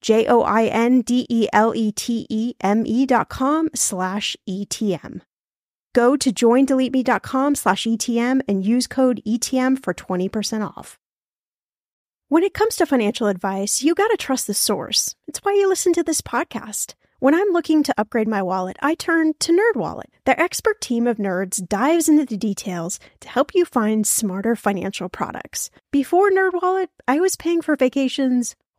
J 0.00 0.26
O 0.26 0.42
I 0.42 0.66
N 0.66 1.02
D 1.02 1.26
E 1.28 1.48
L 1.52 1.74
E 1.74 1.92
T 1.92 2.26
E 2.28 2.54
M 2.60 2.84
E 2.86 3.06
dot 3.06 3.28
com 3.28 3.68
slash 3.74 4.36
ETM. 4.48 5.20
Go 5.94 6.14
to 6.14 6.30
joindeleteme.com 6.30 7.54
slash 7.54 7.84
ETM 7.84 8.42
and 8.46 8.62
use 8.62 8.86
code 8.86 9.22
ETM 9.26 9.82
for 9.82 9.94
20% 9.94 10.62
off. 10.76 10.98
When 12.28 12.42
it 12.42 12.52
comes 12.52 12.76
to 12.76 12.86
financial 12.86 13.28
advice, 13.28 13.82
you 13.82 13.94
got 13.94 14.08
to 14.08 14.18
trust 14.18 14.46
the 14.46 14.52
source. 14.52 15.14
It's 15.26 15.38
why 15.38 15.54
you 15.54 15.66
listen 15.66 15.94
to 15.94 16.02
this 16.02 16.20
podcast. 16.20 16.92
When 17.18 17.34
I'm 17.34 17.48
looking 17.48 17.82
to 17.84 17.94
upgrade 17.96 18.28
my 18.28 18.42
wallet, 18.42 18.76
I 18.82 18.94
turn 18.94 19.32
to 19.40 19.52
NerdWallet. 19.52 20.10
Their 20.26 20.38
expert 20.38 20.82
team 20.82 21.06
of 21.06 21.16
nerds 21.16 21.66
dives 21.66 22.10
into 22.10 22.26
the 22.26 22.36
details 22.36 23.00
to 23.20 23.28
help 23.30 23.54
you 23.54 23.64
find 23.64 24.06
smarter 24.06 24.54
financial 24.54 25.08
products. 25.08 25.70
Before 25.90 26.30
NerdWallet, 26.30 26.88
I 27.08 27.20
was 27.20 27.36
paying 27.36 27.62
for 27.62 27.74
vacations 27.74 28.54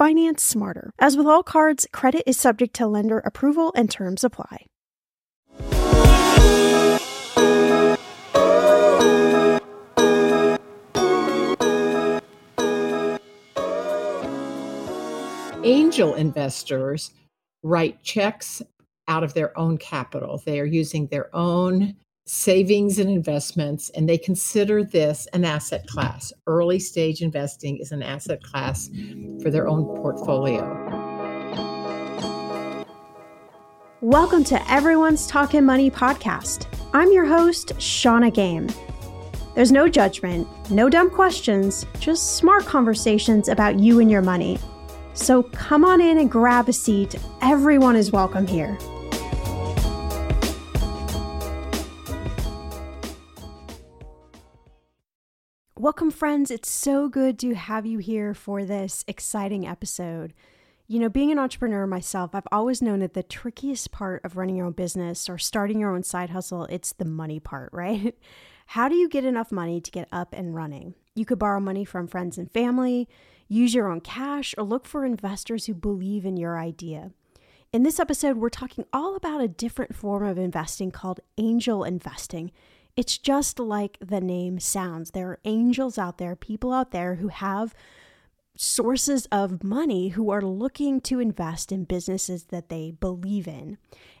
finance 0.00 0.42
smarter. 0.42 0.94
As 0.98 1.14
with 1.14 1.26
all 1.26 1.42
cards, 1.42 1.86
credit 1.92 2.22
is 2.24 2.38
subject 2.38 2.74
to 2.76 2.86
lender 2.86 3.18
approval 3.18 3.70
and 3.76 3.90
terms 3.90 4.24
apply. 4.24 4.64
angel 15.62 16.14
investors 16.14 17.12
write 17.62 18.02
checks 18.02 18.62
out 19.06 19.22
of 19.22 19.34
their 19.34 19.56
own 19.58 19.76
capital. 19.76 20.42
They 20.46 20.58
are 20.58 20.64
using 20.64 21.08
their 21.08 21.28
own 21.36 21.94
savings 22.32 23.00
and 23.00 23.10
investments, 23.10 23.90
and 23.90 24.08
they 24.08 24.16
consider 24.16 24.84
this 24.84 25.26
an 25.32 25.44
asset 25.44 25.84
class. 25.88 26.32
Early 26.46 26.78
stage 26.78 27.22
investing 27.22 27.78
is 27.78 27.90
an 27.90 28.04
asset 28.04 28.40
class 28.40 28.88
for 29.42 29.50
their 29.50 29.66
own 29.66 29.84
portfolio. 30.00 30.62
Welcome 34.00 34.44
to 34.44 34.70
Everyone's 34.70 35.26
Talking 35.26 35.64
Money 35.64 35.90
podcast. 35.90 36.66
I'm 36.92 37.10
your 37.10 37.24
host, 37.24 37.72
Shannah 37.80 38.30
Game. 38.30 38.68
There's 39.56 39.72
no 39.72 39.88
judgment, 39.88 40.46
no 40.70 40.88
dumb 40.88 41.10
questions, 41.10 41.84
just 41.98 42.36
smart 42.36 42.64
conversations 42.64 43.48
about 43.48 43.80
you 43.80 43.98
and 43.98 44.08
your 44.08 44.22
money. 44.22 44.56
So 45.14 45.42
come 45.42 45.84
on 45.84 46.00
in 46.00 46.18
and 46.18 46.30
grab 46.30 46.68
a 46.68 46.72
seat. 46.72 47.16
Everyone 47.42 47.96
is 47.96 48.12
welcome 48.12 48.46
here. 48.46 48.78
Welcome, 55.80 56.10
friends. 56.10 56.50
It's 56.50 56.70
so 56.70 57.08
good 57.08 57.38
to 57.38 57.54
have 57.54 57.86
you 57.86 58.00
here 58.00 58.34
for 58.34 58.66
this 58.66 59.02
exciting 59.08 59.66
episode. 59.66 60.34
You 60.86 60.98
know, 60.98 61.08
being 61.08 61.32
an 61.32 61.38
entrepreneur 61.38 61.86
myself, 61.86 62.34
I've 62.34 62.46
always 62.52 62.82
known 62.82 62.98
that 62.98 63.14
the 63.14 63.22
trickiest 63.22 63.90
part 63.90 64.22
of 64.22 64.36
running 64.36 64.56
your 64.56 64.66
own 64.66 64.72
business 64.72 65.26
or 65.26 65.38
starting 65.38 65.80
your 65.80 65.94
own 65.94 66.02
side 66.02 66.28
hustle, 66.28 66.64
it's 66.64 66.92
the 66.92 67.06
money 67.06 67.40
part, 67.40 67.70
right? 67.72 68.14
How 68.66 68.90
do 68.90 68.94
you 68.94 69.08
get 69.08 69.24
enough 69.24 69.50
money 69.50 69.80
to 69.80 69.90
get 69.90 70.06
up 70.12 70.34
and 70.34 70.54
running? 70.54 70.96
You 71.14 71.24
could 71.24 71.38
borrow 71.38 71.60
money 71.60 71.86
from 71.86 72.06
friends 72.06 72.36
and 72.36 72.52
family. 72.52 73.08
Use 73.48 73.72
your 73.72 73.90
own 73.90 74.02
cash 74.02 74.54
or 74.58 74.64
look 74.64 74.84
for 74.84 75.06
investors 75.06 75.64
who 75.64 75.72
believe 75.72 76.26
in 76.26 76.36
your 76.36 76.58
idea. 76.58 77.12
In 77.72 77.84
this 77.84 77.98
episode, 77.98 78.36
we're 78.36 78.50
talking 78.50 78.84
all 78.92 79.16
about 79.16 79.40
a 79.40 79.48
different 79.48 79.96
form 79.96 80.26
of 80.26 80.36
investing 80.36 80.90
called 80.90 81.20
angel 81.38 81.84
investing. 81.84 82.52
It's 83.00 83.16
just 83.16 83.58
like 83.58 83.96
the 83.98 84.20
name 84.20 84.60
sounds. 84.60 85.12
There 85.12 85.30
are 85.30 85.40
angels 85.46 85.96
out 85.96 86.18
there, 86.18 86.36
people 86.36 86.70
out 86.70 86.90
there 86.90 87.14
who 87.14 87.28
have 87.28 87.74
sources 88.58 89.24
of 89.32 89.64
money 89.64 90.08
who 90.08 90.28
are 90.28 90.42
looking 90.42 91.00
to 91.00 91.18
invest 91.18 91.72
in 91.72 91.84
businesses 91.84 92.44
that 92.50 92.68
they 92.68 92.90
believe 92.90 93.48
in. 93.48 93.78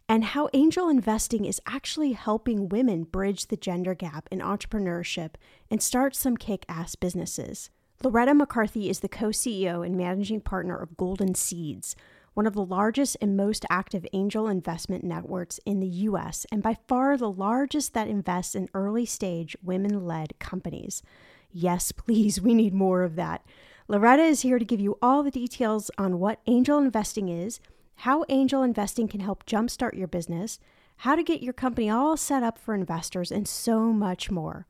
And 0.08 0.24
how 0.24 0.48
angel 0.54 0.88
investing 0.88 1.44
is 1.44 1.60
actually 1.66 2.12
helping 2.12 2.70
women 2.70 3.02
bridge 3.02 3.48
the 3.48 3.56
gender 3.58 3.94
gap 3.94 4.30
in 4.32 4.38
entrepreneurship 4.38 5.34
and 5.70 5.82
start 5.82 6.16
some 6.16 6.38
kick 6.38 6.64
ass 6.66 6.94
businesses. 6.94 7.68
Loretta 8.02 8.32
McCarthy 8.32 8.88
is 8.88 9.00
the 9.00 9.10
co 9.10 9.26
CEO 9.26 9.84
and 9.84 9.94
managing 9.94 10.40
partner 10.40 10.78
of 10.78 10.96
Golden 10.96 11.34
Seeds, 11.34 11.96
one 12.34 12.46
of 12.46 12.54
the 12.54 12.64
largest 12.64 13.16
and 13.20 13.36
most 13.36 13.64
active 13.68 14.06
angel 14.12 14.48
investment 14.48 15.04
networks 15.04 15.58
in 15.66 15.80
the 15.80 15.86
US, 15.86 16.46
and 16.52 16.62
by 16.62 16.76
far 16.86 17.16
the 17.16 17.30
largest 17.30 17.94
that 17.94 18.08
invests 18.08 18.54
in 18.54 18.68
early 18.74 19.04
stage 19.04 19.56
women 19.62 20.06
led 20.06 20.38
companies. 20.38 21.02
Yes, 21.52 21.92
please, 21.92 22.40
we 22.40 22.54
need 22.54 22.74
more 22.74 23.02
of 23.02 23.16
that. 23.16 23.44
Loretta 23.88 24.22
is 24.22 24.42
here 24.42 24.58
to 24.58 24.64
give 24.64 24.80
you 24.80 24.98
all 25.02 25.22
the 25.22 25.30
details 25.30 25.90
on 25.98 26.20
what 26.20 26.40
angel 26.46 26.78
investing 26.78 27.28
is, 27.28 27.60
how 27.96 28.24
angel 28.28 28.62
investing 28.62 29.08
can 29.08 29.20
help 29.20 29.44
jumpstart 29.44 29.98
your 29.98 30.06
business, 30.06 30.60
how 30.98 31.16
to 31.16 31.22
get 31.22 31.42
your 31.42 31.52
company 31.52 31.90
all 31.90 32.16
set 32.16 32.42
up 32.42 32.58
for 32.58 32.74
investors, 32.74 33.32
and 33.32 33.48
so 33.48 33.92
much 33.92 34.30
more. 34.30 34.66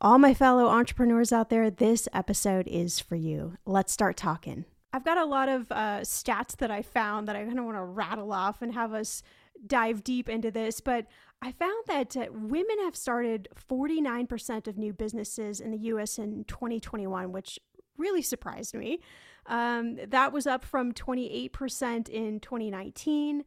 All 0.00 0.18
my 0.18 0.32
fellow 0.32 0.66
entrepreneurs 0.66 1.32
out 1.32 1.50
there, 1.50 1.70
this 1.70 2.08
episode 2.12 2.66
is 2.66 2.98
for 2.98 3.16
you. 3.16 3.58
Let's 3.66 3.92
start 3.92 4.16
talking. 4.16 4.64
I've 4.92 5.04
got 5.04 5.18
a 5.18 5.24
lot 5.24 5.48
of 5.48 5.70
uh, 5.70 6.00
stats 6.00 6.56
that 6.56 6.70
I 6.70 6.82
found 6.82 7.28
that 7.28 7.36
I 7.36 7.44
kind 7.44 7.58
of 7.58 7.64
want 7.64 7.76
to 7.76 7.84
rattle 7.84 8.32
off 8.32 8.60
and 8.62 8.74
have 8.74 8.92
us 8.92 9.22
dive 9.66 10.02
deep 10.02 10.28
into 10.28 10.50
this, 10.50 10.80
but 10.80 11.06
I 11.42 11.52
found 11.52 11.84
that 11.86 12.16
uh, 12.16 12.26
women 12.32 12.78
have 12.84 12.96
started 12.96 13.48
49% 13.68 14.66
of 14.66 14.76
new 14.76 14.92
businesses 14.92 15.60
in 15.60 15.70
the 15.70 15.78
US 15.78 16.18
in 16.18 16.44
2021, 16.44 17.32
which 17.32 17.58
really 17.96 18.22
surprised 18.22 18.74
me. 18.74 19.00
Um, 19.46 19.98
that 20.08 20.32
was 20.32 20.46
up 20.46 20.64
from 20.64 20.92
28% 20.92 22.08
in 22.08 22.40
2019. 22.40 23.44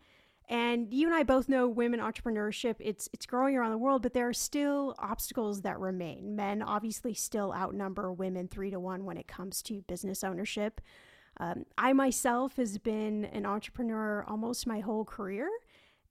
And 0.49 0.93
you 0.93 1.07
and 1.07 1.15
I 1.15 1.23
both 1.23 1.47
know 1.47 1.67
women 1.67 2.01
entrepreneurship, 2.01 2.75
it's 2.79 3.07
it's 3.13 3.25
growing 3.25 3.55
around 3.55 3.71
the 3.71 3.77
world, 3.77 4.01
but 4.01 4.13
there 4.13 4.27
are 4.27 4.33
still 4.33 4.93
obstacles 4.99 5.61
that 5.61 5.79
remain. 5.79 6.35
Men 6.35 6.61
obviously 6.61 7.13
still 7.13 7.53
outnumber 7.53 8.11
women 8.11 8.49
3 8.49 8.71
to 8.71 8.79
1 8.79 9.05
when 9.05 9.17
it 9.17 9.27
comes 9.27 9.61
to 9.63 9.81
business 9.83 10.23
ownership. 10.23 10.81
Um, 11.37 11.65
I 11.77 11.93
myself 11.93 12.57
has 12.57 12.77
been 12.77 13.25
an 13.25 13.45
entrepreneur 13.45 14.23
almost 14.27 14.67
my 14.67 14.79
whole 14.79 15.05
career. 15.05 15.49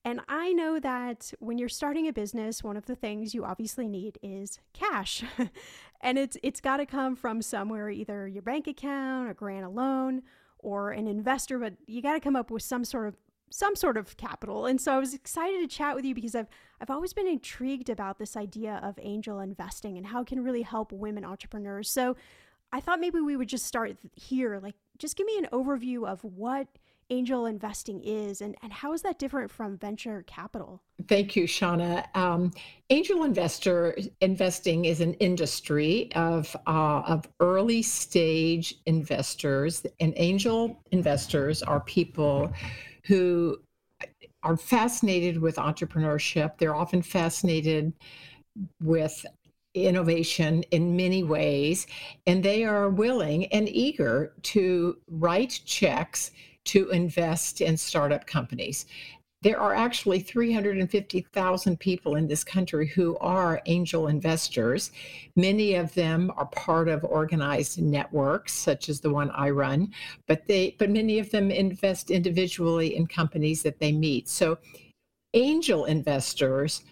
And 0.04 0.20
I 0.28 0.52
know 0.52 0.80
that 0.80 1.32
when 1.38 1.58
you're 1.58 1.68
starting 1.68 2.08
a 2.08 2.12
business, 2.12 2.64
one 2.64 2.76
of 2.76 2.86
the 2.86 2.96
things 2.96 3.34
you 3.34 3.44
obviously 3.44 3.86
need 3.86 4.18
is 4.20 4.58
cash. 4.72 5.22
and 6.00 6.18
it's 6.18 6.36
it's 6.42 6.60
got 6.60 6.78
to 6.78 6.86
come 6.86 7.14
from 7.14 7.40
somewhere, 7.40 7.88
either 7.88 8.26
your 8.26 8.42
bank 8.42 8.66
account, 8.66 9.30
a 9.30 9.34
grant, 9.34 9.64
a 9.64 9.68
loan, 9.68 10.22
or 10.58 10.90
an 10.90 11.06
investor, 11.06 11.58
but 11.58 11.74
you 11.86 12.02
got 12.02 12.14
to 12.14 12.20
come 12.20 12.34
up 12.34 12.50
with 12.50 12.62
some 12.62 12.84
sort 12.84 13.06
of 13.06 13.16
some 13.50 13.76
sort 13.76 13.96
of 13.96 14.16
capital. 14.16 14.66
And 14.66 14.80
so 14.80 14.92
I 14.92 14.98
was 14.98 15.14
excited 15.14 15.60
to 15.60 15.66
chat 15.68 15.94
with 15.94 16.04
you 16.04 16.14
because 16.14 16.34
I've 16.34 16.48
I've 16.80 16.90
always 16.90 17.12
been 17.12 17.28
intrigued 17.28 17.88
about 17.88 18.18
this 18.18 18.36
idea 18.36 18.80
of 18.82 18.98
angel 19.00 19.38
investing 19.38 19.96
and 19.96 20.06
how 20.06 20.22
it 20.22 20.26
can 20.26 20.42
really 20.42 20.62
help 20.62 20.90
women 20.90 21.24
entrepreneurs. 21.24 21.88
So 21.88 22.16
I 22.72 22.80
thought 22.80 22.98
maybe 22.98 23.20
we 23.20 23.36
would 23.36 23.48
just 23.48 23.66
start 23.66 23.98
here. 24.16 24.58
Like 24.60 24.74
just 25.02 25.16
give 25.16 25.26
me 25.26 25.36
an 25.36 25.48
overview 25.52 26.06
of 26.06 26.22
what 26.22 26.68
angel 27.10 27.46
investing 27.46 28.00
is 28.04 28.40
and, 28.40 28.54
and 28.62 28.72
how 28.72 28.92
is 28.92 29.02
that 29.02 29.18
different 29.18 29.50
from 29.50 29.76
venture 29.76 30.22
capital? 30.28 30.80
Thank 31.08 31.34
you, 31.34 31.48
Shannah. 31.48 32.06
Um, 32.14 32.52
angel 32.88 33.24
investor 33.24 33.98
investing 34.20 34.84
is 34.84 35.00
an 35.00 35.14
industry 35.14 36.08
of, 36.14 36.54
uh, 36.68 37.02
of 37.04 37.28
early 37.40 37.82
stage 37.82 38.76
investors, 38.86 39.84
and 39.98 40.14
angel 40.16 40.80
investors 40.92 41.64
are 41.64 41.80
people 41.80 42.52
who 43.04 43.58
are 44.44 44.56
fascinated 44.56 45.36
with 45.36 45.56
entrepreneurship. 45.56 46.58
They're 46.58 46.76
often 46.76 47.02
fascinated 47.02 47.92
with 48.80 49.26
innovation 49.74 50.62
in 50.70 50.96
many 50.96 51.22
ways, 51.22 51.86
and 52.26 52.42
they 52.42 52.64
are 52.64 52.88
willing 52.88 53.46
and 53.46 53.68
eager 53.68 54.32
to 54.42 54.98
write 55.08 55.60
checks 55.64 56.30
to 56.64 56.90
invest 56.90 57.60
in 57.60 57.76
startup 57.76 58.26
companies 58.26 58.86
there 59.42 59.58
are 59.58 59.74
actually 59.74 60.20
350,000 60.20 61.80
people 61.80 62.14
in 62.14 62.28
this 62.28 62.44
country 62.44 62.86
who 62.86 63.18
are 63.18 63.60
angel 63.66 64.06
investors. 64.06 64.92
Many 65.34 65.74
of 65.74 65.92
them 65.94 66.30
are 66.36 66.46
part 66.46 66.88
of 66.88 67.04
organized 67.04 67.82
networks, 67.82 68.52
such 68.52 68.88
as 68.88 69.00
the 69.00 69.10
one 69.10 69.30
I 69.32 69.50
run, 69.50 69.92
but 70.28 70.46
they 70.46 70.76
but 70.78 70.90
many 70.90 71.18
of 71.18 71.30
them 71.30 71.50
invest 71.50 72.10
individually 72.10 72.96
in 72.96 73.06
companies 73.06 73.62
that 73.64 73.80
they 73.80 73.92
meet. 73.92 74.28
So 74.28 74.58
angel 75.34 75.86
investors 75.86 76.84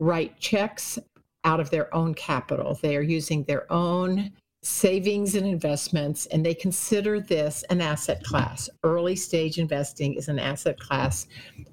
write 0.00 0.40
checks 0.40 0.98
out 1.44 1.60
of 1.60 1.70
their 1.70 1.94
own 1.94 2.14
capital. 2.14 2.78
They 2.80 2.96
are 2.96 3.02
using 3.02 3.44
their 3.44 3.70
own 3.72 4.32
savings 4.62 5.34
and 5.34 5.46
investments, 5.46 6.26
and 6.26 6.44
they 6.44 6.54
consider 6.54 7.20
this 7.20 7.64
an 7.70 7.80
asset 7.80 8.22
class. 8.24 8.68
Early 8.82 9.14
stage 9.14 9.58
investing 9.58 10.14
is 10.14 10.28
an 10.28 10.38
asset 10.38 10.78
class 10.78 11.26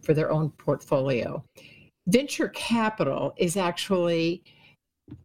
for 0.04 0.14
their 0.14 0.32
own 0.32 0.52
portfolio. 0.52 1.44
Venture 2.08 2.50
capital 2.50 3.34
is 3.38 3.58
actually 3.58 4.44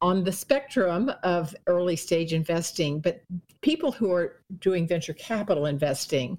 on 0.01 0.25
the 0.25 0.33
spectrum 0.33 1.11
of 1.23 1.55
early 1.67 1.97
stage 1.97 2.33
investing, 2.33 3.01
but 3.01 3.23
people 3.63 3.93
who 3.93 4.13
are 4.13 4.43
doing 4.61 4.87
venture 4.87 5.15
capital 5.15 5.67
investing 5.67 6.39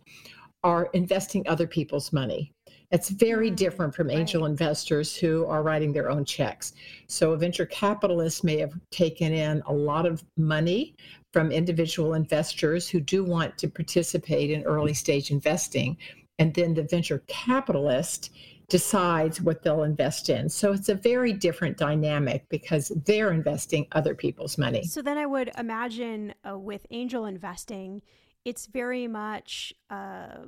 are 0.63 0.89
investing 0.93 1.47
other 1.47 1.67
people's 1.67 2.11
money. 2.13 2.51
It's 2.91 3.09
very 3.09 3.49
mm, 3.51 3.55
different 3.55 3.95
from 3.95 4.09
angel 4.09 4.41
right. 4.41 4.49
investors 4.49 5.15
who 5.15 5.45
are 5.45 5.63
writing 5.63 5.93
their 5.93 6.09
own 6.09 6.25
checks. 6.25 6.73
So, 7.07 7.31
a 7.31 7.37
venture 7.37 7.65
capitalist 7.65 8.43
may 8.43 8.57
have 8.57 8.73
taken 8.91 9.33
in 9.33 9.61
a 9.65 9.73
lot 9.73 10.05
of 10.05 10.23
money 10.37 10.95
from 11.31 11.51
individual 11.51 12.13
investors 12.13 12.89
who 12.89 12.99
do 12.99 13.23
want 13.23 13.57
to 13.59 13.67
participate 13.67 14.51
in 14.51 14.63
early 14.63 14.93
stage 14.93 15.31
investing. 15.31 15.97
And 16.39 16.53
then 16.53 16.73
the 16.73 16.83
venture 16.83 17.23
capitalist 17.27 18.31
decides 18.67 19.41
what 19.41 19.63
they'll 19.63 19.83
invest 19.83 20.29
in. 20.29 20.47
So 20.47 20.71
it's 20.71 20.87
a 20.87 20.95
very 20.95 21.33
different 21.33 21.77
dynamic 21.77 22.45
because 22.47 22.89
they're 23.05 23.31
investing 23.31 23.85
other 23.91 24.15
people's 24.15 24.57
money. 24.57 24.83
So 24.83 25.01
then 25.01 25.17
I 25.17 25.25
would 25.25 25.51
imagine 25.57 26.33
uh, 26.49 26.57
with 26.57 26.87
angel 26.89 27.25
investing, 27.25 28.01
it's 28.45 28.67
very 28.67 29.07
much 29.07 29.73
uh, 29.89 30.45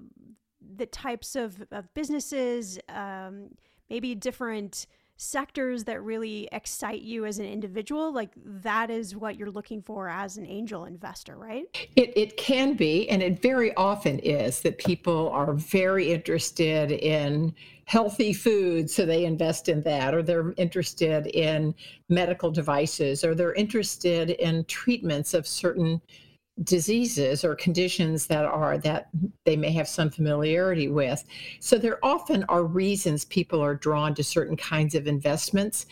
the 0.75 0.85
types 0.85 1.35
of, 1.35 1.63
of 1.71 1.93
businesses, 1.93 2.79
um, 2.89 3.49
maybe 3.89 4.15
different 4.15 4.87
sectors 5.15 5.83
that 5.83 6.01
really 6.01 6.49
excite 6.51 7.01
you 7.01 7.25
as 7.25 7.37
an 7.37 7.45
individual 7.45 8.11
like 8.11 8.31
that 8.45 8.89
is 8.89 9.15
what 9.15 9.37
you're 9.37 9.51
looking 9.51 9.81
for 9.81 10.09
as 10.09 10.37
an 10.37 10.45
angel 10.45 10.85
investor 10.85 11.37
right? 11.37 11.65
It, 11.95 12.11
it 12.17 12.35
can 12.35 12.73
be 12.73 13.07
and 13.09 13.21
it 13.21 13.41
very 13.41 13.73
often 13.75 14.19
is 14.19 14.61
that 14.61 14.79
people 14.79 15.29
are 15.29 15.53
very 15.53 16.11
interested 16.11 16.91
in 16.91 17.53
healthy 17.85 18.33
food 18.33 18.89
so 18.89 19.05
they 19.05 19.25
invest 19.25 19.69
in 19.69 19.83
that 19.83 20.15
or 20.15 20.23
they're 20.23 20.53
interested 20.57 21.27
in 21.27 21.75
medical 22.09 22.49
devices 22.49 23.23
or 23.23 23.35
they're 23.35 23.53
interested 23.53 24.31
in 24.31 24.65
treatments 24.65 25.33
of 25.33 25.45
certain 25.45 26.01
diseases 26.63 27.43
or 27.43 27.55
conditions 27.55 28.27
that 28.27 28.45
are 28.45 28.77
that 28.77 29.09
they 29.43 29.57
may 29.57 29.71
have 29.71 29.87
some 29.87 30.09
familiarity 30.09 30.87
with. 30.87 31.23
So 31.59 31.77
there 31.77 32.03
often 32.03 32.43
are 32.47 32.63
reasons 32.63 33.25
people 33.25 33.61
are 33.61 33.75
drawn 33.75 34.13
to 34.15 34.23
certain 34.23 34.55
kinds 34.55 34.93
of 34.93 35.07
investments. 35.07 35.87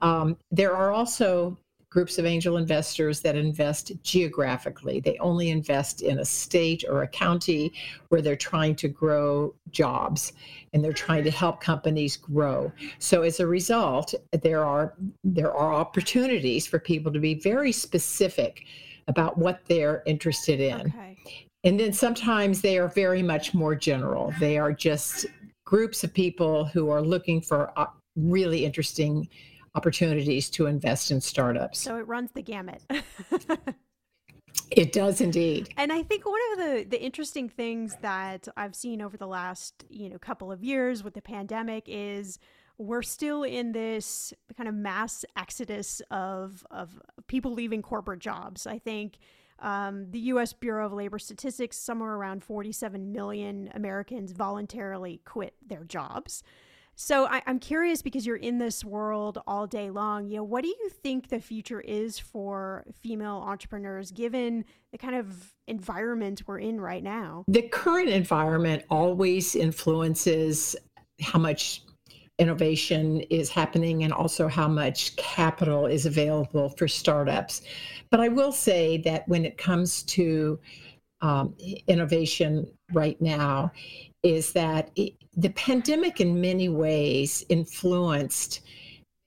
Um, 0.00 0.36
there 0.52 0.74
are 0.74 0.92
also 0.92 1.58
groups 1.94 2.18
of 2.18 2.26
angel 2.26 2.56
investors 2.56 3.20
that 3.20 3.36
invest 3.36 3.92
geographically. 4.02 4.98
They 4.98 5.16
only 5.18 5.50
invest 5.50 6.02
in 6.02 6.18
a 6.18 6.24
state 6.24 6.84
or 6.88 7.02
a 7.02 7.08
county 7.08 7.72
where 8.08 8.20
they're 8.20 8.34
trying 8.34 8.74
to 8.76 8.88
grow 8.88 9.54
jobs 9.70 10.32
and 10.72 10.82
they're 10.82 10.92
trying 10.92 11.22
to 11.22 11.30
help 11.30 11.60
companies 11.60 12.16
grow. 12.16 12.72
So 12.98 13.22
as 13.22 13.38
a 13.38 13.46
result, 13.46 14.12
there 14.42 14.64
are 14.64 14.94
there 15.22 15.54
are 15.54 15.72
opportunities 15.72 16.66
for 16.66 16.80
people 16.80 17.12
to 17.12 17.20
be 17.20 17.34
very 17.34 17.70
specific 17.70 18.64
about 19.08 19.38
what 19.38 19.60
they're 19.66 20.02
interested 20.06 20.60
in. 20.60 20.80
Okay. 20.80 21.16
And 21.64 21.80
then 21.80 21.92
sometimes 21.92 22.60
they 22.60 22.78
are 22.78 22.88
very 22.88 23.22
much 23.22 23.54
more 23.54 23.74
general. 23.74 24.32
They 24.38 24.58
are 24.58 24.72
just 24.72 25.26
groups 25.64 26.04
of 26.04 26.12
people 26.12 26.66
who 26.66 26.90
are 26.90 27.00
looking 27.00 27.40
for 27.40 27.72
uh, 27.78 27.86
really 28.16 28.64
interesting 28.64 29.28
opportunities 29.74 30.50
to 30.50 30.66
invest 30.66 31.10
in 31.10 31.20
startups. 31.20 31.80
So 31.80 31.96
it 31.96 32.06
runs 32.06 32.30
the 32.32 32.42
gamut. 32.42 32.82
it 34.70 34.92
does 34.92 35.20
indeed. 35.20 35.70
And 35.76 35.92
I 35.92 36.02
think 36.02 36.26
one 36.26 36.40
of 36.52 36.58
the 36.58 36.86
the 36.90 37.02
interesting 37.02 37.48
things 37.48 37.96
that 38.02 38.46
I've 38.56 38.76
seen 38.76 39.00
over 39.02 39.16
the 39.16 39.26
last, 39.26 39.84
you 39.88 40.10
know, 40.10 40.18
couple 40.18 40.52
of 40.52 40.62
years 40.62 41.02
with 41.02 41.14
the 41.14 41.22
pandemic 41.22 41.84
is 41.86 42.38
we're 42.78 43.02
still 43.02 43.42
in 43.42 43.72
this 43.72 44.32
kind 44.56 44.68
of 44.68 44.74
mass 44.74 45.24
exodus 45.36 46.02
of 46.10 46.66
of 46.70 47.00
people 47.26 47.52
leaving 47.52 47.82
corporate 47.82 48.20
jobs. 48.20 48.66
I 48.66 48.78
think 48.78 49.18
um, 49.60 50.10
the 50.10 50.18
U.S. 50.20 50.52
Bureau 50.52 50.86
of 50.86 50.92
Labor 50.92 51.18
Statistics 51.18 51.78
somewhere 51.78 52.14
around 52.14 52.42
47 52.42 53.12
million 53.12 53.70
Americans 53.74 54.32
voluntarily 54.32 55.20
quit 55.24 55.54
their 55.64 55.84
jobs. 55.84 56.42
So 56.96 57.26
I, 57.26 57.42
am 57.46 57.58
curious 57.58 58.02
because 58.02 58.24
you're 58.24 58.36
in 58.36 58.58
this 58.58 58.84
world 58.84 59.38
all 59.46 59.66
day 59.66 59.90
long. 59.90 60.28
You 60.28 60.36
know, 60.36 60.44
what 60.44 60.62
do 60.62 60.68
you 60.68 60.90
think 60.90 61.28
the 61.28 61.40
future 61.40 61.80
is 61.80 62.18
for 62.20 62.84
female 63.00 63.42
entrepreneurs, 63.44 64.12
given 64.12 64.64
the 64.92 64.98
kind 64.98 65.16
of 65.16 65.54
environment 65.66 66.42
we're 66.46 66.60
in 66.60 66.80
right 66.80 67.02
now? 67.02 67.44
The 67.48 67.62
current 67.62 68.10
environment 68.10 68.84
always 68.90 69.56
influences 69.56 70.76
how 71.20 71.38
much 71.38 71.82
innovation 72.38 73.20
is 73.30 73.48
happening 73.48 74.04
and 74.04 74.12
also 74.12 74.48
how 74.48 74.68
much 74.68 75.14
capital 75.16 75.86
is 75.86 76.06
available 76.06 76.68
for 76.70 76.88
startups. 76.88 77.62
But 78.10 78.20
I 78.20 78.28
will 78.28 78.52
say 78.52 78.98
that 78.98 79.26
when 79.28 79.44
it 79.44 79.56
comes 79.56 80.02
to 80.04 80.58
um, 81.20 81.54
innovation 81.86 82.66
right 82.92 83.20
now, 83.20 83.72
is 84.22 84.52
that 84.52 84.90
it, 84.96 85.14
the 85.36 85.50
pandemic 85.50 86.20
in 86.20 86.40
many 86.40 86.68
ways 86.68 87.44
influenced 87.48 88.62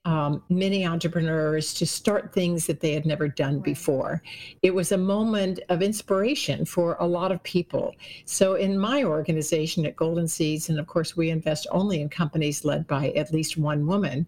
um, 0.08 0.42
many 0.48 0.86
entrepreneurs 0.86 1.74
to 1.74 1.86
start 1.86 2.34
things 2.34 2.66
that 2.66 2.80
they 2.80 2.94
had 2.94 3.06
never 3.06 3.28
done 3.28 3.60
before. 3.60 4.24
It 4.62 4.74
was 4.74 4.94
a 4.94 4.98
moment 4.98 5.60
of 5.68 5.82
inspiration 5.82 6.64
for 6.64 6.96
a 7.02 7.06
lot 7.06 7.34
of 7.34 7.44
people. 7.44 7.94
So, 8.24 8.56
in 8.56 8.80
my 8.80 9.04
organization 9.04 9.86
at 9.86 9.98
Golden 9.98 10.26
Seeds, 10.26 10.70
and 10.70 10.80
of 10.80 10.88
course, 10.88 11.18
we 11.18 11.30
invest 11.30 11.68
only 11.72 12.00
in 12.00 12.08
companies 12.08 12.64
led 12.64 12.88
by 12.88 13.10
at 13.18 13.34
least 13.34 13.58
one 13.58 13.86
woman, 13.86 14.26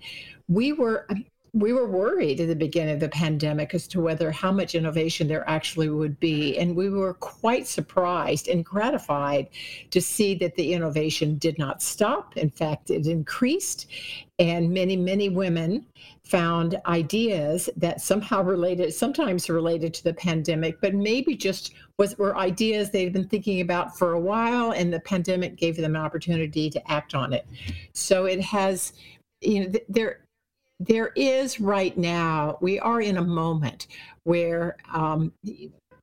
we 0.49 0.73
were 0.73 1.07
we 1.53 1.73
were 1.73 1.87
worried 1.87 2.39
at 2.39 2.47
the 2.47 2.55
beginning 2.55 2.93
of 2.93 2.99
the 2.99 3.09
pandemic 3.09 3.73
as 3.73 3.87
to 3.87 4.01
whether 4.01 4.31
how 4.31 4.51
much 4.51 4.75
innovation 4.75 5.27
there 5.27 5.47
actually 5.49 5.89
would 5.89 6.19
be. 6.19 6.57
And 6.57 6.75
we 6.75 6.89
were 6.89 7.13
quite 7.15 7.67
surprised 7.67 8.47
and 8.47 8.63
gratified 8.63 9.49
to 9.91 10.01
see 10.01 10.35
that 10.35 10.55
the 10.55 10.73
innovation 10.73 11.37
did 11.37 11.57
not 11.57 11.81
stop. 11.81 12.37
In 12.37 12.49
fact, 12.49 12.89
it 12.89 13.07
increased. 13.07 13.87
And 14.37 14.71
many, 14.71 14.95
many 14.95 15.29
women 15.29 15.85
found 16.23 16.79
ideas 16.85 17.69
that 17.75 17.99
somehow 17.99 18.41
related, 18.43 18.93
sometimes 18.93 19.49
related 19.49 19.93
to 19.95 20.03
the 20.03 20.13
pandemic, 20.13 20.79
but 20.79 20.93
maybe 20.93 21.35
just 21.35 21.73
was 21.97 22.17
were 22.17 22.37
ideas 22.37 22.89
they'd 22.89 23.11
been 23.11 23.27
thinking 23.27 23.61
about 23.61 23.97
for 23.97 24.13
a 24.13 24.19
while, 24.19 24.71
and 24.71 24.93
the 24.93 24.99
pandemic 25.01 25.57
gave 25.57 25.75
them 25.75 25.95
an 25.95 26.01
opportunity 26.01 26.69
to 26.69 26.91
act 26.91 27.15
on 27.15 27.33
it. 27.33 27.45
So 27.93 28.25
it 28.25 28.39
has, 28.41 28.93
you 29.41 29.65
know, 29.65 29.73
there 29.89 30.21
there 30.79 31.11
is 31.15 31.59
right 31.59 31.97
now, 31.97 32.57
we 32.61 32.79
are 32.79 33.01
in 33.01 33.17
a 33.17 33.23
moment 33.23 33.87
where 34.23 34.77
um, 34.93 35.31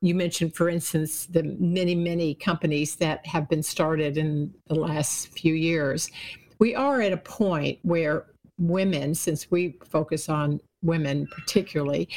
you 0.01 0.13
mentioned, 0.15 0.55
for 0.55 0.69
instance, 0.69 1.25
the 1.25 1.43
many, 1.59 1.95
many 1.95 2.35
companies 2.35 2.95
that 2.97 3.25
have 3.25 3.49
been 3.49 3.63
started 3.63 4.17
in 4.17 4.53
the 4.67 4.75
last 4.75 5.29
few 5.29 5.55
years. 5.55 6.11
We 6.59 6.75
are 6.75 7.01
at 7.01 7.11
a 7.11 7.17
point 7.17 7.79
where 7.81 8.25
women, 8.59 9.15
since 9.15 9.49
we 9.49 9.77
focus 9.89 10.29
on 10.29 10.59
women 10.83 11.27
particularly, 11.27 12.09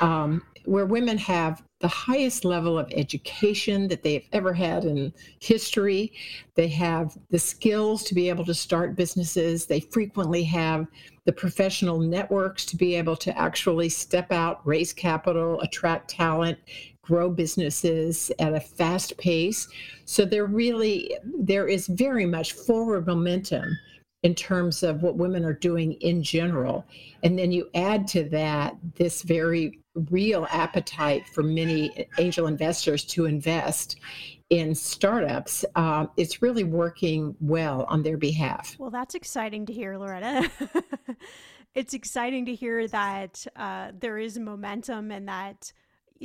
um, 0.00 0.42
where 0.64 0.86
women 0.86 1.18
have 1.18 1.62
the 1.84 1.88
highest 1.88 2.46
level 2.46 2.78
of 2.78 2.90
education 2.96 3.88
that 3.88 4.02
they've 4.02 4.26
ever 4.32 4.54
had 4.54 4.86
in 4.86 5.12
history. 5.40 6.10
They 6.54 6.68
have 6.68 7.14
the 7.28 7.38
skills 7.38 8.02
to 8.04 8.14
be 8.14 8.30
able 8.30 8.46
to 8.46 8.54
start 8.54 8.96
businesses. 8.96 9.66
They 9.66 9.80
frequently 9.80 10.42
have 10.44 10.86
the 11.26 11.32
professional 11.34 11.98
networks 11.98 12.64
to 12.66 12.76
be 12.78 12.94
able 12.94 13.16
to 13.16 13.38
actually 13.38 13.90
step 13.90 14.32
out, 14.32 14.66
raise 14.66 14.94
capital, 14.94 15.60
attract 15.60 16.08
talent, 16.08 16.58
grow 17.02 17.28
businesses 17.28 18.32
at 18.38 18.54
a 18.54 18.60
fast 18.60 19.18
pace. 19.18 19.68
So 20.06 20.24
there 20.24 20.46
really 20.46 21.14
there 21.38 21.68
is 21.68 21.86
very 21.86 22.24
much 22.24 22.54
forward 22.54 23.06
momentum 23.06 23.78
in 24.22 24.34
terms 24.34 24.82
of 24.82 25.02
what 25.02 25.16
women 25.16 25.44
are 25.44 25.52
doing 25.52 25.92
in 26.00 26.22
general. 26.22 26.86
And 27.22 27.38
then 27.38 27.52
you 27.52 27.68
add 27.74 28.08
to 28.08 28.24
that 28.30 28.74
this 28.94 29.20
very 29.20 29.80
real 30.10 30.46
appetite 30.50 31.28
for 31.28 31.42
many 31.42 32.06
angel 32.18 32.46
investors 32.46 33.04
to 33.04 33.26
invest 33.26 33.96
in 34.50 34.74
startups, 34.74 35.64
uh, 35.74 36.06
it's 36.16 36.42
really 36.42 36.64
working 36.64 37.34
well 37.40 37.84
on 37.88 38.02
their 38.02 38.16
behalf. 38.16 38.76
Well, 38.78 38.90
that's 38.90 39.14
exciting 39.14 39.66
to 39.66 39.72
hear, 39.72 39.96
Loretta. 39.96 40.50
it's 41.74 41.94
exciting 41.94 42.46
to 42.46 42.54
hear 42.54 42.86
that 42.88 43.46
uh, 43.56 43.92
there 43.98 44.18
is 44.18 44.38
momentum 44.38 45.10
and 45.10 45.28
that 45.28 45.72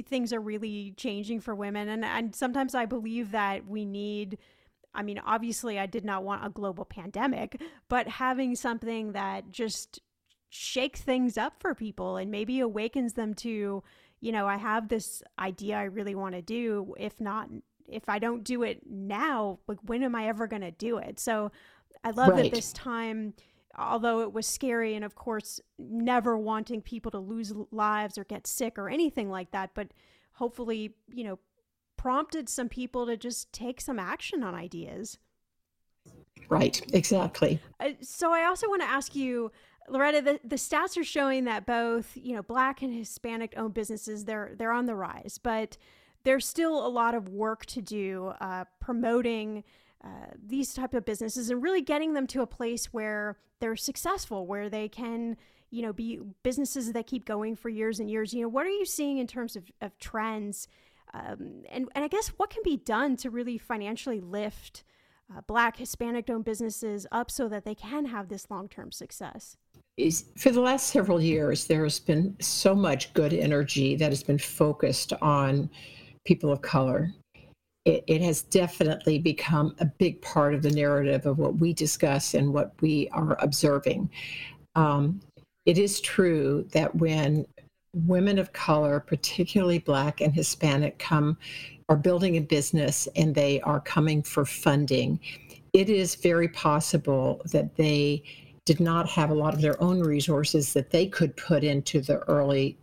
things 0.07 0.31
are 0.33 0.39
really 0.39 0.93
changing 0.97 1.39
for 1.39 1.55
women. 1.55 1.89
And, 1.89 2.05
and 2.05 2.35
sometimes 2.35 2.75
I 2.75 2.85
believe 2.85 3.31
that 3.31 3.67
we 3.67 3.85
need. 3.85 4.37
I 4.93 5.03
mean, 5.03 5.19
obviously, 5.19 5.79
I 5.79 5.85
did 5.85 6.03
not 6.03 6.23
want 6.23 6.45
a 6.45 6.49
global 6.49 6.85
pandemic, 6.85 7.61
but 7.89 8.07
having 8.07 8.55
something 8.55 9.13
that 9.13 9.51
just 9.51 9.99
shake 10.49 10.97
things 10.97 11.37
up 11.37 11.53
for 11.59 11.75
people 11.75 12.17
and 12.17 12.31
maybe 12.31 12.59
awakens 12.59 13.13
them 13.13 13.33
to, 13.35 13.83
you 14.19 14.31
know, 14.31 14.47
I 14.47 14.57
have 14.57 14.89
this 14.89 15.23
idea 15.37 15.77
I 15.77 15.83
really 15.83 16.15
want 16.15 16.35
to 16.35 16.41
do. 16.41 16.95
If 16.97 17.21
not, 17.21 17.49
if 17.87 18.09
I 18.09 18.19
don't 18.19 18.43
do 18.43 18.63
it 18.63 18.81
now, 18.89 19.59
like 19.67 19.77
when 19.85 20.03
am 20.03 20.15
I 20.15 20.27
ever 20.27 20.47
going 20.47 20.61
to 20.61 20.71
do 20.71 20.97
it? 20.97 21.19
So 21.19 21.51
I 22.03 22.11
love 22.11 22.29
right. 22.29 22.43
that 22.43 22.51
this 22.53 22.73
time, 22.73 23.33
although 23.77 24.21
it 24.21 24.33
was 24.33 24.47
scary 24.47 24.95
and 24.95 25.05
of 25.05 25.15
course 25.15 25.59
never 25.77 26.37
wanting 26.37 26.81
people 26.81 27.11
to 27.11 27.19
lose 27.19 27.53
lives 27.71 28.17
or 28.17 28.23
get 28.23 28.47
sick 28.47 28.77
or 28.77 28.89
anything 28.89 29.29
like 29.29 29.51
that, 29.51 29.71
but 29.75 29.89
hopefully, 30.33 30.95
you 31.13 31.23
know, 31.23 31.39
prompted 31.97 32.47
some 32.49 32.69
people 32.69 33.05
to 33.05 33.17
just 33.17 33.51
take 33.51 33.81
some 33.81 33.99
action 33.99 34.41
on 34.41 34.55
ideas. 34.55 35.17
Right, 36.47 36.81
exactly. 36.93 37.59
Uh, 37.79 37.89
so 38.01 38.31
I 38.31 38.45
also 38.45 38.67
want 38.67 38.81
to 38.81 38.87
ask 38.87 39.15
you 39.15 39.51
Loretta, 39.89 40.21
the, 40.21 40.39
the 40.43 40.55
stats 40.55 40.97
are 40.97 41.03
showing 41.03 41.45
that 41.45 41.65
both, 41.65 42.15
you 42.15 42.35
know, 42.35 42.41
black 42.43 42.81
and 42.81 42.93
Hispanic 42.93 43.53
owned 43.57 43.73
businesses, 43.73 44.25
they're 44.25 44.53
they're 44.57 44.71
on 44.71 44.85
the 44.85 44.95
rise, 44.95 45.39
but 45.41 45.77
there's 46.23 46.45
still 46.45 46.85
a 46.85 46.89
lot 46.89 47.15
of 47.15 47.29
work 47.29 47.65
to 47.67 47.81
do 47.81 48.33
uh, 48.41 48.65
promoting 48.79 49.63
uh, 50.03 50.07
these 50.41 50.73
type 50.73 50.93
of 50.93 51.05
businesses 51.05 51.49
and 51.49 51.61
really 51.61 51.81
getting 51.81 52.13
them 52.13 52.27
to 52.27 52.41
a 52.41 52.47
place 52.47 52.87
where 52.93 53.37
they're 53.59 53.75
successful, 53.75 54.45
where 54.45 54.69
they 54.69 54.87
can, 54.87 55.37
you 55.71 55.81
know, 55.81 55.93
be 55.93 56.19
businesses 56.43 56.91
that 56.93 57.07
keep 57.07 57.25
going 57.25 57.55
for 57.55 57.69
years 57.69 57.99
and 57.99 58.09
years. 58.09 58.33
You 58.33 58.43
know, 58.43 58.47
what 58.47 58.65
are 58.65 58.71
you 58.71 58.85
seeing 58.85 59.17
in 59.17 59.27
terms 59.27 59.55
of, 59.55 59.63
of 59.81 59.97
trends? 59.99 60.67
Um, 61.13 61.63
and, 61.69 61.87
and 61.95 62.05
I 62.05 62.07
guess 62.07 62.29
what 62.37 62.49
can 62.49 62.63
be 62.63 62.77
done 62.77 63.17
to 63.17 63.29
really 63.29 63.57
financially 63.57 64.21
lift 64.21 64.83
uh, 65.35 65.41
Black, 65.41 65.77
Hispanic 65.77 66.29
owned 66.29 66.45
businesses 66.45 67.05
up 67.11 67.29
so 67.29 67.47
that 67.49 67.65
they 67.65 67.75
can 67.75 68.05
have 68.05 68.29
this 68.29 68.49
long 68.49 68.67
term 68.67 68.91
success? 68.91 69.57
For 70.37 70.51
the 70.51 70.61
last 70.61 70.87
several 70.87 71.21
years, 71.21 71.65
there 71.65 71.83
has 71.83 71.99
been 71.99 72.35
so 72.39 72.75
much 72.75 73.13
good 73.13 73.33
energy 73.33 73.95
that 73.95 74.09
has 74.09 74.23
been 74.23 74.37
focused 74.37 75.13
on 75.21 75.69
people 76.25 76.51
of 76.51 76.61
color. 76.61 77.13
It, 77.85 78.03
it, 78.07 78.21
has 78.21 78.41
definitely 78.41 79.19
become 79.19 79.75
a 79.79 79.85
big 79.85 80.21
part 80.21 80.53
of 80.53 80.61
the 80.61 80.71
narrative 80.71 81.25
of 81.25 81.37
what 81.37 81.57
we 81.57 81.73
discuss 81.73 82.33
and 82.33 82.53
what 82.53 82.73
we 82.81 83.09
are 83.09 83.37
observing. 83.41 84.09
Um, 84.75 85.21
it 85.65 85.77
is 85.77 86.01
true 86.01 86.67
that 86.71 86.93
when 86.95 87.45
women 87.93 88.37
of 88.37 88.53
color, 88.53 88.99
particularly 88.99 89.79
Black 89.79 90.21
and 90.21 90.33
Hispanic, 90.33 90.99
come 90.99 91.37
are 91.87 91.95
building 91.95 92.37
a 92.37 92.41
business 92.41 93.07
and 93.15 93.33
they 93.33 93.59
are 93.61 93.79
coming 93.79 94.21
for 94.21 94.45
funding, 94.45 95.19
it 95.73 95.89
is 95.89 96.15
very 96.15 96.47
possible 96.47 97.41
that 97.45 97.75
they 97.75 98.23
did 98.69 98.79
not 98.79 99.09
have 99.09 99.31
a 99.31 99.33
lot 99.33 99.55
of 99.55 99.61
their 99.61 99.81
own 99.81 99.99
resources 99.99 100.73
that 100.73 100.91
they 100.91 101.07
could 101.07 101.35
put 101.35 101.63
into 101.63 101.99
the 102.01 102.19
early 102.29 102.77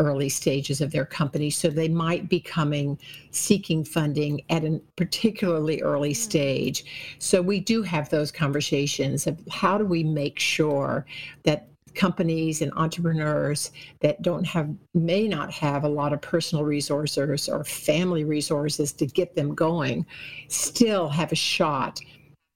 early 0.00 0.28
stages 0.28 0.80
of 0.80 0.90
their 0.90 1.04
company 1.04 1.48
so 1.48 1.68
they 1.68 1.86
might 1.86 2.28
be 2.28 2.40
coming 2.40 2.98
seeking 3.30 3.84
funding 3.84 4.40
at 4.50 4.64
a 4.64 4.80
particularly 4.96 5.80
early 5.80 6.10
mm-hmm. 6.10 6.30
stage 6.30 7.16
so 7.20 7.40
we 7.40 7.60
do 7.60 7.82
have 7.82 8.10
those 8.10 8.32
conversations 8.32 9.28
of 9.28 9.40
how 9.48 9.78
do 9.78 9.84
we 9.84 10.02
make 10.02 10.40
sure 10.40 11.06
that 11.44 11.68
companies 11.94 12.60
and 12.60 12.72
entrepreneurs 12.74 13.70
that 14.00 14.20
don't 14.22 14.44
have 14.44 14.68
may 14.94 15.28
not 15.28 15.52
have 15.52 15.84
a 15.84 15.88
lot 15.88 16.12
of 16.12 16.20
personal 16.20 16.64
resources 16.64 17.48
or 17.48 17.62
family 17.62 18.24
resources 18.24 18.92
to 18.92 19.06
get 19.06 19.36
them 19.36 19.54
going 19.54 20.04
still 20.48 21.08
have 21.08 21.30
a 21.30 21.36
shot 21.36 22.00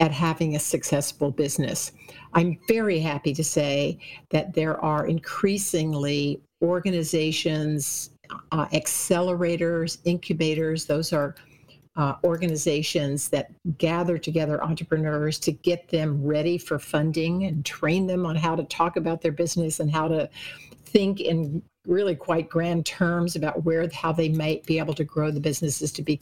at 0.02 0.10
having 0.10 0.56
a 0.56 0.58
successful 0.58 1.30
business. 1.30 1.92
I'm 2.34 2.58
very 2.68 2.98
happy 2.98 3.34
to 3.34 3.44
say 3.44 3.98
that 4.30 4.54
there 4.54 4.82
are 4.82 5.06
increasingly 5.06 6.40
organizations, 6.62 8.10
uh, 8.52 8.66
accelerators, 8.68 9.98
incubators, 10.04 10.86
those 10.86 11.12
are 11.12 11.34
uh, 11.96 12.14
organizations 12.24 13.28
that 13.28 13.50
gather 13.76 14.16
together 14.16 14.62
entrepreneurs 14.64 15.38
to 15.38 15.52
get 15.52 15.88
them 15.88 16.24
ready 16.24 16.56
for 16.56 16.78
funding 16.78 17.44
and 17.44 17.66
train 17.66 18.06
them 18.06 18.24
on 18.24 18.34
how 18.34 18.56
to 18.56 18.64
talk 18.64 18.96
about 18.96 19.20
their 19.20 19.32
business 19.32 19.78
and 19.78 19.90
how 19.90 20.08
to 20.08 20.28
think 20.86 21.20
in 21.20 21.62
really 21.86 22.14
quite 22.14 22.48
grand 22.48 22.86
terms 22.86 23.34
about 23.36 23.64
where 23.64 23.88
how 23.92 24.12
they 24.12 24.28
might 24.28 24.64
be 24.66 24.78
able 24.78 24.94
to 24.94 25.04
grow 25.04 25.30
the 25.30 25.40
businesses 25.40 25.90
to 25.92 26.02
be 26.02 26.20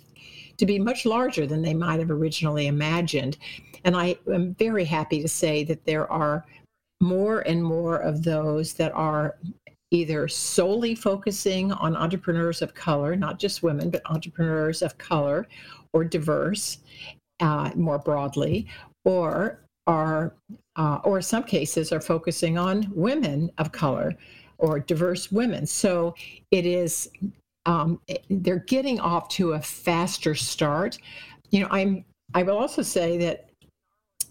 to 0.57 0.67
be 0.67 0.79
much 0.79 1.07
larger 1.07 1.47
than 1.47 1.63
they 1.63 1.75
might 1.75 2.01
have 2.01 2.11
originally 2.11 2.67
imagined. 2.67 3.39
And 3.85 3.97
I 3.97 4.17
am 4.31 4.55
very 4.55 4.85
happy 4.85 5.23
to 5.23 5.29
say 5.29 5.65
that 5.65 5.85
there 5.87 6.11
are 6.13 6.45
more 7.01 7.41
and 7.41 7.65
more 7.65 7.97
of 7.97 8.23
those 8.23 8.75
that 8.75 8.93
are 8.93 9.39
either 9.91 10.29
solely 10.29 10.95
focusing 10.95 11.73
on 11.73 11.97
entrepreneurs 11.97 12.63
of 12.63 12.75
color, 12.75 13.17
not 13.17 13.39
just 13.39 13.63
women, 13.63 13.91
but 13.91 14.03
entrepreneurs 14.07 14.83
of 14.83 14.97
color 14.99 15.49
or 15.93 16.05
diverse 16.05 16.79
uh, 17.41 17.71
more 17.75 17.99
broadly, 17.99 18.67
or 19.05 19.61
are, 19.87 20.35
uh, 20.77 20.99
or 21.05 21.21
some 21.21 21.43
cases, 21.43 21.91
are 21.91 22.01
focusing 22.01 22.59
on 22.59 22.87
women 22.95 23.51
of 23.59 23.73
color 23.73 24.15
or 24.61 24.81
diverse 24.81 25.33
women. 25.33 25.67
So 25.67 26.15
it 26.51 26.67
is, 26.67 27.11
um, 27.67 28.01
they're 28.29 28.65
getting 28.67 29.01
off 29.01 29.29
to 29.31 29.53
a 29.53 29.61
faster 29.61 30.35
start. 30.35 30.99
You 31.51 31.61
know, 31.61 31.69
I'm, 31.71 32.05
I 32.35 32.43
will 32.43 32.59
also 32.59 32.83
say 32.83 33.19
that 33.19 33.51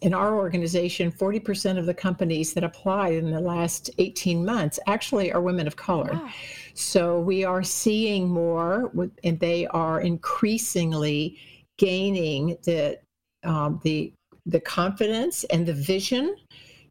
in 0.01 0.13
our 0.13 0.35
organization, 0.35 1.11
40% 1.11 1.77
of 1.77 1.85
the 1.85 1.93
companies 1.93 2.53
that 2.53 2.63
applied 2.63 3.15
in 3.15 3.31
the 3.31 3.41
last 3.41 3.89
18 3.97 4.45
months 4.45 4.79
actually 4.87 5.31
are 5.31 5.41
women 5.41 5.67
of 5.67 5.75
color. 5.75 6.13
Wow. 6.13 6.29
So 6.73 7.19
we 7.19 7.43
are 7.43 7.63
seeing 7.63 8.29
more, 8.29 8.91
and 9.23 9.39
they 9.39 9.67
are 9.67 9.99
increasingly 9.99 11.37
gaining 11.77 12.57
the 12.63 12.99
um, 13.43 13.79
the 13.83 14.13
the 14.45 14.59
confidence 14.59 15.43
and 15.45 15.65
the 15.65 15.73
vision 15.73 16.35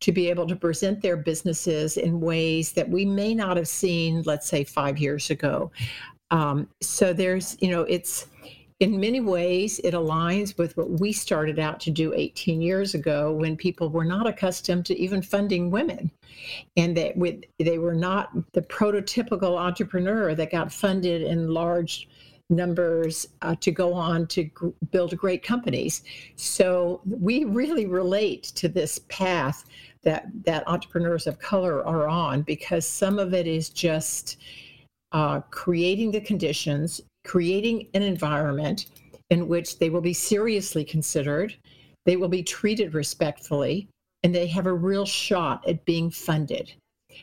to 0.00 0.12
be 0.12 0.28
able 0.28 0.46
to 0.46 0.56
present 0.56 1.02
their 1.02 1.16
businesses 1.16 1.96
in 1.96 2.20
ways 2.20 2.72
that 2.72 2.88
we 2.88 3.04
may 3.04 3.34
not 3.34 3.56
have 3.56 3.68
seen, 3.68 4.22
let's 4.22 4.48
say, 4.48 4.64
five 4.64 4.98
years 4.98 5.30
ago. 5.30 5.70
Um, 6.30 6.68
so 6.80 7.12
there's, 7.12 7.56
you 7.60 7.70
know, 7.70 7.82
it's 7.82 8.26
in 8.80 9.00
many 9.00 9.20
ways, 9.20 9.80
it 9.80 9.92
aligns 9.92 10.56
with 10.56 10.76
what 10.76 11.00
we 11.00 11.12
started 11.12 11.58
out 11.58 11.80
to 11.80 11.90
do 11.90 12.14
18 12.14 12.60
years 12.60 12.94
ago 12.94 13.32
when 13.32 13.56
people 13.56 13.88
were 13.88 14.04
not 14.04 14.26
accustomed 14.26 14.86
to 14.86 14.96
even 14.96 15.20
funding 15.20 15.70
women. 15.70 16.10
And 16.76 16.96
that 16.96 17.16
with, 17.16 17.42
they 17.58 17.78
were 17.78 17.94
not 17.94 18.30
the 18.52 18.62
prototypical 18.62 19.58
entrepreneur 19.58 20.34
that 20.36 20.52
got 20.52 20.72
funded 20.72 21.22
in 21.22 21.48
large 21.48 22.08
numbers 22.50 23.26
uh, 23.42 23.56
to 23.60 23.72
go 23.72 23.92
on 23.92 24.26
to 24.28 24.44
g- 24.44 24.50
build 24.90 25.16
great 25.16 25.42
companies. 25.42 26.02
So 26.36 27.00
we 27.04 27.44
really 27.44 27.86
relate 27.86 28.44
to 28.54 28.68
this 28.68 29.00
path 29.08 29.64
that 30.08 30.26
that 30.44 30.66
entrepreneurs 30.66 31.26
of 31.26 31.38
color 31.38 31.84
are 31.84 32.08
on 32.08 32.42
because 32.42 32.86
some 32.86 33.18
of 33.18 33.34
it 33.34 33.46
is 33.46 33.68
just 33.68 34.38
uh, 35.12 35.40
creating 35.50 36.10
the 36.10 36.20
conditions 36.20 37.00
creating 37.28 37.86
an 37.94 38.02
environment 38.02 38.86
in 39.30 39.46
which 39.46 39.78
they 39.78 39.90
will 39.90 40.00
be 40.00 40.14
seriously 40.14 40.82
considered, 40.82 41.54
they 42.06 42.16
will 42.16 42.28
be 42.28 42.42
treated 42.42 42.94
respectfully, 42.94 43.88
and 44.22 44.34
they 44.34 44.46
have 44.46 44.66
a 44.66 44.72
real 44.72 45.04
shot 45.04 45.66
at 45.68 45.84
being 45.84 46.10
funded. 46.10 46.72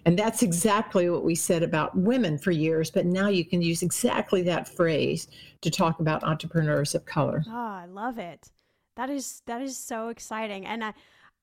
And 0.05 0.17
that's 0.17 0.43
exactly 0.43 1.09
what 1.09 1.23
we 1.23 1.35
said 1.35 1.63
about 1.63 1.97
women 1.97 2.37
for 2.37 2.51
years, 2.51 2.91
but 2.91 3.05
now 3.05 3.29
you 3.29 3.43
can 3.43 3.61
use 3.61 3.81
exactly 3.81 4.43
that 4.43 4.67
phrase 4.67 5.27
to 5.61 5.71
talk 5.71 5.99
about 5.99 6.23
entrepreneurs 6.23 6.93
of 6.93 7.05
color. 7.05 7.43
Oh, 7.47 7.51
I 7.51 7.85
love 7.85 8.19
it. 8.19 8.51
That 8.97 9.09
is 9.09 9.41
that 9.45 9.61
is 9.61 9.77
so 9.77 10.09
exciting. 10.09 10.65
And 10.65 10.83
I 10.83 10.93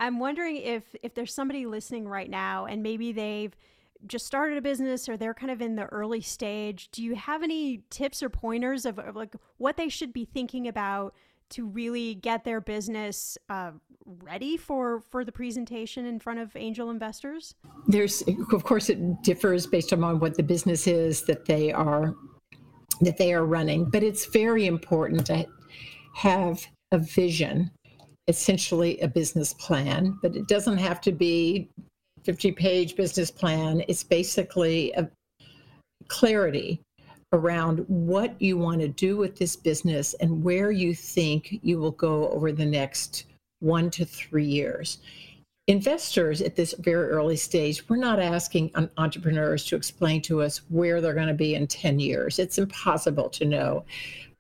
I'm 0.03 0.19
wondering 0.19 0.57
if 0.57 0.83
if 1.05 1.15
there's 1.15 1.33
somebody 1.33 1.65
listening 1.65 2.09
right 2.09 2.29
now 2.29 2.67
and 2.67 2.83
maybe 2.83 3.13
they've 3.13 3.57
just 4.05 4.27
started 4.27 4.59
a 4.59 4.61
business 4.61 5.09
or 5.09 5.17
they're 5.17 5.33
kind 5.33 5.53
of 5.53 5.63
in 5.63 5.77
the 5.77 5.85
early 5.85 6.21
stage, 6.21 6.91
do 6.91 7.05
you 7.05 7.15
have 7.15 7.45
any 7.45 7.85
tips 7.89 8.21
or 8.21 8.29
pointers 8.29 8.85
of, 8.85 8.99
of 8.99 9.15
like 9.15 9.37
what 9.59 9.77
they 9.77 9.89
should 9.89 10.13
be 10.13 10.25
thinking 10.25 10.67
about 10.67 11.15
to 11.51 11.65
really 11.65 12.17
get 12.17 12.43
their 12.43 12.61
business 12.61 13.39
uh, 13.49 13.71
ready 14.05 14.57
for 14.57 15.03
for 15.13 15.25
the 15.25 15.31
presentation 15.31 16.05
in 16.05 16.19
front 16.19 16.41
of 16.41 16.57
angel 16.57 16.91
investors? 16.91 17.55
There's, 17.87 18.25
of 18.53 18.65
course, 18.65 18.91
it 18.91 19.23
differs 19.23 19.69
based 19.69 19.93
on 19.93 20.19
what 20.19 20.37
the 20.37 20.43
business 20.43 20.89
is 20.89 21.23
that 21.27 21.45
they 21.45 21.71
are 21.71 22.17
that 23.03 23.19
they 23.19 23.33
are 23.33 23.47
running, 23.47 23.85
but 23.85 24.03
it's 24.03 24.27
very 24.27 24.67
important 24.67 25.27
to 25.27 25.47
have 26.15 26.67
a 26.91 26.99
vision 26.99 27.71
essentially 28.29 29.00
a 29.00 29.09
business 29.09 29.52
plan, 29.55 30.19
but 30.23 30.37
it 30.37 30.47
doesn't 30.47 30.79
have 30.79 31.00
to 31.02 31.12
be 31.12 31.69
50 32.25 32.52
page 32.52 32.97
business 32.97 33.31
plan. 33.31 33.83
It's 33.88 34.05
basically 34.05 34.93
a 34.93 35.11
clarity 36.09 36.81
around 37.33 37.79
what 37.88 38.41
you 38.41 38.59
want 38.59 38.81
to 38.81 38.88
do 38.88 39.17
with 39.17 39.37
this 39.37 39.57
business 39.57 40.14
and 40.21 40.45
where 40.45 40.71
you 40.71 40.95
think 40.95 41.59
you 41.62 41.79
will 41.79 41.93
go 41.93 42.29
over 42.29 42.52
the 42.52 42.67
next 42.67 43.25
one 43.61 43.91
to 43.91 44.05
three 44.05 44.45
years. 44.45 44.99
Investors 45.69 46.43
at 46.43 46.57
this 46.57 46.75
very 46.81 47.09
early 47.09 47.37
stage, 47.37 47.88
we're 47.88 47.97
not 47.97 48.19
asking 48.19 48.71
entrepreneurs 48.99 49.64
to 49.67 49.76
explain 49.76 50.21
to 50.23 50.43
us 50.43 50.59
where 50.69 51.00
they're 51.00 51.14
going 51.14 51.29
to 51.29 51.35
be 51.35 51.55
in 51.55 51.67
10 51.67 52.00
years. 52.00 52.38
It's 52.38 52.59
impossible 52.59 53.31
to 53.31 53.45
know. 53.45 53.85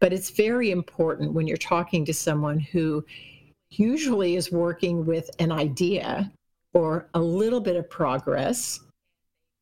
But 0.00 0.12
it's 0.12 0.30
very 0.30 0.72
important 0.72 1.32
when 1.32 1.46
you're 1.46 1.56
talking 1.56 2.04
to 2.04 2.12
someone 2.12 2.58
who 2.58 3.04
usually 3.78 4.36
is 4.36 4.52
working 4.52 5.04
with 5.06 5.30
an 5.38 5.52
idea 5.52 6.30
or 6.74 7.08
a 7.14 7.20
little 7.20 7.60
bit 7.60 7.76
of 7.76 7.88
progress 7.88 8.80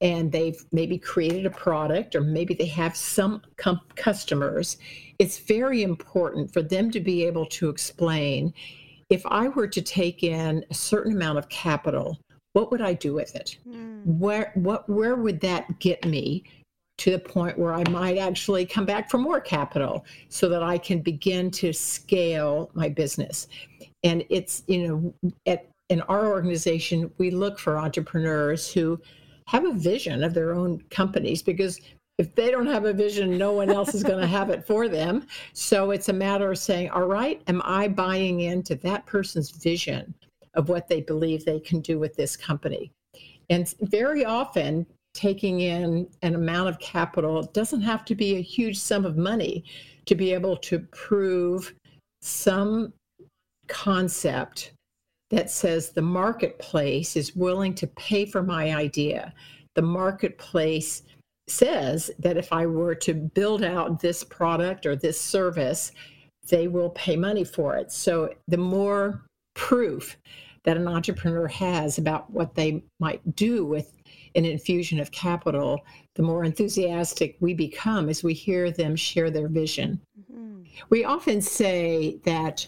and 0.01 0.33
they've 0.33 0.65
maybe 0.73 0.97
created 0.97 1.45
a 1.45 1.51
product 1.51 2.15
or 2.15 2.21
maybe 2.23 2.55
they 2.55 2.67
have 2.67 2.97
some 2.97 3.43
com- 3.57 3.81
customers, 3.97 4.79
it's 5.19 5.39
very 5.39 5.83
important 5.83 6.53
for 6.53 6.63
them 6.63 6.91
to 6.91 7.01
be 7.01 7.25
able 7.25 7.47
to 7.47 7.69
explain 7.69 8.55
if 9.11 9.27
I 9.27 9.49
were 9.49 9.67
to 9.67 9.83
take 9.83 10.23
in 10.23 10.65
a 10.71 10.75
certain 10.75 11.13
amount 11.13 11.39
of 11.39 11.49
capital, 11.49 12.19
what 12.53 12.71
would 12.71 12.81
I 12.81 12.95
do 12.95 13.13
with 13.13 13.35
it? 13.35 13.59
Mm. 13.69 14.05
Where 14.07 14.53
what 14.55 14.89
where 14.89 15.17
would 15.17 15.41
that 15.41 15.79
get 15.81 16.05
me 16.05 16.45
to 17.01 17.11
the 17.11 17.19
point 17.19 17.59
where 17.59 17.73
I 17.73 17.83
might 17.89 18.19
actually 18.19 18.67
come 18.67 18.85
back 18.85 19.11
for 19.11 19.19
more 19.19 19.41
capital 19.41 20.05
so 20.29 20.49
that 20.51 20.63
I 20.63 20.77
can 20.77 21.01
begin 21.01 21.51
to 21.53 21.73
scale 21.73 22.71
my 22.75 22.89
business? 22.89 23.49
And 24.05 24.25
it's, 24.29 24.63
you 24.67 24.87
know, 25.23 25.33
at 25.47 25.67
in 25.89 26.03
our 26.03 26.29
organization, 26.29 27.11
we 27.19 27.31
look 27.31 27.59
for 27.59 27.77
entrepreneurs 27.77 28.73
who 28.73 29.01
have 29.49 29.65
a 29.65 29.73
vision 29.73 30.23
of 30.23 30.35
their 30.35 30.55
own 30.55 30.81
companies 30.91 31.43
because 31.43 31.81
if 32.19 32.35
they 32.35 32.51
don't 32.51 32.67
have 32.67 32.85
a 32.85 32.93
vision, 32.93 33.39
no 33.39 33.53
one 33.53 33.71
else 33.71 33.95
is 33.95 34.03
going 34.03 34.21
to 34.21 34.27
have 34.27 34.51
it 34.51 34.67
for 34.67 34.89
them. 34.89 35.27
So 35.55 35.91
it's 35.91 36.11
a 36.11 36.13
matter 36.13 36.53
of 36.53 36.59
saying, 36.59 36.91
all 36.91 37.07
right, 37.07 37.43
am 37.49 37.63
I 37.65 37.89
buying 37.89 38.43
into 38.43 38.75
that 38.77 39.07
person's 39.07 39.51
vision 39.51 40.15
of 40.55 40.69
what 40.69 40.87
they 40.87 41.01
believe 41.01 41.45
they 41.45 41.61
can 41.61 41.81
do 41.81 41.99
with 41.99 42.15
this 42.15 42.37
company? 42.37 42.93
And 43.49 43.73
very 43.81 44.25
often, 44.25 44.87
taking 45.15 45.61
in 45.61 46.09
an 46.23 46.35
amount 46.35 46.69
of 46.69 46.79
capital 46.79 47.43
doesn't 47.43 47.83
have 47.83 48.05
to 48.07 48.15
be 48.15 48.37
a 48.37 48.43
huge 48.43 48.79
sum 48.79 49.05
of 49.05 49.17
money 49.17 49.65
to 50.07 50.15
be 50.15 50.33
able 50.33 50.57
to 50.57 50.79
prove 50.79 51.75
some 52.23 52.93
concept 53.69 54.73
that 55.31 55.51
says 55.51 55.91
the 55.91 56.03
marketplace 56.03 57.17
is 57.17 57.37
willing 57.37 57.75
to 57.75 57.87
pay 57.87 58.27
for 58.27 58.43
my 58.43 58.75
idea. 58.75 59.33
The 59.75 59.83
marketplace 59.83 61.03
says 61.49 62.11
that 62.19 62.37
if 62.37 62.53
I 62.53 62.67
were 62.67 62.95
to 62.97 63.15
build 63.15 63.63
out 63.63 64.01
this 64.01 64.25
product 64.25 64.87
or 64.87 64.97
this 64.97 65.21
service, 65.21 65.93
they 66.49 66.69
will 66.69 66.91
pay 66.91 67.17
money 67.17 67.45
for 67.45 67.77
it. 67.77 67.93
So 67.93 68.35
the 68.49 68.57
more 68.57 69.25
proof 69.55 70.17
that 70.65 70.77
an 70.77 70.89
entrepreneur 70.89 71.47
has 71.47 71.99
about 71.99 72.31
what 72.31 72.55
they 72.55 72.83
might 72.99 73.37
do 73.37 73.65
with 73.65 73.93
an 74.35 74.45
infusion 74.45 75.01
of 75.01 75.11
capital, 75.11 75.85
the 76.15 76.23
more 76.23 76.45
enthusiastic 76.45 77.37
we 77.41 77.55
become 77.55 78.09
as 78.09 78.23
we 78.23 78.35
hear 78.35 78.71
them 78.71 78.97
share 78.97 79.31
their 79.31 79.49
vision. 79.49 80.01
Mm-hmm. 80.33 80.63
We 80.89 81.05
often 81.05 81.41
say 81.41 82.19
that 82.25 82.67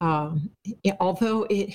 um, 0.00 0.50
although 1.00 1.46
it 1.50 1.74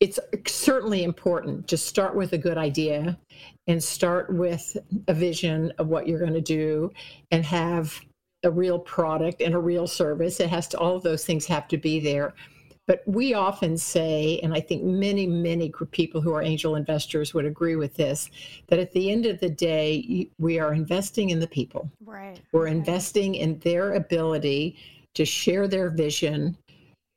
it's 0.00 0.18
certainly 0.46 1.04
important 1.04 1.68
to 1.68 1.76
start 1.76 2.14
with 2.14 2.32
a 2.32 2.38
good 2.38 2.56
idea 2.56 3.18
and 3.66 3.82
start 3.82 4.32
with 4.32 4.76
a 5.08 5.14
vision 5.14 5.72
of 5.78 5.88
what 5.88 6.06
you're 6.06 6.18
going 6.18 6.32
to 6.32 6.40
do 6.40 6.90
and 7.30 7.44
have 7.44 8.00
a 8.42 8.50
real 8.50 8.78
product 8.78 9.40
and 9.40 9.54
a 9.54 9.58
real 9.58 9.86
service 9.86 10.40
it 10.40 10.48
has 10.48 10.68
to 10.68 10.78
all 10.78 10.96
of 10.96 11.02
those 11.02 11.24
things 11.24 11.46
have 11.46 11.68
to 11.68 11.76
be 11.76 12.00
there 12.00 12.34
but 12.86 13.02
we 13.06 13.34
often 13.34 13.76
say 13.76 14.38
and 14.42 14.54
i 14.54 14.60
think 14.60 14.82
many 14.82 15.26
many 15.26 15.72
people 15.90 16.20
who 16.20 16.32
are 16.32 16.42
angel 16.42 16.76
investors 16.76 17.34
would 17.34 17.44
agree 17.44 17.76
with 17.76 17.94
this 17.94 18.30
that 18.68 18.78
at 18.78 18.92
the 18.92 19.10
end 19.10 19.26
of 19.26 19.38
the 19.40 19.48
day 19.48 20.28
we 20.38 20.58
are 20.58 20.74
investing 20.74 21.30
in 21.30 21.40
the 21.40 21.46
people. 21.46 21.90
Right. 22.04 22.40
We're 22.52 22.68
investing 22.68 23.34
in 23.34 23.58
their 23.60 23.94
ability 23.94 24.76
to 25.14 25.24
share 25.24 25.68
their 25.68 25.90
vision 25.90 26.56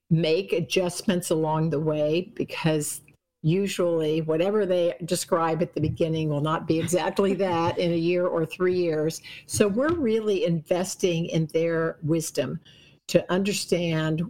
make 0.10 0.53
adjustments 0.53 1.29
along 1.29 1.69
the 1.69 1.79
way 1.79 2.32
because 2.36 3.01
usually 3.41 4.21
whatever 4.21 4.65
they 4.65 4.95
describe 5.05 5.62
at 5.62 5.73
the 5.73 5.82
beginning 5.82 6.29
will 6.29 6.41
not 6.41 6.67
be 6.67 6.79
exactly 6.79 7.34
that 7.47 7.77
in 7.77 7.91
a 7.91 7.97
year 7.97 8.25
or 8.25 8.45
three 8.45 8.75
years. 8.75 9.21
So 9.45 9.67
we're 9.67 9.93
really 9.93 10.45
investing 10.45 11.27
in 11.27 11.47
their 11.53 11.97
wisdom 12.01 12.60
to 13.08 13.32
understand, 13.32 14.29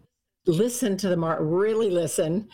listen 0.50 0.98
to 0.98 1.10
the 1.10 1.18
market, 1.18 1.44
really 1.44 1.90
listen, 1.90 2.48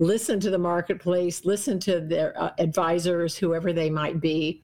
listen 0.00 0.40
to 0.40 0.50
the 0.50 0.58
marketplace, 0.58 1.44
listen 1.44 1.78
to 1.80 2.00
their 2.00 2.40
uh, 2.40 2.52
advisors, 2.58 3.36
whoever 3.36 3.72
they 3.72 3.90
might 3.90 4.20
be, 4.20 4.62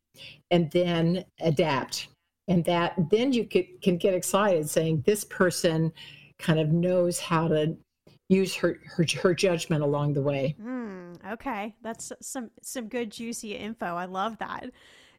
and 0.51 0.71
then 0.71 1.25
adapt. 1.41 2.09
And 2.49 2.65
that 2.65 2.95
then 3.11 3.33
you 3.33 3.45
can, 3.45 3.67
can 3.83 3.97
get 3.97 4.15
excited 4.15 4.69
saying, 4.69 5.05
this 5.07 5.25
person 5.25 5.93
kind 6.39 6.59
of 6.59 6.71
knows 6.71 7.21
how 7.21 7.47
to 7.49 7.77
use 8.29 8.55
her 8.55 8.81
her, 8.87 9.05
her 9.23 9.35
judgment 9.35 9.83
along 9.83 10.15
the 10.15 10.23
way. 10.23 10.55
Mm, 10.61 11.17
okay, 11.33 11.75
that's 11.83 12.13
some 12.23 12.51
some 12.63 12.89
good 12.89 13.11
juicy 13.11 13.55
info. 13.57 13.87
I 13.87 14.07
love 14.07 14.39
that. 14.39 14.71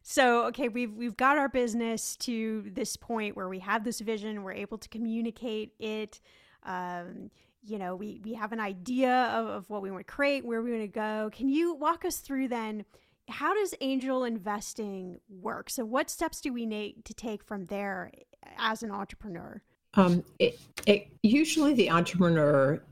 So, 0.02 0.46
okay, 0.46 0.68
we've 0.68 0.92
we've 0.92 1.16
got 1.16 1.38
our 1.38 1.48
business 1.48 2.16
to 2.16 2.64
this 2.72 2.96
point 2.96 3.36
where 3.36 3.48
we 3.48 3.60
have 3.60 3.84
this 3.84 4.00
vision, 4.00 4.42
we're 4.42 4.52
able 4.52 4.78
to 4.78 4.88
communicate 4.88 5.72
it. 5.78 6.20
Um, 6.64 7.30
you 7.62 7.78
know, 7.78 7.94
we, 7.94 8.20
we 8.24 8.34
have 8.34 8.52
an 8.52 8.60
idea 8.60 9.12
of, 9.32 9.46
of 9.46 9.70
what 9.70 9.82
we 9.82 9.90
want 9.90 10.06
to 10.06 10.12
create, 10.12 10.44
where 10.44 10.62
we 10.62 10.70
want 10.70 10.82
to 10.82 10.88
go. 10.88 11.30
Can 11.32 11.48
you 11.48 11.74
walk 11.74 12.04
us 12.04 12.18
through 12.18 12.48
then? 12.48 12.84
How 13.28 13.54
does 13.54 13.74
angel 13.80 14.24
investing 14.24 15.20
work? 15.28 15.70
So, 15.70 15.84
what 15.84 16.10
steps 16.10 16.40
do 16.40 16.52
we 16.52 16.66
need 16.66 17.04
to 17.04 17.14
take 17.14 17.44
from 17.44 17.66
there 17.66 18.10
as 18.58 18.82
an 18.82 18.90
entrepreneur? 18.90 19.62
Um, 19.94 20.24
it, 20.38 20.58
it, 20.86 21.08
usually, 21.22 21.74
the 21.74 21.90
entrepreneur 21.90 22.82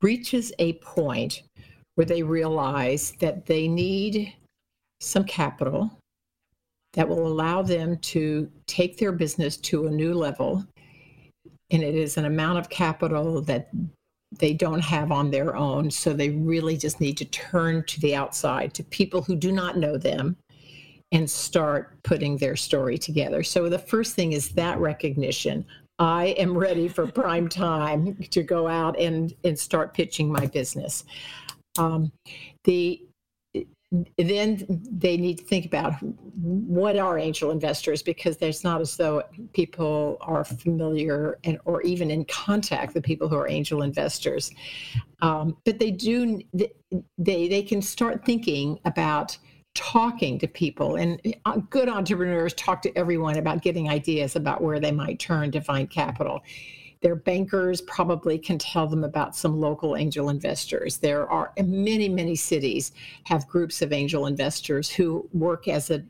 reaches 0.00 0.52
a 0.58 0.74
point 0.74 1.42
where 1.96 2.06
they 2.06 2.22
realize 2.22 3.12
that 3.20 3.46
they 3.46 3.68
need 3.68 4.32
some 5.00 5.24
capital 5.24 5.98
that 6.94 7.08
will 7.08 7.26
allow 7.26 7.60
them 7.60 7.98
to 7.98 8.50
take 8.66 8.96
their 8.96 9.12
business 9.12 9.56
to 9.56 9.86
a 9.86 9.90
new 9.90 10.14
level. 10.14 10.64
And 11.74 11.82
it 11.82 11.96
is 11.96 12.16
an 12.16 12.24
amount 12.24 12.58
of 12.58 12.68
capital 12.70 13.42
that 13.42 13.68
they 14.38 14.54
don't 14.54 14.80
have 14.80 15.10
on 15.10 15.30
their 15.30 15.56
own. 15.56 15.90
So 15.90 16.12
they 16.12 16.30
really 16.30 16.76
just 16.76 17.00
need 17.00 17.16
to 17.18 17.24
turn 17.26 17.84
to 17.84 18.00
the 18.00 18.14
outside, 18.14 18.72
to 18.74 18.84
people 18.84 19.22
who 19.22 19.34
do 19.34 19.50
not 19.52 19.76
know 19.76 19.98
them, 19.98 20.36
and 21.10 21.28
start 21.28 22.00
putting 22.04 22.36
their 22.36 22.56
story 22.56 22.96
together. 22.96 23.42
So 23.42 23.68
the 23.68 23.78
first 23.78 24.14
thing 24.14 24.32
is 24.32 24.50
that 24.50 24.78
recognition. 24.78 25.66
I 25.98 26.26
am 26.38 26.56
ready 26.56 26.88
for 26.88 27.06
prime 27.06 27.48
time 27.48 28.16
to 28.30 28.42
go 28.42 28.66
out 28.68 28.98
and, 28.98 29.34
and 29.44 29.58
start 29.58 29.94
pitching 29.94 30.30
my 30.30 30.46
business. 30.46 31.04
Um, 31.78 32.12
the 32.64 33.04
then 34.16 34.64
they 34.90 35.16
need 35.16 35.38
to 35.38 35.44
think 35.44 35.66
about 35.66 35.94
what 36.02 36.98
are 36.98 37.18
angel 37.18 37.50
investors 37.50 38.02
because 38.02 38.36
there's 38.38 38.64
not 38.64 38.80
as 38.80 38.96
though 38.96 39.22
people 39.52 40.16
are 40.20 40.44
familiar 40.44 41.38
and 41.44 41.58
or 41.64 41.82
even 41.82 42.10
in 42.10 42.24
contact 42.24 42.94
with 42.94 43.04
people 43.04 43.28
who 43.28 43.36
are 43.36 43.48
angel 43.48 43.82
investors. 43.82 44.50
Um, 45.22 45.56
but 45.64 45.78
they 45.78 45.90
do 45.90 46.40
they 47.18 47.48
they 47.48 47.62
can 47.62 47.80
start 47.82 48.24
thinking 48.24 48.78
about 48.84 49.36
talking 49.74 50.38
to 50.38 50.46
people. 50.46 50.96
And 50.96 51.20
uh, 51.44 51.56
good 51.68 51.88
entrepreneurs 51.88 52.54
talk 52.54 52.80
to 52.82 52.96
everyone 52.96 53.38
about 53.38 53.62
getting 53.62 53.90
ideas 53.90 54.36
about 54.36 54.62
where 54.62 54.78
they 54.78 54.92
might 54.92 55.18
turn 55.18 55.50
to 55.52 55.60
find 55.60 55.90
capital 55.90 56.42
their 57.04 57.14
bankers 57.14 57.80
probably 57.82 58.36
can 58.38 58.56
tell 58.56 58.86
them 58.86 59.04
about 59.04 59.36
some 59.36 59.60
local 59.60 59.94
angel 59.94 60.30
investors. 60.30 60.96
There 60.96 61.30
are 61.30 61.52
many, 61.62 62.08
many 62.08 62.34
cities 62.34 62.92
have 63.24 63.46
groups 63.46 63.82
of 63.82 63.92
angel 63.92 64.26
investors 64.26 64.88
who 64.88 65.28
work 65.34 65.68
as 65.68 65.90
a 65.90 66.02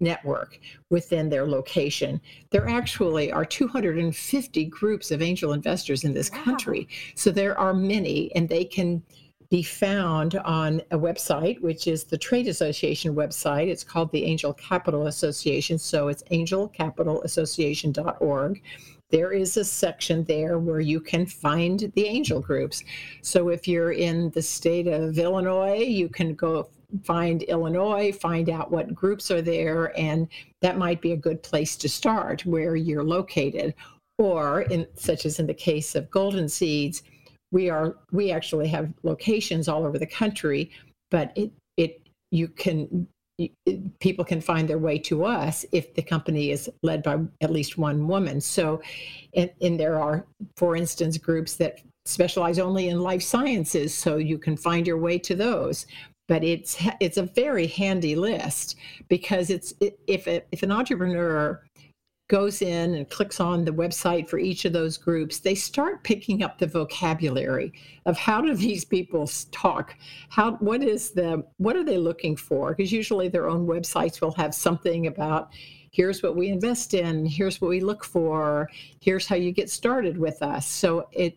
network 0.00 0.58
within 0.90 1.28
their 1.28 1.46
location. 1.46 2.20
There 2.50 2.68
actually 2.68 3.30
are 3.30 3.44
250 3.44 4.64
groups 4.64 5.12
of 5.12 5.22
angel 5.22 5.52
investors 5.52 6.02
in 6.02 6.14
this 6.14 6.32
wow. 6.32 6.42
country. 6.42 6.88
So 7.14 7.30
there 7.30 7.56
are 7.56 7.72
many, 7.72 8.34
and 8.34 8.48
they 8.48 8.64
can 8.64 9.04
be 9.50 9.62
found 9.62 10.34
on 10.38 10.82
a 10.90 10.98
website, 10.98 11.60
which 11.60 11.86
is 11.86 12.02
the 12.02 12.18
Trade 12.18 12.48
Association 12.48 13.14
website. 13.14 13.68
It's 13.68 13.84
called 13.84 14.10
the 14.10 14.24
Angel 14.24 14.52
Capital 14.54 15.06
Association. 15.06 15.78
So 15.78 16.08
it's 16.08 16.24
angelcapitalassociation.org 16.24 18.62
there 19.10 19.32
is 19.32 19.56
a 19.56 19.64
section 19.64 20.24
there 20.24 20.58
where 20.58 20.80
you 20.80 21.00
can 21.00 21.26
find 21.26 21.92
the 21.94 22.06
angel 22.06 22.40
groups. 22.40 22.84
So 23.22 23.48
if 23.48 23.66
you're 23.66 23.92
in 23.92 24.30
the 24.30 24.42
state 24.42 24.86
of 24.86 25.18
Illinois, 25.18 25.82
you 25.82 26.08
can 26.08 26.34
go 26.34 26.68
find 27.04 27.42
Illinois, 27.44 28.12
find 28.12 28.50
out 28.50 28.70
what 28.70 28.94
groups 28.94 29.30
are 29.30 29.42
there, 29.42 29.96
and 29.98 30.28
that 30.60 30.78
might 30.78 31.00
be 31.00 31.12
a 31.12 31.16
good 31.16 31.42
place 31.42 31.76
to 31.76 31.88
start 31.88 32.44
where 32.46 32.76
you're 32.76 33.04
located. 33.04 33.74
Or 34.18 34.62
in 34.62 34.86
such 34.96 35.24
as 35.24 35.38
in 35.38 35.46
the 35.46 35.54
case 35.54 35.94
of 35.94 36.10
Golden 36.10 36.48
Seeds, 36.48 37.02
we 37.52 37.70
are 37.70 37.96
we 38.12 38.30
actually 38.30 38.68
have 38.68 38.92
locations 39.02 39.66
all 39.66 39.84
over 39.84 39.98
the 39.98 40.06
country, 40.06 40.70
but 41.10 41.32
it 41.36 41.52
it 41.76 42.02
you 42.30 42.48
can 42.48 43.08
people 44.00 44.24
can 44.24 44.40
find 44.40 44.68
their 44.68 44.78
way 44.78 44.98
to 44.98 45.24
us 45.24 45.64
if 45.72 45.94
the 45.94 46.02
company 46.02 46.50
is 46.50 46.70
led 46.82 47.02
by 47.02 47.18
at 47.40 47.50
least 47.50 47.78
one 47.78 48.06
woman. 48.06 48.40
So, 48.40 48.82
and, 49.34 49.50
and, 49.60 49.78
there 49.78 49.98
are, 49.98 50.26
for 50.56 50.76
instance, 50.76 51.16
groups 51.18 51.56
that 51.56 51.80
specialize 52.04 52.58
only 52.58 52.88
in 52.88 53.00
life 53.00 53.22
sciences, 53.22 53.94
so 53.94 54.16
you 54.16 54.38
can 54.38 54.56
find 54.56 54.86
your 54.86 54.98
way 54.98 55.18
to 55.18 55.34
those. 55.34 55.86
But 56.28 56.44
it's 56.44 56.76
it's 57.00 57.16
a 57.16 57.24
very 57.24 57.66
handy 57.66 58.14
list 58.14 58.76
because 59.08 59.50
it's 59.50 59.74
if 60.06 60.26
a, 60.26 60.42
if 60.52 60.62
an 60.62 60.70
entrepreneur 60.70 61.60
goes 62.30 62.62
in 62.62 62.94
and 62.94 63.10
clicks 63.10 63.40
on 63.40 63.64
the 63.64 63.72
website 63.72 64.28
for 64.28 64.38
each 64.38 64.64
of 64.64 64.72
those 64.72 64.96
groups, 64.96 65.40
they 65.40 65.54
start 65.54 66.04
picking 66.04 66.44
up 66.44 66.58
the 66.58 66.66
vocabulary 66.66 67.72
of 68.06 68.16
how 68.16 68.40
do 68.40 68.54
these 68.54 68.84
people 68.84 69.28
talk? 69.50 69.96
How 70.28 70.52
what 70.52 70.80
is 70.80 71.10
the 71.10 71.44
what 71.56 71.74
are 71.74 71.84
they 71.84 71.98
looking 71.98 72.36
for? 72.36 72.72
Because 72.72 72.92
usually 72.92 73.28
their 73.28 73.48
own 73.48 73.66
websites 73.66 74.20
will 74.20 74.32
have 74.34 74.54
something 74.54 75.08
about 75.08 75.50
here's 75.90 76.22
what 76.22 76.36
we 76.36 76.48
invest 76.48 76.94
in, 76.94 77.26
here's 77.26 77.60
what 77.60 77.68
we 77.68 77.80
look 77.80 78.04
for, 78.04 78.70
here's 79.00 79.26
how 79.26 79.34
you 79.34 79.50
get 79.50 79.68
started 79.68 80.16
with 80.16 80.40
us. 80.40 80.68
So 80.68 81.08
it 81.10 81.36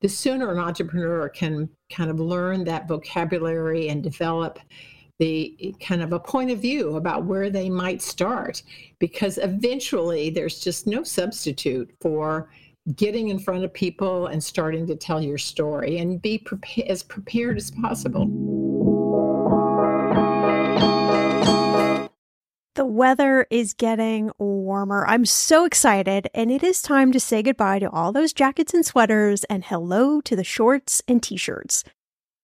the 0.00 0.08
sooner 0.08 0.52
an 0.52 0.58
entrepreneur 0.60 1.28
can 1.28 1.68
kind 1.90 2.10
of 2.10 2.20
learn 2.20 2.62
that 2.62 2.86
vocabulary 2.86 3.88
and 3.88 4.04
develop 4.04 4.60
the 5.18 5.74
kind 5.80 6.02
of 6.02 6.12
a 6.12 6.20
point 6.20 6.50
of 6.50 6.60
view 6.60 6.96
about 6.96 7.24
where 7.24 7.50
they 7.50 7.68
might 7.68 8.00
start 8.00 8.62
because 8.98 9.38
eventually 9.38 10.30
there's 10.30 10.60
just 10.60 10.86
no 10.86 11.02
substitute 11.02 11.90
for 12.00 12.48
getting 12.94 13.28
in 13.28 13.38
front 13.38 13.64
of 13.64 13.72
people 13.72 14.26
and 14.26 14.42
starting 14.42 14.86
to 14.86 14.96
tell 14.96 15.22
your 15.22 15.38
story 15.38 15.98
and 15.98 16.22
be 16.22 16.38
prepa- 16.38 16.86
as 16.86 17.02
prepared 17.02 17.56
as 17.56 17.70
possible. 17.70 18.26
The 22.74 22.86
weather 22.86 23.44
is 23.50 23.74
getting 23.74 24.30
warmer. 24.38 25.04
I'm 25.06 25.26
so 25.26 25.64
excited, 25.64 26.28
and 26.32 26.48
it 26.48 26.62
is 26.62 26.80
time 26.80 27.10
to 27.10 27.18
say 27.18 27.42
goodbye 27.42 27.80
to 27.80 27.90
all 27.90 28.12
those 28.12 28.32
jackets 28.32 28.72
and 28.72 28.86
sweaters 28.86 29.42
and 29.44 29.64
hello 29.64 30.20
to 30.20 30.36
the 30.36 30.44
shorts 30.44 31.02
and 31.08 31.20
t 31.20 31.36
shirts. 31.36 31.82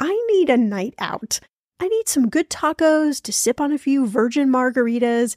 I 0.00 0.18
need 0.32 0.48
a 0.48 0.56
night 0.56 0.94
out. 0.98 1.40
I 1.78 1.86
need 1.88 2.08
some 2.08 2.30
good 2.30 2.48
tacos 2.48 3.20
to 3.22 3.32
sip 3.32 3.60
on 3.60 3.70
a 3.70 3.78
few 3.78 4.06
virgin 4.06 4.50
margaritas 4.50 5.36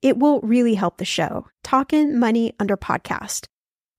It 0.00 0.18
will 0.18 0.40
really 0.40 0.74
help 0.74 0.98
the 0.98 1.04
show. 1.04 1.46
Talkin' 1.64 2.18
Money 2.18 2.54
under 2.60 2.76
podcast. 2.76 3.46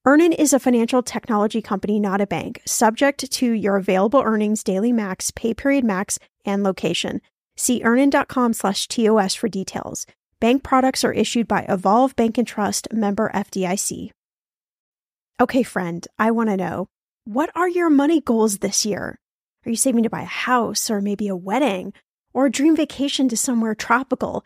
Earnin 0.05 0.31
is 0.31 0.53
a 0.53 0.59
financial 0.59 1.03
technology 1.03 1.61
company, 1.61 1.99
not 1.99 2.21
a 2.21 2.27
bank, 2.27 2.61
subject 2.65 3.29
to 3.31 3.51
your 3.51 3.75
available 3.75 4.21
earnings, 4.23 4.63
daily 4.63 4.93
max, 4.93 5.29
pay 5.31 5.53
period 5.53 5.83
max, 5.83 6.17
and 6.45 6.63
location. 6.63 7.21
See 7.57 7.81
earnin.com 7.83 8.53
slash 8.53 8.87
TOS 8.87 9.35
for 9.35 9.49
details. 9.49 10.05
Bank 10.39 10.63
products 10.63 11.03
are 11.03 11.11
issued 11.11 11.47
by 11.49 11.65
Evolve 11.67 12.15
Bank 12.15 12.37
and 12.37 12.47
Trust, 12.47 12.87
member 12.93 13.29
FDIC. 13.35 14.11
Okay, 15.41 15.63
friend, 15.63 16.07
I 16.17 16.31
want 16.31 16.49
to 16.49 16.57
know 16.57 16.87
what 17.25 17.51
are 17.55 17.67
your 17.67 17.89
money 17.89 18.21
goals 18.21 18.59
this 18.59 18.85
year? 18.85 19.19
Are 19.65 19.69
you 19.69 19.75
saving 19.75 20.03
to 20.03 20.09
buy 20.09 20.21
a 20.21 20.25
house 20.25 20.89
or 20.89 21.01
maybe 21.01 21.27
a 21.27 21.35
wedding 21.35 21.91
or 22.33 22.45
a 22.45 22.51
dream 22.51 22.75
vacation 22.75 23.27
to 23.29 23.37
somewhere 23.37 23.75
tropical? 23.75 24.45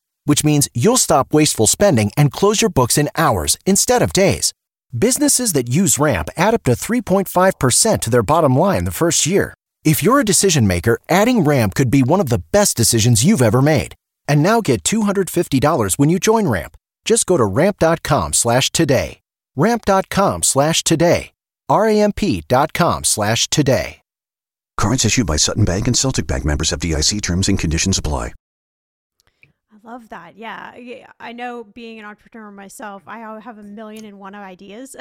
which 0.25 0.43
means 0.43 0.69
you'll 0.73 0.97
stop 0.97 1.33
wasteful 1.33 1.67
spending 1.67 2.11
and 2.17 2.31
close 2.31 2.61
your 2.61 2.69
books 2.69 2.97
in 2.97 3.09
hours 3.15 3.57
instead 3.65 4.01
of 4.01 4.13
days. 4.13 4.53
Businesses 4.97 5.53
that 5.53 5.69
use 5.69 5.97
Ramp 5.97 6.29
add 6.35 6.53
up 6.53 6.63
to 6.63 6.71
3.5% 6.71 7.99
to 8.01 8.09
their 8.09 8.23
bottom 8.23 8.57
line 8.57 8.83
the 8.83 8.91
first 8.91 9.25
year. 9.25 9.53
If 9.83 10.03
you're 10.03 10.19
a 10.19 10.25
decision 10.25 10.67
maker, 10.67 10.99
adding 11.09 11.41
Ramp 11.41 11.73
could 11.75 11.89
be 11.89 12.03
one 12.03 12.19
of 12.19 12.29
the 12.29 12.43
best 12.51 12.77
decisions 12.77 13.23
you've 13.23 13.41
ever 13.41 13.61
made. 13.61 13.95
And 14.27 14.43
now 14.43 14.61
get 14.61 14.83
$250 14.83 15.97
when 15.97 16.09
you 16.09 16.19
join 16.19 16.47
Ramp. 16.47 16.77
Just 17.05 17.25
go 17.25 17.37
to 17.37 17.45
ramp.com 17.45 18.33
slash 18.33 18.71
today. 18.71 19.21
Ramp.com 19.55 20.43
slash 20.43 20.83
today. 20.83 21.31
R-A-M-P.com 21.67 23.03
slash 23.05 23.49
today. 23.49 24.01
Cards 24.77 25.05
issued 25.05 25.27
by 25.27 25.37
Sutton 25.37 25.63
Bank 25.63 25.87
and 25.87 25.95
Celtic 25.95 26.27
Bank 26.27 26.43
members 26.43 26.71
FDIC 26.71 27.21
terms 27.21 27.47
and 27.47 27.57
conditions 27.57 27.97
apply. 27.97 28.33
Love 29.91 30.07
that. 30.07 30.37
Yeah. 30.37 30.71
I 31.19 31.33
know 31.33 31.65
being 31.65 31.99
an 31.99 32.05
entrepreneur 32.05 32.49
myself, 32.49 33.03
I 33.07 33.19
have 33.41 33.57
a 33.57 33.63
million 33.63 34.05
and 34.05 34.19
one 34.19 34.35
ideas. 34.35 34.95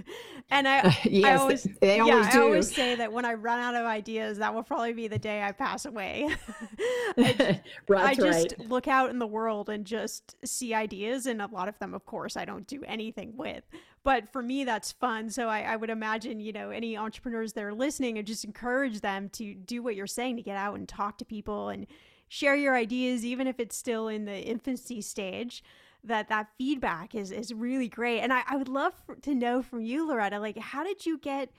and 0.50 0.68
I, 0.68 0.78
uh, 0.80 0.92
yes, 1.04 1.24
I 1.24 1.34
always, 1.42 1.68
they 1.80 1.98
always 1.98 2.26
yeah, 2.26 2.30
do. 2.30 2.38
I 2.40 2.42
always 2.42 2.74
say 2.74 2.94
that 2.94 3.10
when 3.10 3.24
I 3.24 3.32
run 3.32 3.58
out 3.58 3.74
of 3.74 3.86
ideas, 3.86 4.36
that 4.38 4.52
will 4.54 4.62
probably 4.62 4.92
be 4.92 5.08
the 5.08 5.18
day 5.18 5.42
I 5.42 5.52
pass 5.52 5.86
away. 5.86 6.28
I, 7.16 7.62
right, 7.88 8.04
I 8.04 8.14
just 8.14 8.54
right. 8.58 8.68
look 8.68 8.86
out 8.86 9.08
in 9.08 9.18
the 9.18 9.26
world 9.26 9.70
and 9.70 9.86
just 9.86 10.36
see 10.46 10.74
ideas. 10.74 11.24
And 11.24 11.40
a 11.40 11.46
lot 11.46 11.68
of 11.68 11.78
them, 11.78 11.94
of 11.94 12.04
course, 12.04 12.36
I 12.36 12.44
don't 12.44 12.66
do 12.66 12.82
anything 12.86 13.38
with. 13.38 13.64
But 14.02 14.30
for 14.30 14.42
me, 14.42 14.64
that's 14.64 14.92
fun. 14.92 15.30
So 15.30 15.48
I, 15.48 15.62
I 15.62 15.76
would 15.76 15.88
imagine, 15.88 16.38
you 16.38 16.52
know, 16.52 16.68
any 16.68 16.98
entrepreneurs 16.98 17.54
that 17.54 17.64
are 17.64 17.72
listening 17.72 18.18
and 18.18 18.26
just 18.26 18.44
encourage 18.44 19.00
them 19.00 19.30
to 19.30 19.54
do 19.54 19.82
what 19.82 19.96
you're 19.96 20.06
saying 20.06 20.36
to 20.36 20.42
get 20.42 20.58
out 20.58 20.74
and 20.74 20.86
talk 20.86 21.16
to 21.16 21.24
people 21.24 21.70
and, 21.70 21.86
share 22.34 22.56
your 22.56 22.74
ideas 22.74 23.24
even 23.24 23.46
if 23.46 23.60
it's 23.60 23.76
still 23.76 24.08
in 24.08 24.24
the 24.24 24.40
infancy 24.44 25.00
stage 25.00 25.62
that 26.02 26.28
that 26.28 26.48
feedback 26.58 27.14
is 27.14 27.30
is 27.30 27.54
really 27.54 27.88
great 27.88 28.20
and 28.20 28.32
i, 28.32 28.42
I 28.48 28.56
would 28.56 28.68
love 28.68 28.92
to 29.22 29.34
know 29.36 29.62
from 29.62 29.82
you 29.82 30.04
loretta 30.06 30.40
like 30.40 30.58
how 30.58 30.82
did 30.82 31.06
you 31.06 31.16
get 31.18 31.50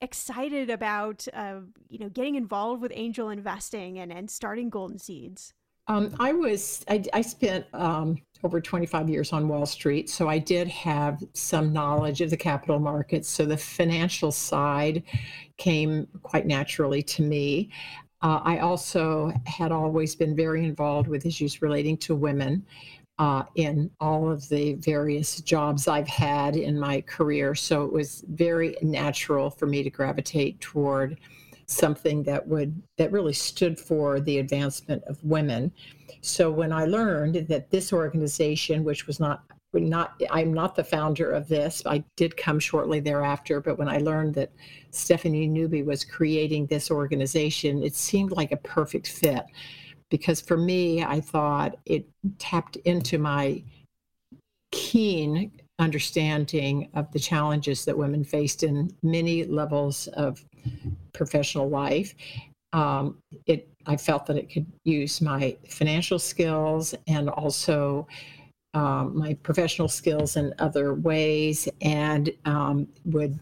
excited 0.00 0.70
about 0.70 1.28
uh, 1.34 1.60
you 1.90 1.98
know 1.98 2.08
getting 2.08 2.36
involved 2.36 2.80
with 2.80 2.90
angel 2.94 3.28
investing 3.28 3.98
and 3.98 4.10
and 4.10 4.30
starting 4.30 4.70
golden 4.70 4.98
seeds 4.98 5.52
Um, 5.86 6.14
I 6.18 6.32
was 6.32 6.84
I, 6.88 7.04
I 7.12 7.20
spent 7.20 7.66
um, 7.74 8.16
over 8.42 8.60
25 8.60 9.08
years 9.08 9.32
on 9.32 9.48
Wall 9.48 9.66
Street, 9.66 10.08
so 10.08 10.28
I 10.28 10.38
did 10.38 10.68
have 10.68 11.22
some 11.34 11.72
knowledge 11.72 12.22
of 12.22 12.30
the 12.30 12.36
capital 12.36 12.78
markets. 12.78 13.28
So 13.28 13.44
the 13.44 13.56
financial 13.56 14.32
side 14.32 15.02
came 15.58 16.06
quite 16.22 16.46
naturally 16.46 17.02
to 17.02 17.22
me. 17.22 17.70
Uh, 18.24 18.40
I 18.42 18.58
also 18.60 19.32
had 19.44 19.70
always 19.70 20.16
been 20.16 20.34
very 20.34 20.64
involved 20.64 21.08
with 21.08 21.26
issues 21.26 21.60
relating 21.60 21.98
to 21.98 22.14
women 22.14 22.64
uh, 23.18 23.42
in 23.54 23.90
all 24.00 24.30
of 24.30 24.48
the 24.48 24.74
various 24.76 25.42
jobs 25.42 25.86
I've 25.86 26.08
had 26.08 26.56
in 26.56 26.80
my 26.80 27.02
career. 27.02 27.54
So 27.54 27.84
it 27.84 27.92
was 27.92 28.24
very 28.28 28.76
natural 28.80 29.50
for 29.50 29.66
me 29.66 29.82
to 29.82 29.90
gravitate 29.90 30.58
toward 30.60 31.20
something 31.66 32.22
that 32.22 32.46
would 32.48 32.82
that 32.96 33.12
really 33.12 33.32
stood 33.34 33.78
for 33.78 34.20
the 34.20 34.38
advancement 34.38 35.04
of 35.04 35.22
women. 35.22 35.70
So 36.22 36.50
when 36.50 36.72
I 36.72 36.86
learned 36.86 37.46
that 37.48 37.70
this 37.70 37.92
organization, 37.92 38.84
which 38.84 39.06
was 39.06 39.20
not 39.20 39.44
not 39.82 40.20
I'm 40.30 40.54
not 40.54 40.76
the 40.76 40.84
founder 40.84 41.32
of 41.32 41.48
this. 41.48 41.82
I 41.86 42.04
did 42.16 42.36
come 42.36 42.58
shortly 42.58 43.00
thereafter, 43.00 43.60
but 43.60 43.78
when 43.78 43.88
I 43.88 43.98
learned 43.98 44.34
that 44.34 44.52
Stephanie 44.90 45.48
Newby 45.48 45.82
was 45.82 46.04
creating 46.04 46.66
this 46.66 46.90
organization, 46.90 47.82
it 47.82 47.94
seemed 47.94 48.32
like 48.32 48.52
a 48.52 48.56
perfect 48.58 49.08
fit 49.08 49.44
because 50.10 50.40
for 50.40 50.56
me, 50.56 51.02
I 51.02 51.20
thought 51.20 51.76
it 51.86 52.06
tapped 52.38 52.76
into 52.76 53.18
my 53.18 53.62
keen 54.70 55.50
understanding 55.78 56.88
of 56.94 57.10
the 57.12 57.18
challenges 57.18 57.84
that 57.84 57.98
women 57.98 58.22
faced 58.22 58.62
in 58.62 58.94
many 59.02 59.44
levels 59.44 60.06
of 60.08 60.44
professional 61.12 61.68
life. 61.68 62.14
Um, 62.72 63.18
it, 63.46 63.68
I 63.86 63.96
felt 63.96 64.26
that 64.26 64.36
it 64.36 64.52
could 64.52 64.66
use 64.84 65.20
my 65.20 65.56
financial 65.68 66.18
skills 66.18 66.94
and 67.06 67.28
also 67.28 68.06
um, 68.74 69.16
my 69.16 69.34
professional 69.42 69.88
skills 69.88 70.36
in 70.36 70.52
other 70.58 70.94
ways, 70.94 71.68
and 71.80 72.30
um, 72.44 72.88
would 73.04 73.38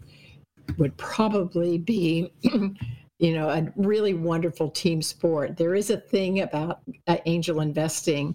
would 0.78 0.96
probably 0.96 1.78
be. 1.78 2.32
you 3.18 3.34
know, 3.34 3.48
a 3.48 3.72
really 3.76 4.14
wonderful 4.14 4.68
team 4.68 5.00
sport. 5.00 5.56
There 5.56 5.76
is 5.76 5.90
a 5.90 5.96
thing 5.96 6.40
about 6.40 6.80
uh, 7.06 7.18
angel 7.24 7.60
investing 7.60 8.34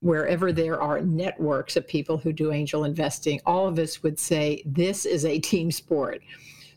wherever 0.00 0.52
there 0.52 0.80
are 0.80 1.00
networks 1.00 1.76
of 1.76 1.86
people 1.86 2.16
who 2.18 2.32
do 2.32 2.52
angel 2.52 2.84
investing, 2.84 3.40
all 3.46 3.66
of 3.66 3.78
us 3.78 4.02
would 4.02 4.18
say 4.18 4.62
this 4.64 5.06
is 5.06 5.24
a 5.24 5.38
team 5.38 5.70
sport. 5.70 6.22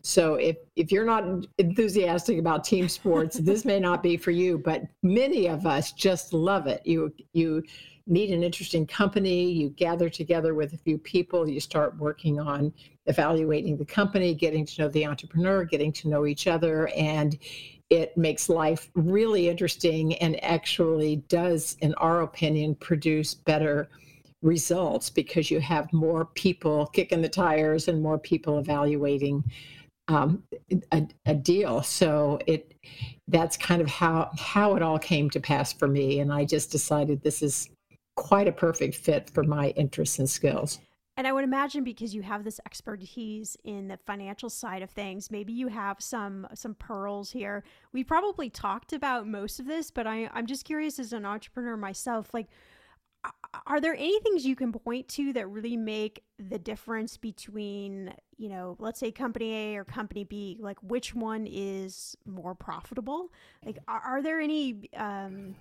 So 0.01 0.35
if 0.35 0.57
if 0.75 0.91
you're 0.91 1.05
not 1.05 1.45
enthusiastic 1.57 2.39
about 2.39 2.63
team 2.63 2.87
sports, 2.87 3.37
this 3.37 3.65
may 3.65 3.79
not 3.79 4.01
be 4.01 4.15
for 4.15 4.31
you, 4.31 4.57
but 4.57 4.83
many 5.03 5.47
of 5.47 5.65
us 5.65 5.91
just 5.91 6.33
love 6.33 6.67
it. 6.67 6.81
You 6.85 7.13
you 7.33 7.63
meet 8.09 8.31
an 8.31 8.43
interesting 8.43 8.85
company, 8.85 9.51
you 9.51 9.69
gather 9.69 10.09
together 10.09 10.53
with 10.53 10.73
a 10.73 10.77
few 10.77 10.97
people, 10.97 11.47
you 11.47 11.59
start 11.59 11.97
working 11.97 12.39
on 12.39 12.73
evaluating 13.05 13.77
the 13.77 13.85
company, 13.85 14.33
getting 14.33 14.65
to 14.65 14.81
know 14.81 14.87
the 14.89 15.05
entrepreneur, 15.05 15.63
getting 15.63 15.91
to 15.93 16.09
know 16.09 16.25
each 16.25 16.47
other 16.47 16.89
and 16.89 17.37
it 17.89 18.15
makes 18.15 18.49
life 18.49 18.89
really 18.93 19.49
interesting 19.49 20.13
and 20.15 20.41
actually 20.43 21.17
does 21.27 21.75
in 21.81 21.93
our 21.95 22.21
opinion 22.21 22.75
produce 22.75 23.33
better 23.33 23.89
results 24.41 25.09
because 25.09 25.51
you 25.51 25.59
have 25.59 25.91
more 25.91 26.25
people 26.25 26.85
kicking 26.87 27.21
the 27.21 27.29
tires 27.29 27.87
and 27.87 28.01
more 28.01 28.17
people 28.17 28.59
evaluating 28.59 29.43
um, 30.07 30.43
a, 30.91 31.07
a, 31.25 31.35
deal. 31.35 31.83
So 31.83 32.39
it 32.47 32.73
that's 33.27 33.57
kind 33.57 33.81
of 33.81 33.87
how 33.87 34.31
how 34.37 34.75
it 34.75 34.81
all 34.81 34.97
came 34.97 35.29
to 35.31 35.39
pass 35.39 35.71
for 35.71 35.87
me, 35.87 36.19
and 36.19 36.33
I 36.33 36.45
just 36.45 36.71
decided 36.71 37.21
this 37.21 37.43
is 37.43 37.69
quite 38.19 38.47
a 38.47 38.51
perfect 38.51 38.95
fit 38.95 39.29
for 39.29 39.43
my 39.43 39.69
interests 39.69 40.19
and 40.19 40.29
skills. 40.29 40.79
And 41.17 41.27
I 41.27 41.33
would 41.33 41.43
imagine 41.43 41.83
because 41.83 42.15
you 42.15 42.21
have 42.21 42.43
this 42.43 42.61
expertise 42.65 43.57
in 43.63 43.89
the 43.89 43.97
financial 43.97 44.49
side 44.49 44.81
of 44.81 44.89
things, 44.89 45.29
maybe 45.29 45.51
you 45.51 45.67
have 45.67 45.97
some 45.99 46.47
some 46.53 46.75
pearls 46.75 47.31
here. 47.31 47.63
We 47.91 48.03
probably 48.03 48.49
talked 48.49 48.93
about 48.93 49.27
most 49.27 49.59
of 49.59 49.65
this, 49.65 49.91
but 49.91 50.07
I, 50.07 50.29
I'm 50.33 50.45
just 50.45 50.63
curious 50.63 50.97
as 50.97 51.11
an 51.11 51.25
entrepreneur 51.25 51.75
myself, 51.75 52.33
like 52.33 52.47
are 53.67 53.81
there 53.81 53.95
any 53.95 54.19
things 54.21 54.45
you 54.45 54.55
can 54.55 54.71
point 54.71 55.07
to 55.09 55.33
that 55.33 55.49
really 55.49 55.75
make 55.75 56.23
the 56.37 56.57
difference 56.57 57.17
between 57.17 58.13
you 58.37 58.47
know 58.47 58.77
let's 58.79 58.99
say 58.99 59.11
company 59.11 59.73
a 59.73 59.77
or 59.77 59.83
company 59.83 60.23
b 60.23 60.57
like 60.61 60.77
which 60.81 61.13
one 61.13 61.45
is 61.45 62.15
more 62.25 62.55
profitable 62.55 63.27
like 63.65 63.77
are, 63.87 63.99
are 63.99 64.21
there 64.21 64.39
any 64.39 64.89
um 64.95 65.53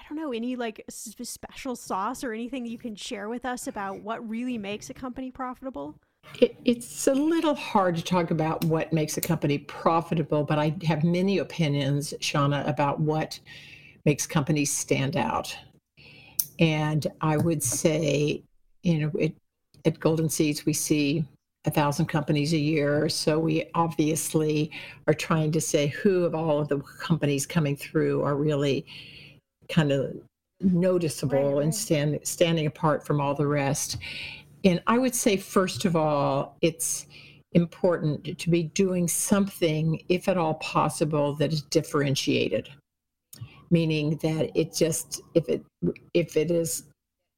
i 0.00 0.08
don't 0.08 0.18
know 0.18 0.32
any 0.32 0.56
like 0.56 0.84
special 0.88 1.76
sauce 1.76 2.24
or 2.24 2.32
anything 2.32 2.66
you 2.66 2.78
can 2.78 2.96
share 2.96 3.28
with 3.28 3.44
us 3.44 3.66
about 3.66 4.00
what 4.00 4.26
really 4.28 4.58
makes 4.58 4.90
a 4.90 4.94
company 4.94 5.30
profitable 5.30 5.94
it, 6.40 6.56
it's 6.64 7.06
a 7.06 7.14
little 7.14 7.54
hard 7.54 7.96
to 7.96 8.02
talk 8.02 8.30
about 8.30 8.64
what 8.64 8.92
makes 8.92 9.16
a 9.16 9.20
company 9.20 9.58
profitable 9.58 10.44
but 10.44 10.58
i 10.58 10.74
have 10.84 11.04
many 11.04 11.38
opinions 11.38 12.14
Shannah 12.20 12.64
about 12.66 13.00
what 13.00 13.38
makes 14.04 14.26
companies 14.26 14.72
stand 14.72 15.16
out 15.16 15.56
and 16.60 17.06
I 17.22 17.38
would 17.38 17.62
say, 17.62 18.42
you 18.82 18.98
know, 18.98 19.10
it, 19.18 19.34
at 19.86 19.98
Golden 19.98 20.28
Seeds, 20.28 20.66
we 20.66 20.74
see 20.74 21.24
a 21.64 21.70
thousand 21.70 22.06
companies 22.06 22.52
a 22.52 22.58
year. 22.58 23.08
So 23.08 23.38
we 23.38 23.70
obviously 23.74 24.70
are 25.06 25.14
trying 25.14 25.52
to 25.52 25.60
say 25.60 25.88
who 25.88 26.24
of 26.24 26.34
all 26.34 26.58
of 26.58 26.68
the 26.68 26.80
companies 27.00 27.46
coming 27.46 27.76
through 27.76 28.22
are 28.22 28.36
really 28.36 28.86
kind 29.70 29.92
of 29.92 30.14
noticeable 30.60 31.54
right, 31.54 31.64
and 31.64 31.74
stand, 31.74 32.18
standing 32.22 32.66
apart 32.66 33.06
from 33.06 33.20
all 33.20 33.34
the 33.34 33.46
rest. 33.46 33.96
And 34.64 34.82
I 34.86 34.98
would 34.98 35.14
say, 35.14 35.36
first 35.36 35.84
of 35.84 35.96
all, 35.96 36.56
it's 36.60 37.06
important 37.52 38.38
to 38.38 38.50
be 38.50 38.64
doing 38.64 39.08
something, 39.08 40.02
if 40.08 40.28
at 40.28 40.36
all 40.36 40.54
possible, 40.54 41.34
that 41.36 41.52
is 41.52 41.62
differentiated. 41.62 42.68
Meaning 43.70 44.16
that 44.22 44.50
it 44.58 44.74
just 44.74 45.22
if 45.34 45.48
it 45.48 45.64
if 46.12 46.36
it 46.36 46.50
is 46.50 46.84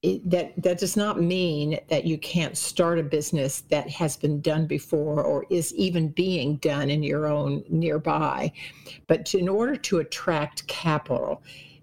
it, 0.02 0.28
that 0.30 0.54
that 0.62 0.78
does 0.78 0.96
not 0.96 1.20
mean 1.20 1.78
that 1.88 2.04
you 2.04 2.16
can't 2.16 2.56
start 2.56 2.98
a 2.98 3.02
business 3.02 3.60
that 3.68 3.88
has 3.90 4.16
been 4.16 4.40
done 4.40 4.66
before 4.66 5.22
or 5.22 5.44
is 5.50 5.74
even 5.74 6.08
being 6.08 6.56
done 6.56 6.88
in 6.88 7.02
your 7.02 7.26
own 7.26 7.62
nearby. 7.68 8.50
But 9.08 9.26
to, 9.26 9.38
in 9.38 9.48
order 9.48 9.76
to 9.76 9.98
attract 9.98 10.66
capital 10.68 11.42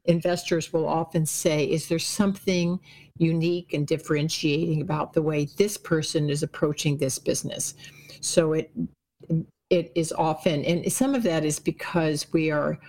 investors 0.09 0.73
will 0.73 0.87
often 0.87 1.25
say 1.25 1.63
is 1.65 1.87
there 1.87 1.99
something 1.99 2.79
unique 3.17 3.73
and 3.73 3.85
differentiating 3.85 4.81
about 4.81 5.13
the 5.13 5.21
way 5.21 5.47
this 5.57 5.77
person 5.77 6.29
is 6.29 6.43
approaching 6.43 6.97
this 6.97 7.19
business? 7.19 7.75
So 8.19 8.53
it 8.53 8.71
it 9.69 9.91
is 9.95 10.11
often 10.13 10.65
and 10.65 10.91
some 10.91 11.13
of 11.13 11.23
that 11.23 11.45
is 11.45 11.59
because 11.59 12.25
we 12.33 12.49
are 12.49 12.79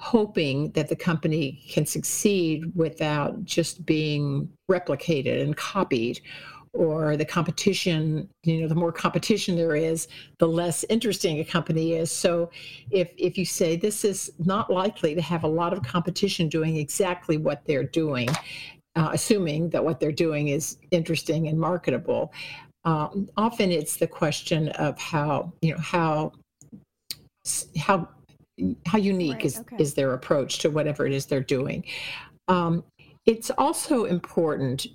hoping 0.00 0.70
that 0.70 0.88
the 0.88 0.96
company 0.96 1.62
can 1.68 1.84
succeed 1.84 2.64
without 2.74 3.44
just 3.44 3.84
being 3.84 4.48
replicated 4.70 5.42
and 5.42 5.56
copied 5.56 6.20
or 6.72 7.16
the 7.16 7.24
competition 7.24 8.28
you 8.44 8.60
know 8.60 8.68
the 8.68 8.74
more 8.74 8.92
competition 8.92 9.56
there 9.56 9.74
is 9.74 10.06
the 10.38 10.46
less 10.46 10.84
interesting 10.88 11.40
a 11.40 11.44
company 11.44 11.94
is 11.94 12.10
so 12.12 12.48
if 12.90 13.10
if 13.16 13.36
you 13.36 13.44
say 13.44 13.76
this 13.76 14.04
is 14.04 14.30
not 14.38 14.70
likely 14.70 15.14
to 15.14 15.20
have 15.20 15.42
a 15.42 15.48
lot 15.48 15.72
of 15.72 15.82
competition 15.82 16.48
doing 16.48 16.76
exactly 16.76 17.36
what 17.36 17.64
they're 17.64 17.82
doing 17.82 18.28
uh, 18.96 19.10
assuming 19.12 19.68
that 19.70 19.84
what 19.84 19.98
they're 19.98 20.12
doing 20.12 20.48
is 20.48 20.78
interesting 20.92 21.48
and 21.48 21.58
marketable 21.58 22.32
um, 22.84 23.28
often 23.36 23.70
it's 23.70 23.96
the 23.96 24.06
question 24.06 24.68
of 24.70 24.98
how 24.98 25.52
you 25.60 25.72
know 25.72 25.80
how 25.80 26.32
how 27.78 28.08
how 28.86 28.98
unique 28.98 29.36
right, 29.36 29.44
is 29.44 29.58
okay. 29.58 29.76
is 29.78 29.94
their 29.94 30.12
approach 30.12 30.58
to 30.58 30.70
whatever 30.70 31.06
it 31.06 31.12
is 31.12 31.26
they're 31.26 31.40
doing. 31.40 31.84
Um, 32.48 32.84
it's 33.26 33.50
also 33.50 34.04
important, 34.04 34.86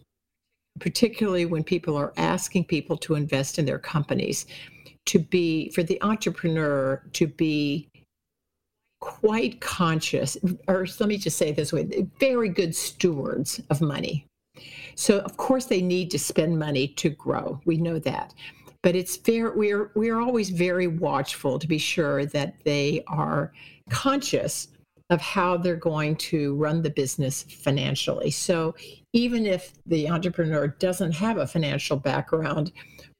particularly 0.80 1.46
when 1.46 1.64
people 1.64 1.96
are 1.96 2.14
asking 2.18 2.66
people 2.66 2.98
to 2.98 3.16
invest 3.16 3.60
in 3.60 3.66
their 3.66 3.80
companies, 3.80 4.46
to 5.06 5.20
be 5.20 5.70
for 5.70 5.84
the 5.84 6.02
entrepreneur 6.02 7.02
to 7.14 7.28
be 7.28 7.88
quite 9.02 9.62
conscious, 9.62 10.38
or 10.68 10.88
let 11.00 11.10
me 11.10 11.18
just 11.18 11.38
say 11.38 11.52
this 11.52 11.72
way, 11.72 12.08
very 12.20 12.50
good 12.50 12.76
stewards 12.76 13.62
of 13.70 13.82
money. 13.82 14.26
So 14.96 15.20
of 15.20 15.38
course 15.38 15.66
they 15.66 15.82
need 15.82 16.10
to 16.12 16.20
spend 16.20 16.58
money 16.58 16.88
to 16.88 17.10
grow. 17.10 17.60
We 17.66 17.78
know 17.78 18.00
that 18.00 18.34
but 18.86 18.96
it's 18.96 19.18
fair 19.18 19.52
we're 19.52 19.92
we're 19.96 20.22
always 20.22 20.52
very 20.52 20.86
watchful 20.86 21.58
to 21.58 21.68
be 21.68 21.80
sure 21.80 22.24
that 22.28 22.54
they 22.66 23.04
are 23.08 23.52
conscious 23.90 24.68
of 25.10 25.20
how 25.20 25.58
they're 25.58 25.76
going 25.76 26.16
to 26.16 26.54
run 26.56 26.84
the 26.84 26.90
business 26.92 27.42
financially 27.44 28.30
so 28.30 28.76
even 29.16 29.46
if 29.46 29.72
the 29.86 30.10
entrepreneur 30.10 30.68
doesn't 30.68 31.14
have 31.14 31.38
a 31.38 31.48
financial 31.48 31.96
background 31.96 32.72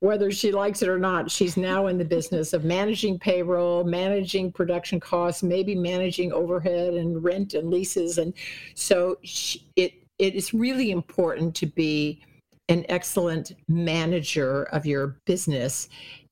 whether 0.02 0.30
she 0.30 0.52
likes 0.52 0.82
it 0.82 0.90
or 0.90 1.00
not, 1.00 1.32
she's 1.32 1.58
now 1.58 1.88
in 1.88 1.98
the 1.98 2.06
business 2.06 2.54
of 2.54 2.64
managing 2.64 3.18
payroll, 3.18 3.84
managing 3.84 4.52
production 4.52 5.00
costs, 5.00 5.42
maybe 5.42 5.74
managing 5.74 6.32
overhead 6.32 6.94
and 6.94 7.24
rent 7.24 7.54
and 7.54 7.72
leases. 7.72 8.18
And 8.18 8.34
so 8.76 9.18
she, 9.24 9.66
it 9.76 9.94
it 10.20 10.36
is 10.36 10.54
really 10.54 10.92
important 10.92 11.56
to 11.56 11.66
be 11.66 12.22
an 12.70 12.86
excellent 12.88 13.54
manager 13.68 14.64
of 14.66 14.86
your 14.86 15.18
business, 15.26 15.90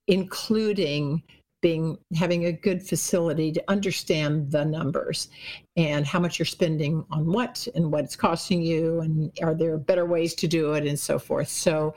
including 0.07 1.23
being 1.63 1.97
having 2.15 2.45
a 2.45 2.51
good 2.51 2.83
facility 2.83 3.51
to 3.51 3.63
understand 3.67 4.51
the 4.51 4.63
numbers 4.63 5.29
and 5.75 6.05
how 6.05 6.19
much 6.19 6.37
you're 6.37 6.45
spending 6.45 7.03
on 7.09 7.25
what 7.25 7.67
and 7.73 7.91
what 7.91 8.03
it's 8.03 8.15
costing 8.15 8.61
you 8.61 8.99
and 8.99 9.31
are 9.41 9.55
there 9.55 9.77
better 9.79 10.05
ways 10.05 10.35
to 10.35 10.47
do 10.47 10.73
it 10.73 10.85
and 10.85 10.99
so 10.99 11.17
forth. 11.17 11.47
So 11.47 11.95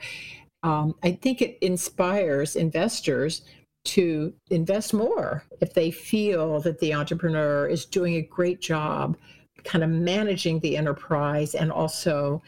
um, 0.63 0.95
i 1.03 1.11
think 1.11 1.41
it 1.41 1.57
inspires 1.61 2.55
investors 2.55 3.43
to 3.85 4.33
invest 4.49 4.93
more 4.93 5.43
if 5.61 5.73
they 5.73 5.91
feel 5.91 6.59
that 6.61 6.79
the 6.79 6.93
entrepreneur 6.93 7.67
is 7.67 7.85
doing 7.85 8.15
a 8.15 8.21
great 8.21 8.59
job 8.59 9.15
kind 9.63 9.83
of 9.83 9.89
managing 9.89 10.59
the 10.59 10.75
enterprise 10.75 11.55
and 11.55 11.71
also 11.71 12.41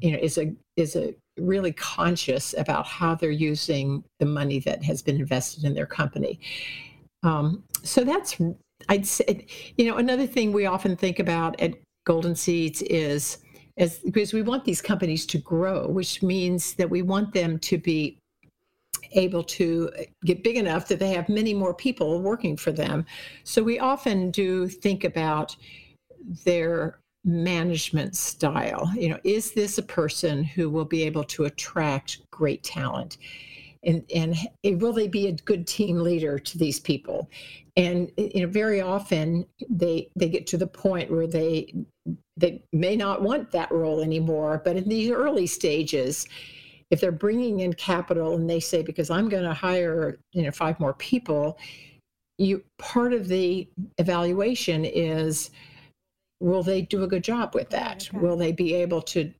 you 0.00 0.12
know 0.12 0.18
is 0.18 0.38
a 0.38 0.52
is 0.76 0.96
a 0.96 1.14
really 1.38 1.72
conscious 1.72 2.54
about 2.58 2.86
how 2.86 3.14
they're 3.14 3.30
using 3.30 4.04
the 4.18 4.26
money 4.26 4.58
that 4.60 4.82
has 4.84 5.02
been 5.02 5.16
invested 5.16 5.64
in 5.64 5.74
their 5.74 5.86
company. 5.86 6.40
Um, 7.22 7.62
so 7.82 8.04
that's, 8.04 8.36
I'd 8.88 9.06
say, 9.06 9.46
you 9.76 9.86
know, 9.86 9.96
another 9.96 10.26
thing 10.26 10.52
we 10.52 10.66
often 10.66 10.96
think 10.96 11.18
about 11.18 11.58
at 11.60 11.74
Golden 12.04 12.34
Seeds 12.34 12.82
is 12.82 13.38
as 13.78 13.98
because 13.98 14.32
we 14.32 14.42
want 14.42 14.64
these 14.64 14.82
companies 14.82 15.24
to 15.26 15.38
grow, 15.38 15.88
which 15.88 16.22
means 16.22 16.74
that 16.74 16.90
we 16.90 17.02
want 17.02 17.32
them 17.32 17.58
to 17.60 17.78
be 17.78 18.18
able 19.12 19.42
to 19.42 19.90
get 20.24 20.42
big 20.42 20.56
enough 20.56 20.88
that 20.88 20.98
they 20.98 21.10
have 21.10 21.28
many 21.28 21.54
more 21.54 21.74
people 21.74 22.20
working 22.20 22.56
for 22.56 22.72
them. 22.72 23.04
So 23.44 23.62
we 23.62 23.78
often 23.78 24.30
do 24.30 24.68
think 24.68 25.04
about 25.04 25.56
their 26.44 26.98
management 27.24 28.16
style. 28.16 28.92
You 28.96 29.10
know, 29.10 29.18
is 29.24 29.52
this 29.52 29.78
a 29.78 29.82
person 29.82 30.42
who 30.42 30.68
will 30.70 30.84
be 30.84 31.02
able 31.04 31.24
to 31.24 31.44
attract 31.44 32.18
great 32.30 32.62
talent? 32.62 33.18
And, 33.84 34.04
and 34.14 34.36
will 34.80 34.92
they 34.92 35.08
be 35.08 35.26
a 35.26 35.32
good 35.32 35.66
team 35.66 35.98
leader 35.98 36.38
to 36.38 36.58
these 36.58 36.78
people? 36.78 37.28
And 37.76 38.12
you 38.16 38.42
know, 38.42 38.48
very 38.48 38.80
often 38.80 39.46
they 39.68 40.08
they 40.14 40.28
get 40.28 40.46
to 40.48 40.56
the 40.56 40.66
point 40.66 41.10
where 41.10 41.26
they 41.26 41.74
they 42.36 42.62
may 42.72 42.96
not 42.96 43.22
want 43.22 43.50
that 43.52 43.72
role 43.72 44.00
anymore. 44.00 44.60
But 44.64 44.76
in 44.76 44.88
these 44.88 45.10
early 45.10 45.46
stages, 45.46 46.28
if 46.90 47.00
they're 47.00 47.10
bringing 47.10 47.60
in 47.60 47.72
capital 47.72 48.34
and 48.34 48.48
they 48.48 48.60
say, 48.60 48.82
because 48.82 49.10
I'm 49.10 49.28
going 49.28 49.44
to 49.44 49.54
hire 49.54 50.18
you 50.32 50.42
know 50.42 50.50
five 50.50 50.78
more 50.78 50.94
people, 50.94 51.58
you 52.38 52.62
part 52.78 53.12
of 53.14 53.26
the 53.28 53.66
evaluation 53.98 54.84
is 54.84 55.50
will 56.42 56.62
they 56.62 56.82
do 56.82 57.04
a 57.04 57.06
good 57.06 57.22
job 57.22 57.54
with 57.54 57.70
that? 57.70 58.08
Okay. 58.08 58.18
Will 58.18 58.36
they 58.36 58.52
be 58.52 58.74
able 58.74 59.00
to 59.02 59.32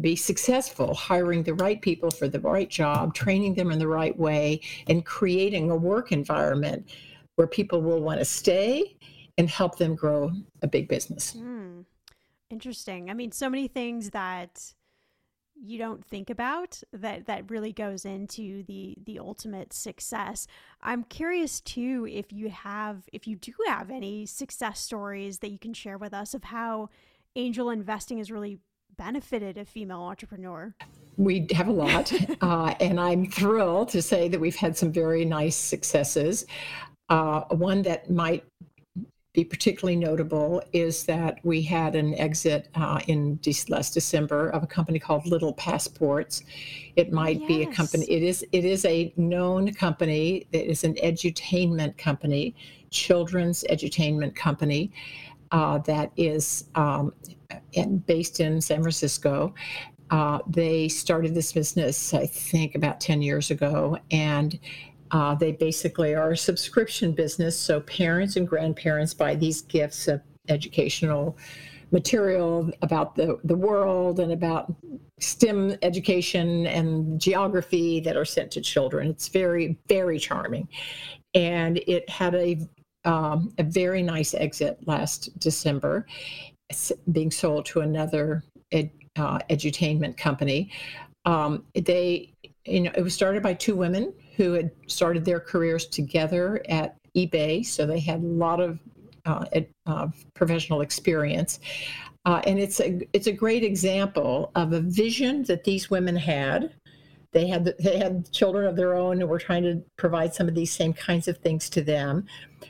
be 0.00 0.14
successful 0.14 0.94
hiring 0.94 1.42
the 1.42 1.54
right 1.54 1.80
people 1.80 2.10
for 2.10 2.28
the 2.28 2.40
right 2.40 2.68
job, 2.68 3.14
training 3.14 3.54
them 3.54 3.70
in 3.70 3.78
the 3.78 3.88
right 3.88 4.16
way, 4.16 4.60
and 4.86 5.04
creating 5.04 5.70
a 5.70 5.76
work 5.76 6.12
environment 6.12 6.90
where 7.36 7.46
people 7.46 7.80
will 7.80 8.00
want 8.00 8.18
to 8.18 8.24
stay 8.24 8.96
and 9.38 9.48
help 9.48 9.78
them 9.78 9.94
grow 9.94 10.30
a 10.62 10.68
big 10.68 10.86
business? 10.86 11.34
Mm, 11.38 11.84
interesting. 12.50 13.10
I 13.10 13.14
mean, 13.14 13.32
so 13.32 13.48
many 13.48 13.66
things 13.66 14.10
that 14.10 14.74
you 15.60 15.78
don't 15.78 16.04
think 16.04 16.30
about 16.30 16.82
that 16.92 17.26
that 17.26 17.50
really 17.50 17.72
goes 17.72 18.04
into 18.04 18.62
the 18.64 18.96
the 19.04 19.18
ultimate 19.18 19.72
success. 19.72 20.46
I'm 20.82 21.04
curious 21.04 21.60
too 21.60 22.06
if 22.10 22.32
you 22.32 22.48
have 22.50 23.04
if 23.12 23.26
you 23.26 23.36
do 23.36 23.52
have 23.66 23.90
any 23.90 24.26
success 24.26 24.80
stories 24.80 25.38
that 25.38 25.50
you 25.50 25.58
can 25.58 25.74
share 25.74 25.98
with 25.98 26.14
us 26.14 26.34
of 26.34 26.44
how 26.44 26.90
angel 27.36 27.70
investing 27.70 28.18
has 28.18 28.30
really 28.30 28.58
benefited 28.96 29.58
a 29.58 29.64
female 29.64 30.00
entrepreneur. 30.00 30.74
We 31.16 31.46
have 31.52 31.68
a 31.68 31.72
lot 31.72 32.12
uh, 32.40 32.74
and 32.80 33.00
i'm 33.00 33.30
thrilled 33.30 33.90
to 33.90 34.02
say 34.02 34.28
that 34.28 34.40
we've 34.40 34.56
had 34.56 34.76
some 34.76 34.92
very 34.92 35.24
nice 35.24 35.56
successes. 35.56 36.46
Uh, 37.08 37.40
one 37.50 37.82
that 37.82 38.10
might 38.10 38.44
be 39.34 39.44
particularly 39.44 39.96
notable 39.96 40.62
is 40.72 41.04
that 41.04 41.38
we 41.44 41.62
had 41.62 41.94
an 41.94 42.14
exit 42.14 42.68
uh, 42.74 43.00
in 43.08 43.36
de- 43.36 43.54
last 43.68 43.92
December 43.92 44.48
of 44.50 44.62
a 44.62 44.66
company 44.66 44.98
called 44.98 45.26
Little 45.26 45.52
Passports. 45.52 46.42
It 46.96 47.12
might 47.12 47.40
yes. 47.40 47.48
be 47.48 47.62
a 47.62 47.66
company. 47.66 48.06
It 48.06 48.22
is. 48.22 48.44
It 48.52 48.64
is 48.64 48.84
a 48.86 49.12
known 49.16 49.72
company. 49.74 50.46
It 50.52 50.66
is 50.66 50.82
an 50.84 50.94
edutainment 50.94 51.98
company, 51.98 52.54
children's 52.90 53.64
edutainment 53.70 54.34
company. 54.34 54.92
Uh, 55.50 55.78
that 55.78 56.10
is 56.16 56.64
um, 56.74 57.12
based 58.06 58.40
in 58.40 58.60
San 58.60 58.80
Francisco. 58.80 59.54
Uh, 60.10 60.38
they 60.46 60.88
started 60.88 61.34
this 61.34 61.52
business, 61.52 62.14
I 62.14 62.26
think, 62.26 62.74
about 62.74 62.98
10 62.98 63.20
years 63.20 63.50
ago, 63.50 63.98
and 64.10 64.58
uh, 65.10 65.34
they 65.34 65.52
basically 65.52 66.14
are 66.14 66.32
a 66.32 66.36
subscription 66.36 67.12
business, 67.12 67.58
so 67.58 67.80
parents 67.80 68.36
and 68.36 68.46
grandparents 68.46 69.14
buy 69.14 69.34
these 69.34 69.62
gifts 69.62 70.08
of 70.08 70.20
educational 70.48 71.36
material 71.90 72.70
about 72.82 73.14
the, 73.14 73.38
the 73.44 73.56
world 73.56 74.20
and 74.20 74.32
about 74.32 74.72
STEM 75.20 75.76
education 75.82 76.66
and 76.66 77.20
geography 77.20 78.00
that 78.00 78.16
are 78.16 78.24
sent 78.24 78.50
to 78.52 78.60
children. 78.60 79.08
It's 79.08 79.28
very, 79.28 79.78
very 79.88 80.18
charming. 80.18 80.68
And 81.34 81.78
it 81.86 82.08
had 82.08 82.34
a, 82.34 82.58
um, 83.04 83.52
a 83.58 83.62
very 83.62 84.02
nice 84.02 84.34
exit 84.34 84.78
last 84.86 85.38
December, 85.38 86.06
being 87.12 87.30
sold 87.30 87.64
to 87.66 87.80
another 87.80 88.44
ed, 88.72 88.90
uh, 89.16 89.38
edutainment 89.50 90.16
company. 90.16 90.70
Um, 91.24 91.64
they, 91.74 92.34
you 92.66 92.80
know, 92.80 92.92
it 92.94 93.02
was 93.02 93.14
started 93.14 93.42
by 93.42 93.54
two 93.54 93.76
women 93.76 94.12
who 94.38 94.52
had 94.52 94.70
started 94.86 95.24
their 95.24 95.40
careers 95.40 95.84
together 95.84 96.62
at 96.68 96.96
eBay, 97.16 97.66
so 97.66 97.84
they 97.84 97.98
had 97.98 98.20
a 98.22 98.26
lot 98.26 98.60
of 98.60 98.78
uh, 99.26 99.44
uh, 99.86 100.06
professional 100.32 100.80
experience. 100.80 101.58
Uh, 102.24 102.40
and 102.46 102.58
it's 102.58 102.80
a 102.80 103.00
it's 103.12 103.26
a 103.26 103.32
great 103.32 103.64
example 103.64 104.50
of 104.54 104.72
a 104.72 104.80
vision 104.80 105.42
that 105.44 105.64
these 105.64 105.90
women 105.90 106.14
had. 106.14 106.72
They 107.32 107.48
had 107.48 107.74
they 107.80 107.98
had 107.98 108.30
children 108.30 108.66
of 108.66 108.76
their 108.76 108.94
own 108.94 109.20
and 109.20 109.28
were 109.28 109.40
trying 109.40 109.64
to 109.64 109.82
provide 109.96 110.32
some 110.32 110.48
of 110.48 110.54
these 110.54 110.72
same 110.72 110.92
kinds 110.92 111.26
of 111.26 111.38
things 111.38 111.68
to 111.70 111.82
them, 111.82 112.24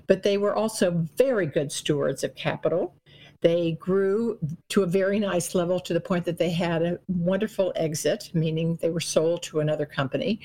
but 0.07 0.23
they 0.23 0.39
were 0.39 0.57
also 0.57 1.07
very 1.17 1.47
good 1.47 1.71
stewards 1.71 2.25
of 2.25 2.35
capital. 2.35 2.95
They 3.41 3.73
grew 3.73 4.39
to 4.71 4.83
a 4.83 4.87
very 4.87 5.21
nice 5.21 5.55
level 5.55 5.79
to 5.81 5.95
the 5.95 6.01
point 6.01 6.25
that 6.25 6.39
they 6.39 6.51
had 6.51 6.83
a 6.83 6.99
wonderful 7.07 7.73
exit, 7.77 8.31
meaning 8.35 8.77
they 8.81 8.91
were 8.91 9.01
sold 9.01 9.43
to 9.45 9.61
another 9.61 9.87
company. 9.87 10.41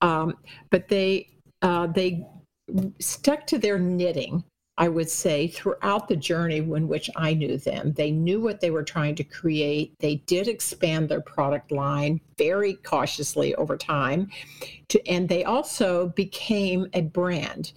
Um, 0.00 0.34
but 0.70 0.88
they 0.88 1.28
uh, 1.62 1.86
they 1.88 2.26
stuck 2.98 3.46
to 3.48 3.58
their 3.58 3.78
knitting. 3.78 4.44
I 4.78 4.88
would 4.88 5.10
say 5.10 5.46
throughout 5.46 6.08
the 6.08 6.16
journey 6.16 6.56
in 6.56 6.88
which 6.88 7.10
I 7.14 7.34
knew 7.34 7.58
them, 7.58 7.92
they 7.92 8.10
knew 8.10 8.40
what 8.40 8.60
they 8.60 8.70
were 8.70 8.82
trying 8.82 9.14
to 9.16 9.24
create. 9.24 9.92
They 10.00 10.16
did 10.26 10.48
expand 10.48 11.10
their 11.10 11.20
product 11.20 11.70
line 11.70 12.18
very 12.38 12.74
cautiously 12.74 13.54
over 13.56 13.76
time, 13.76 14.30
to, 14.88 15.06
and 15.06 15.28
they 15.28 15.44
also 15.44 16.08
became 16.16 16.86
a 16.94 17.02
brand, 17.02 17.74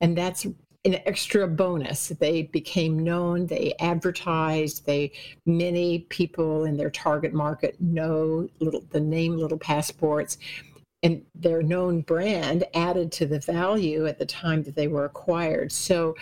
and 0.00 0.16
that's 0.16 0.46
an 0.86 0.94
extra 1.04 1.46
bonus. 1.46 2.08
They 2.08 2.44
became 2.44 3.00
known, 3.00 3.46
they 3.46 3.74
advertised, 3.80 4.86
they 4.86 5.12
many 5.44 6.06
people 6.08 6.64
in 6.64 6.78
their 6.78 6.90
target 6.90 7.34
market 7.34 7.78
know 7.80 8.48
little 8.60 8.82
the 8.92 9.00
name 9.00 9.36
Little 9.36 9.58
Passports 9.58 10.38
and 11.02 11.22
their 11.34 11.62
known 11.62 12.00
brand 12.00 12.64
added 12.74 13.12
to 13.12 13.26
the 13.26 13.40
value 13.40 14.06
at 14.06 14.18
the 14.18 14.26
time 14.26 14.62
that 14.62 14.74
they 14.74 14.88
were 14.88 15.04
acquired. 15.04 15.70
So, 15.70 16.16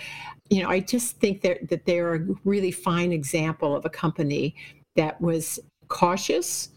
you 0.51 0.63
know, 0.63 0.69
I 0.69 0.81
just 0.81 1.19
think 1.19 1.43
that, 1.43 1.69
that 1.69 1.87
they're 1.87 2.15
a 2.15 2.27
really 2.45 2.71
fine 2.71 3.13
example 3.13 3.75
of 3.75 3.85
a 3.85 3.91
company 3.91 4.55
that 4.97 5.21
was 5.21 5.61
cautious, 5.89 6.71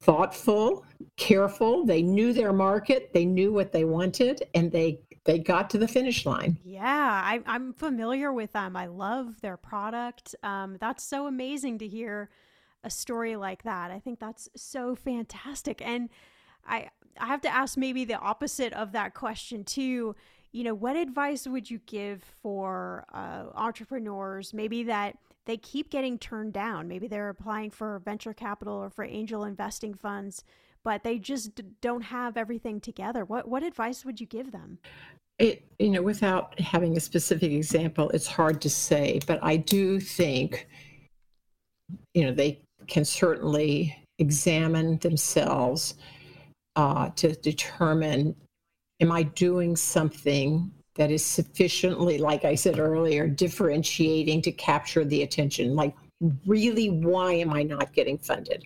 thoughtful, 0.00 0.84
careful. 1.16 1.84
They 1.84 2.02
knew 2.02 2.32
their 2.32 2.52
market, 2.52 3.12
they 3.12 3.24
knew 3.24 3.52
what 3.52 3.72
they 3.72 3.84
wanted, 3.84 4.42
and 4.54 4.70
they 4.70 5.00
they 5.24 5.38
got 5.38 5.70
to 5.70 5.78
the 5.78 5.86
finish 5.86 6.26
line. 6.26 6.58
Yeah, 6.64 6.82
I, 6.84 7.40
am 7.46 7.74
familiar 7.74 8.32
with 8.32 8.52
them. 8.52 8.76
I 8.76 8.86
love 8.86 9.40
their 9.40 9.56
product. 9.56 10.34
Um, 10.42 10.78
that's 10.80 11.04
so 11.04 11.28
amazing 11.28 11.78
to 11.78 11.86
hear 11.86 12.28
a 12.82 12.90
story 12.90 13.36
like 13.36 13.62
that. 13.62 13.92
I 13.92 14.00
think 14.00 14.18
that's 14.18 14.48
so 14.56 14.96
fantastic. 14.96 15.80
And 15.80 16.08
I 16.66 16.90
I 17.18 17.26
have 17.26 17.40
to 17.42 17.54
ask 17.54 17.76
maybe 17.76 18.04
the 18.04 18.18
opposite 18.18 18.72
of 18.72 18.92
that 18.92 19.14
question 19.14 19.64
too. 19.64 20.14
You 20.52 20.64
know, 20.64 20.74
what 20.74 20.96
advice 20.96 21.46
would 21.46 21.70
you 21.70 21.80
give 21.86 22.22
for 22.42 23.04
uh, 23.12 23.44
entrepreneurs 23.54 24.52
maybe 24.52 24.82
that 24.84 25.16
they 25.46 25.56
keep 25.56 25.90
getting 25.90 26.18
turned 26.18 26.52
down? 26.52 26.88
Maybe 26.88 27.08
they're 27.08 27.30
applying 27.30 27.70
for 27.70 27.98
venture 28.00 28.34
capital 28.34 28.74
or 28.74 28.90
for 28.90 29.04
angel 29.04 29.44
investing 29.44 29.94
funds, 29.94 30.44
but 30.84 31.02
they 31.04 31.18
just 31.18 31.54
d- 31.54 31.64
don't 31.80 32.02
have 32.02 32.36
everything 32.36 32.80
together. 32.80 33.24
What 33.24 33.48
what 33.48 33.62
advice 33.62 34.04
would 34.04 34.20
you 34.20 34.26
give 34.26 34.52
them? 34.52 34.78
It, 35.38 35.64
you 35.78 35.90
know, 35.90 36.02
without 36.02 36.58
having 36.60 36.96
a 36.96 37.00
specific 37.00 37.52
example, 37.52 38.10
it's 38.10 38.26
hard 38.26 38.60
to 38.60 38.70
say, 38.70 39.18
but 39.26 39.40
I 39.42 39.56
do 39.56 39.98
think, 39.98 40.68
you 42.14 42.24
know, 42.24 42.32
they 42.32 42.60
can 42.86 43.04
certainly 43.04 43.96
examine 44.18 44.98
themselves 44.98 45.94
uh, 46.76 47.10
to 47.10 47.34
determine 47.36 48.34
am 49.00 49.12
I 49.12 49.24
doing 49.24 49.76
something 49.76 50.70
that 50.94 51.10
is 51.10 51.24
sufficiently, 51.24 52.18
like 52.18 52.44
I 52.44 52.54
said 52.54 52.78
earlier, 52.78 53.26
differentiating 53.26 54.42
to 54.42 54.52
capture 54.52 55.04
the 55.04 55.22
attention? 55.22 55.74
Like, 55.74 55.94
really, 56.46 56.88
why 56.88 57.32
am 57.34 57.52
I 57.52 57.62
not 57.62 57.92
getting 57.92 58.18
funded? 58.18 58.64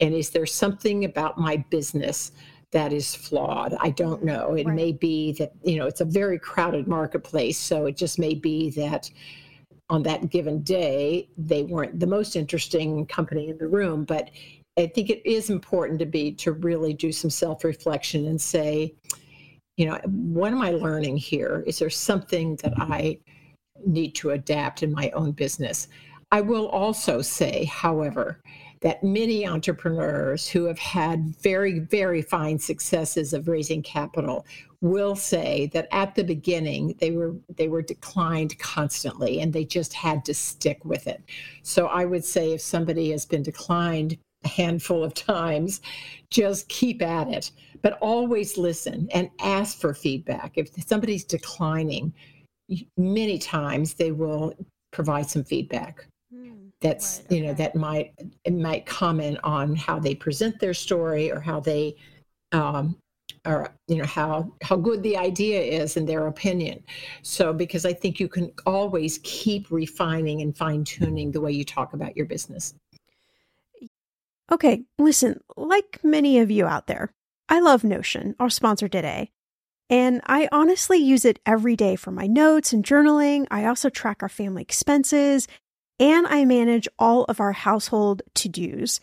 And 0.00 0.14
is 0.14 0.30
there 0.30 0.46
something 0.46 1.04
about 1.04 1.38
my 1.38 1.56
business 1.70 2.32
that 2.70 2.92
is 2.92 3.14
flawed? 3.14 3.74
I 3.80 3.90
don't 3.90 4.22
know. 4.22 4.54
It 4.54 4.66
Right. 4.66 4.76
may 4.76 4.92
be 4.92 5.32
that, 5.32 5.52
you 5.64 5.76
know, 5.76 5.86
it's 5.86 6.00
a 6.00 6.04
very 6.04 6.38
crowded 6.38 6.86
marketplace. 6.86 7.58
So 7.58 7.86
it 7.86 7.96
just 7.96 8.18
may 8.18 8.34
be 8.34 8.70
that 8.70 9.10
on 9.88 10.02
that 10.02 10.30
given 10.30 10.62
day, 10.62 11.28
they 11.38 11.62
weren't 11.62 11.98
the 11.98 12.06
most 12.06 12.36
interesting 12.36 13.06
company 13.06 13.48
in 13.48 13.58
the 13.58 13.68
room. 13.68 14.04
But 14.04 14.30
I 14.78 14.86
think 14.86 15.08
it 15.08 15.26
is 15.28 15.48
important 15.48 15.98
to 16.00 16.06
be 16.06 16.32
to 16.32 16.52
really 16.52 16.92
do 16.92 17.10
some 17.12 17.30
self 17.30 17.64
reflection 17.64 18.26
and 18.26 18.40
say, 18.40 18.94
you 19.76 19.86
know, 19.86 19.98
what 20.04 20.52
am 20.52 20.62
I 20.62 20.70
learning 20.70 21.16
here? 21.16 21.64
Is 21.66 21.78
there 21.78 21.90
something 21.90 22.56
that 22.56 22.74
I 22.76 23.18
need 23.86 24.14
to 24.16 24.30
adapt 24.30 24.82
in 24.82 24.92
my 24.92 25.10
own 25.10 25.32
business? 25.32 25.88
I 26.32 26.40
will 26.40 26.68
also 26.68 27.22
say, 27.22 27.64
however, 27.64 28.40
that 28.80 29.02
many 29.02 29.46
entrepreneurs 29.46 30.48
who 30.48 30.64
have 30.64 30.78
had 30.78 31.34
very, 31.40 31.80
very 31.80 32.20
fine 32.20 32.58
successes 32.58 33.32
of 33.32 33.48
raising 33.48 33.82
capital 33.82 34.44
will 34.82 35.16
say 35.16 35.70
that 35.72 35.88
at 35.90 36.14
the 36.14 36.22
beginning 36.22 36.94
they 37.00 37.10
were 37.10 37.34
they 37.56 37.68
were 37.68 37.82
declined 37.82 38.58
constantly 38.58 39.40
and 39.40 39.52
they 39.52 39.64
just 39.64 39.94
had 39.94 40.24
to 40.26 40.34
stick 40.34 40.84
with 40.84 41.06
it. 41.06 41.22
So 41.62 41.86
I 41.86 42.04
would 42.04 42.24
say 42.24 42.52
if 42.52 42.60
somebody 42.60 43.10
has 43.12 43.24
been 43.24 43.42
declined 43.42 44.18
a 44.46 44.48
handful 44.62 45.04
of 45.04 45.14
times, 45.14 45.80
just 46.30 46.68
keep 46.68 47.02
at 47.02 47.28
it, 47.28 47.50
but 47.82 47.98
always 48.00 48.56
listen 48.56 49.08
and 49.12 49.30
ask 49.40 49.78
for 49.78 49.94
feedback. 49.94 50.52
If 50.56 50.70
somebody's 50.86 51.24
declining, 51.24 52.12
many 52.96 53.38
times 53.38 53.94
they 53.94 54.12
will 54.12 54.54
provide 54.92 55.28
some 55.28 55.44
feedback 55.44 56.06
that's 56.80 57.22
Right, 57.30 57.38
you 57.38 57.46
know 57.46 57.54
that 57.54 57.74
might 57.74 58.12
it 58.44 58.54
might 58.54 58.86
comment 58.86 59.38
on 59.42 59.74
how 59.76 59.98
they 59.98 60.14
present 60.14 60.58
their 60.60 60.74
story 60.74 61.30
or 61.32 61.40
how 61.40 61.60
they 61.60 61.96
um 62.52 62.96
or 63.46 63.74
you 63.88 63.96
know 63.96 64.04
how 64.04 64.52
how 64.62 64.76
good 64.76 65.02
the 65.02 65.16
idea 65.16 65.60
is 65.60 65.96
in 65.96 66.04
their 66.04 66.26
opinion. 66.26 66.82
So 67.22 67.52
because 67.52 67.86
i 67.86 67.92
think 67.92 68.20
you 68.20 68.28
can 68.28 68.52
always 68.66 69.20
keep 69.22 69.70
refining 69.70 70.42
and 70.42 70.56
fine 70.56 70.84
tuning 70.84 71.32
the 71.32 71.40
way 71.40 71.52
you 71.52 71.64
talk 71.64 71.94
about 71.94 72.16
your 72.16 72.26
business 72.26 72.74
Okay, 74.50 74.84
listen, 74.98 75.40
like 75.56 75.98
many 76.04 76.38
of 76.38 76.50
you 76.50 76.66
out 76.66 76.86
there, 76.86 77.12
I 77.48 77.60
love 77.60 77.82
Notion, 77.82 78.36
our 78.38 78.50
sponsor 78.50 78.88
today. 78.88 79.30
And 79.90 80.20
I 80.26 80.48
honestly 80.50 80.98
use 80.98 81.24
it 81.24 81.38
every 81.46 81.76
day 81.76 81.96
for 81.96 82.10
my 82.10 82.26
notes 82.26 82.72
and 82.72 82.84
journaling. 82.84 83.46
I 83.50 83.66
also 83.66 83.88
track 83.88 84.22
our 84.22 84.28
family 84.28 84.62
expenses 84.62 85.46
and 85.98 86.26
I 86.26 86.44
manage 86.44 86.88
all 86.98 87.24
of 87.24 87.40
our 87.40 87.52
household 87.52 88.22
to 88.34 88.48
dos. 88.48 89.00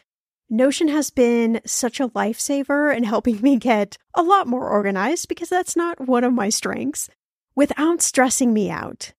Notion 0.49 0.89
has 0.89 1.09
been 1.09 1.61
such 1.65 1.99
a 1.99 2.09
lifesaver 2.09 2.95
in 2.95 3.03
helping 3.03 3.41
me 3.41 3.57
get 3.57 3.97
a 4.13 4.21
lot 4.21 4.45
more 4.45 4.69
organized 4.69 5.27
because 5.27 5.49
that's 5.49 5.75
not 5.75 6.07
one 6.07 6.23
of 6.23 6.33
my 6.33 6.49
strengths 6.49 7.09
without 7.55 8.01
stressing 8.01 8.53
me 8.53 8.69
out. 8.69 9.13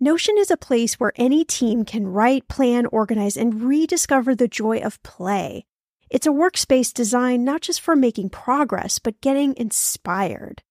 Notion 0.00 0.36
is 0.38 0.50
a 0.50 0.56
place 0.56 0.94
where 0.94 1.12
any 1.16 1.44
team 1.44 1.84
can 1.84 2.08
write, 2.08 2.48
plan, 2.48 2.86
organize, 2.86 3.36
and 3.36 3.62
rediscover 3.62 4.34
the 4.34 4.48
joy 4.48 4.78
of 4.78 5.02
play. 5.02 5.66
It's 6.10 6.26
a 6.26 6.30
workspace 6.30 6.92
designed 6.92 7.44
not 7.44 7.60
just 7.62 7.80
for 7.80 7.94
making 7.94 8.30
progress, 8.30 8.98
but 8.98 9.20
getting 9.20 9.56
inspired. 9.56 10.62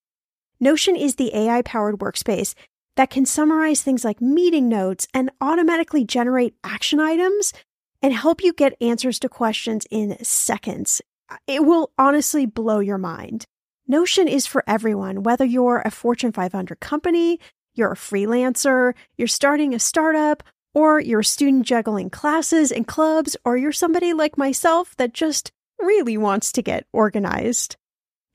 Notion 0.59 0.97
is 0.97 1.15
the 1.15 1.33
AI 1.33 1.61
powered 1.61 1.99
workspace 1.99 2.53
that 2.97 3.09
can 3.09 3.25
summarize 3.25 3.81
things 3.81 4.03
like 4.03 4.19
meeting 4.19 4.67
notes 4.67 5.07
and 5.13 5.31
automatically 5.39 6.03
generate 6.03 6.55
action 6.65 6.99
items 6.99 7.53
and 8.01 8.13
help 8.13 8.43
you 8.43 8.51
get 8.51 8.75
answers 8.81 9.19
to 9.19 9.29
questions 9.29 9.85
in 9.89 10.21
seconds. 10.21 11.01
It 11.47 11.63
will 11.63 11.91
honestly 11.97 12.45
blow 12.45 12.79
your 12.79 12.97
mind. 12.97 13.45
Notion 13.87 14.27
is 14.27 14.45
for 14.45 14.63
everyone, 14.67 15.23
whether 15.23 15.45
you're 15.45 15.81
a 15.85 15.91
Fortune 15.91 16.33
500 16.33 16.81
company, 16.81 17.39
you're 17.73 17.93
a 17.93 17.95
freelancer, 17.95 18.93
you're 19.17 19.27
starting 19.27 19.73
a 19.73 19.79
startup, 19.79 20.43
or 20.73 20.99
you're 20.99 21.21
a 21.21 21.25
student 21.25 21.65
juggling 21.65 22.09
classes 22.09 22.71
and 22.71 22.87
clubs, 22.87 23.35
or 23.43 23.57
you're 23.57 23.71
somebody 23.71 24.13
like 24.13 24.37
myself 24.37 24.95
that 24.97 25.13
just 25.13 25.51
really 25.79 26.17
wants 26.17 26.51
to 26.51 26.61
get 26.61 26.85
organized. 26.93 27.75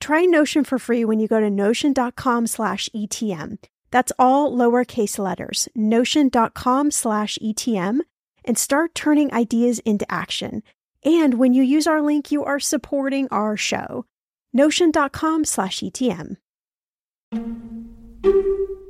Try 0.01 0.25
Notion 0.25 0.63
for 0.63 0.77
free 0.77 1.05
when 1.05 1.19
you 1.19 1.27
go 1.27 1.39
to 1.39 1.49
notion.com 1.49 2.47
slash 2.47 2.89
ETM. 2.95 3.57
That's 3.91 4.11
all 4.19 4.51
lowercase 4.51 5.17
letters, 5.17 5.69
notion.com 5.75 6.91
slash 6.91 7.39
ETM, 7.41 7.99
and 8.43 8.57
start 8.57 8.93
turning 8.93 9.33
ideas 9.33 9.79
into 9.79 10.11
action. 10.11 10.63
And 11.03 11.35
when 11.35 11.53
you 11.53 11.63
use 11.63 11.87
our 11.87 12.01
link, 12.01 12.31
you 12.31 12.43
are 12.43 12.59
supporting 12.59 13.27
our 13.31 13.55
show. 13.55 14.05
Notion.com 14.53 15.45
slash 15.45 15.79
ETM. 15.79 16.37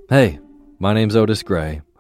Hey, 0.10 0.39
my 0.80 0.93
name's 0.93 1.16
Otis 1.16 1.43
Gray, 1.43 1.82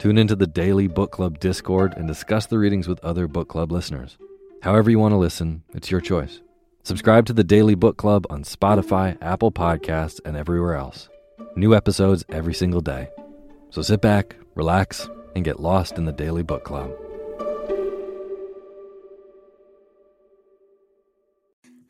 Tune 0.00 0.16
into 0.16 0.34
the 0.34 0.46
Daily 0.46 0.86
Book 0.86 1.12
Club 1.12 1.38
Discord 1.40 1.92
and 1.94 2.08
discuss 2.08 2.46
the 2.46 2.58
readings 2.58 2.88
with 2.88 3.04
other 3.04 3.28
book 3.28 3.50
club 3.50 3.70
listeners. 3.70 4.16
However, 4.62 4.90
you 4.90 4.98
want 4.98 5.12
to 5.12 5.18
listen, 5.18 5.62
it's 5.74 5.90
your 5.90 6.00
choice. 6.00 6.40
Subscribe 6.84 7.26
to 7.26 7.34
the 7.34 7.44
Daily 7.44 7.74
Book 7.74 7.98
Club 7.98 8.26
on 8.30 8.42
Spotify, 8.42 9.18
Apple 9.20 9.52
Podcasts, 9.52 10.18
and 10.24 10.38
everywhere 10.38 10.74
else. 10.74 11.10
New 11.54 11.74
episodes 11.74 12.24
every 12.30 12.54
single 12.54 12.80
day. 12.80 13.08
So 13.68 13.82
sit 13.82 14.00
back, 14.00 14.36
relax, 14.54 15.06
and 15.36 15.44
get 15.44 15.60
lost 15.60 15.98
in 15.98 16.06
the 16.06 16.12
Daily 16.12 16.42
Book 16.42 16.64
Club. 16.64 16.90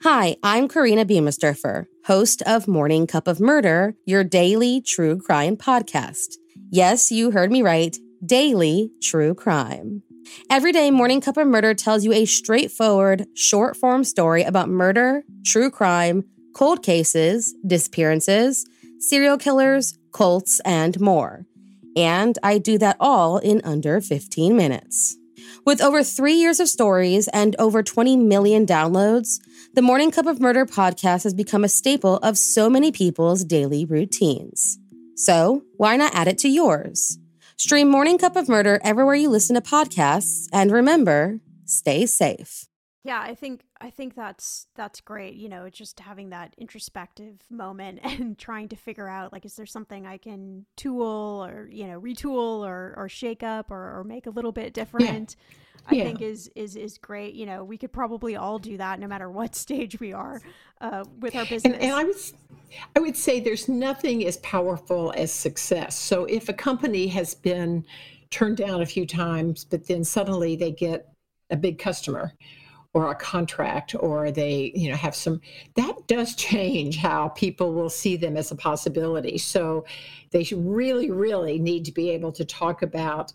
Hi, 0.02 0.34
I'm 0.42 0.66
Korina 0.66 1.08
Biemesderfer, 1.08 1.86
host 2.06 2.42
of 2.42 2.66
Morning 2.66 3.06
Cup 3.06 3.28
of 3.28 3.38
Murder, 3.38 3.94
your 4.04 4.24
daily 4.24 4.80
true 4.80 5.20
crime 5.20 5.56
podcast. 5.56 6.39
Yes, 6.72 7.10
you 7.10 7.32
heard 7.32 7.50
me 7.50 7.62
right. 7.62 7.96
Daily 8.24 8.92
true 9.02 9.34
crime. 9.34 10.04
Every 10.48 10.70
day, 10.70 10.92
Morning 10.92 11.20
Cup 11.20 11.36
of 11.36 11.48
Murder 11.48 11.74
tells 11.74 12.04
you 12.04 12.12
a 12.12 12.24
straightforward, 12.24 13.26
short 13.34 13.76
form 13.76 14.04
story 14.04 14.44
about 14.44 14.68
murder, 14.68 15.24
true 15.44 15.68
crime, 15.68 16.22
cold 16.54 16.84
cases, 16.84 17.56
disappearances, 17.66 18.64
serial 19.00 19.36
killers, 19.36 19.98
cults, 20.12 20.60
and 20.64 21.00
more. 21.00 21.44
And 21.96 22.38
I 22.40 22.58
do 22.58 22.78
that 22.78 22.96
all 23.00 23.38
in 23.38 23.60
under 23.64 24.00
15 24.00 24.56
minutes. 24.56 25.16
With 25.66 25.82
over 25.82 26.04
three 26.04 26.34
years 26.34 26.60
of 26.60 26.68
stories 26.68 27.26
and 27.28 27.56
over 27.58 27.82
20 27.82 28.16
million 28.16 28.64
downloads, 28.64 29.40
the 29.74 29.82
Morning 29.82 30.12
Cup 30.12 30.26
of 30.26 30.40
Murder 30.40 30.66
podcast 30.66 31.24
has 31.24 31.34
become 31.34 31.64
a 31.64 31.68
staple 31.68 32.18
of 32.18 32.38
so 32.38 32.70
many 32.70 32.92
people's 32.92 33.42
daily 33.42 33.84
routines. 33.84 34.78
So, 35.20 35.64
why 35.76 35.98
not 35.98 36.14
add 36.14 36.28
it 36.28 36.38
to 36.38 36.48
yours? 36.48 37.18
Stream 37.58 37.90
Morning 37.90 38.16
Cup 38.16 38.36
of 38.36 38.48
Murder 38.48 38.80
everywhere 38.82 39.16
you 39.16 39.28
listen 39.28 39.54
to 39.54 39.60
podcasts, 39.60 40.46
and 40.50 40.72
remember, 40.72 41.40
stay 41.66 42.06
safe. 42.06 42.68
Yeah, 43.04 43.20
I 43.20 43.34
think 43.34 43.60
I 43.82 43.90
think 43.90 44.14
that's 44.14 44.66
that's 44.76 45.02
great. 45.02 45.34
You 45.34 45.50
know, 45.50 45.68
just 45.68 46.00
having 46.00 46.30
that 46.30 46.54
introspective 46.56 47.36
moment 47.50 48.00
and 48.02 48.38
trying 48.38 48.70
to 48.70 48.76
figure 48.76 49.08
out 49.08 49.30
like 49.30 49.44
is 49.44 49.56
there 49.56 49.66
something 49.66 50.06
I 50.06 50.16
can 50.16 50.64
tool 50.78 51.44
or, 51.46 51.68
you 51.70 51.86
know, 51.86 52.00
retool 52.00 52.66
or 52.66 52.94
or 52.96 53.10
shake 53.10 53.42
up 53.42 53.70
or, 53.70 53.98
or 53.98 54.04
make 54.04 54.24
a 54.24 54.30
little 54.30 54.52
bit 54.52 54.72
different. 54.72 55.36
Yeah. 55.38 55.56
I 55.90 55.94
yeah. 55.96 56.04
think 56.04 56.22
is 56.22 56.50
is 56.56 56.76
is 56.76 56.96
great. 56.96 57.34
You 57.34 57.44
know, 57.44 57.62
we 57.62 57.76
could 57.76 57.92
probably 57.92 58.36
all 58.36 58.58
do 58.58 58.78
that 58.78 58.98
no 58.98 59.06
matter 59.06 59.30
what 59.30 59.54
stage 59.66 60.00
we 60.00 60.14
are 60.14 60.40
uh, 60.80 61.04
with 61.18 61.36
our 61.36 61.44
business. 61.44 61.74
And, 61.74 61.82
and 61.82 61.92
I 61.92 62.04
would 62.04 62.16
I 62.96 63.00
would 63.00 63.16
say 63.16 63.40
there's 63.40 63.68
nothing 63.68 64.26
as 64.26 64.36
powerful 64.38 65.12
as 65.16 65.32
success. 65.32 65.98
So 65.98 66.24
if 66.24 66.48
a 66.48 66.52
company 66.52 67.06
has 67.08 67.34
been 67.34 67.84
turned 68.30 68.56
down 68.56 68.82
a 68.82 68.86
few 68.86 69.06
times, 69.06 69.64
but 69.64 69.86
then 69.86 70.04
suddenly 70.04 70.56
they 70.56 70.70
get 70.70 71.12
a 71.50 71.56
big 71.56 71.78
customer 71.78 72.32
or 72.92 73.10
a 73.10 73.14
contract 73.14 73.94
or 73.98 74.30
they 74.32 74.72
you 74.74 74.90
know 74.90 74.96
have 74.96 75.14
some 75.14 75.40
that 75.76 75.94
does 76.08 76.34
change 76.34 76.96
how 76.96 77.28
people 77.28 77.72
will 77.72 77.90
see 77.90 78.16
them 78.16 78.36
as 78.36 78.50
a 78.50 78.56
possibility. 78.56 79.38
So 79.38 79.84
they 80.30 80.46
really 80.52 81.10
really 81.10 81.58
need 81.58 81.84
to 81.84 81.92
be 81.92 82.10
able 82.10 82.32
to 82.32 82.44
talk 82.44 82.82
about 82.82 83.32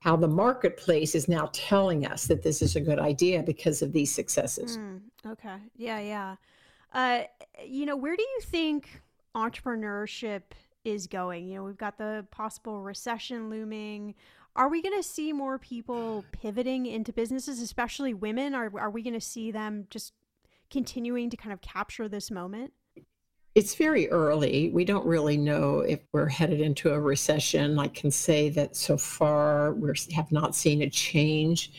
how 0.00 0.14
the 0.16 0.28
marketplace 0.28 1.14
is 1.14 1.28
now 1.28 1.50
telling 1.52 2.06
us 2.06 2.26
that 2.26 2.42
this 2.42 2.62
is 2.62 2.76
a 2.76 2.80
good 2.80 2.98
idea 2.98 3.42
because 3.42 3.82
of 3.82 3.92
these 3.92 4.14
successes. 4.14 4.76
Mm, 4.76 5.00
okay. 5.26 5.56
Yeah 5.76 6.00
yeah 6.00 6.36
uh, 6.92 7.22
you 7.64 7.86
know 7.86 7.96
where 7.96 8.16
do 8.16 8.22
you 8.22 8.40
think 8.42 9.02
entrepreneurship 9.34 10.42
is 10.84 11.06
going 11.06 11.46
you 11.46 11.56
know 11.56 11.64
we've 11.64 11.76
got 11.76 11.98
the 11.98 12.26
possible 12.30 12.82
recession 12.82 13.50
looming 13.50 14.14
are 14.58 14.68
we 14.68 14.82
going 14.82 14.96
to 14.96 15.04
see 15.04 15.32
more 15.32 15.56
people 15.56 16.24
pivoting 16.32 16.86
into 16.86 17.12
businesses, 17.12 17.62
especially 17.62 18.12
women? 18.12 18.54
Are, 18.54 18.72
are 18.76 18.90
we 18.90 19.02
going 19.02 19.14
to 19.14 19.20
see 19.20 19.52
them 19.52 19.86
just 19.88 20.12
continuing 20.68 21.30
to 21.30 21.36
kind 21.36 21.52
of 21.52 21.60
capture 21.60 22.08
this 22.08 22.28
moment? 22.28 22.72
It's 23.54 23.76
very 23.76 24.10
early. 24.10 24.70
We 24.70 24.84
don't 24.84 25.06
really 25.06 25.36
know 25.36 25.80
if 25.80 26.00
we're 26.12 26.28
headed 26.28 26.60
into 26.60 26.92
a 26.92 27.00
recession. 27.00 27.78
I 27.78 27.86
can 27.86 28.10
say 28.10 28.48
that 28.50 28.74
so 28.74 28.96
far 28.96 29.74
we 29.74 29.92
have 30.14 30.32
not 30.32 30.56
seen 30.56 30.82
a 30.82 30.90
change 30.90 31.70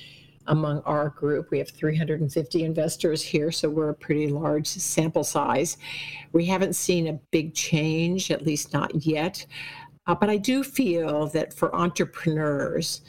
among 0.50 0.82
our 0.82 1.10
group. 1.10 1.50
We 1.52 1.60
have 1.60 1.70
350 1.70 2.64
investors 2.64 3.22
here, 3.22 3.52
so 3.52 3.70
we're 3.70 3.90
a 3.90 3.96
pretty 3.96 4.28
large 4.28 4.68
sample 4.68 5.24
size. 5.24 5.78
We 6.34 6.46
haven't 6.46 6.74
seen 6.74 7.08
a 7.08 7.20
big 7.32 7.54
change, 7.54 8.30
at 8.32 8.46
least 8.46 8.74
not 8.74 9.06
yet. 9.06 9.46
Uh, 10.08 10.16
but 10.16 10.30
I 10.30 10.38
do 10.38 10.64
feel 10.64 11.28
that 11.28 11.54
for 11.54 11.74
entrepreneurs, 11.76 13.02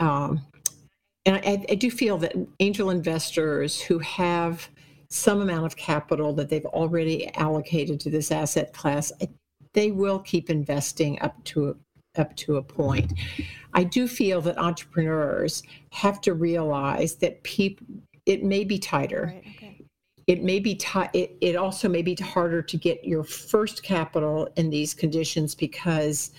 um, 0.00 0.44
and 1.24 1.36
I, 1.36 1.64
I, 1.68 1.74
do 1.74 1.90
feel 1.90 2.18
that 2.18 2.34
angel 2.60 2.90
investors 2.90 3.80
who 3.80 3.98
have 3.98 4.68
some 5.10 5.40
amount 5.40 5.66
of 5.66 5.76
capital 5.76 6.32
that 6.34 6.48
they've 6.48 6.64
already 6.66 7.32
allocated 7.34 8.00
to 8.00 8.10
this 8.10 8.30
asset 8.30 8.72
class, 8.72 9.12
they 9.74 9.90
will 9.90 10.18
keep 10.20 10.50
investing 10.50 11.20
up 11.20 11.42
to 11.44 11.76
up 12.18 12.34
to 12.36 12.56
a 12.56 12.62
point. 12.62 13.12
I 13.74 13.84
do 13.84 14.08
feel 14.08 14.40
that 14.42 14.58
entrepreneurs 14.58 15.62
have 15.92 16.20
to 16.22 16.34
realize 16.34 17.16
that 17.16 17.42
people 17.42 17.86
it 18.26 18.44
may 18.44 18.62
be 18.62 18.78
tighter. 18.78 19.32
Right, 19.32 19.44
okay 19.56 19.78
it 20.28 20.44
may 20.44 20.60
be 20.60 20.74
t- 20.74 21.08
it, 21.14 21.36
it 21.40 21.56
also 21.56 21.88
may 21.88 22.02
be 22.02 22.14
harder 22.14 22.60
to 22.60 22.76
get 22.76 23.02
your 23.02 23.24
first 23.24 23.82
capital 23.82 24.46
in 24.56 24.68
these 24.68 24.92
conditions 24.92 25.54
because 25.54 26.32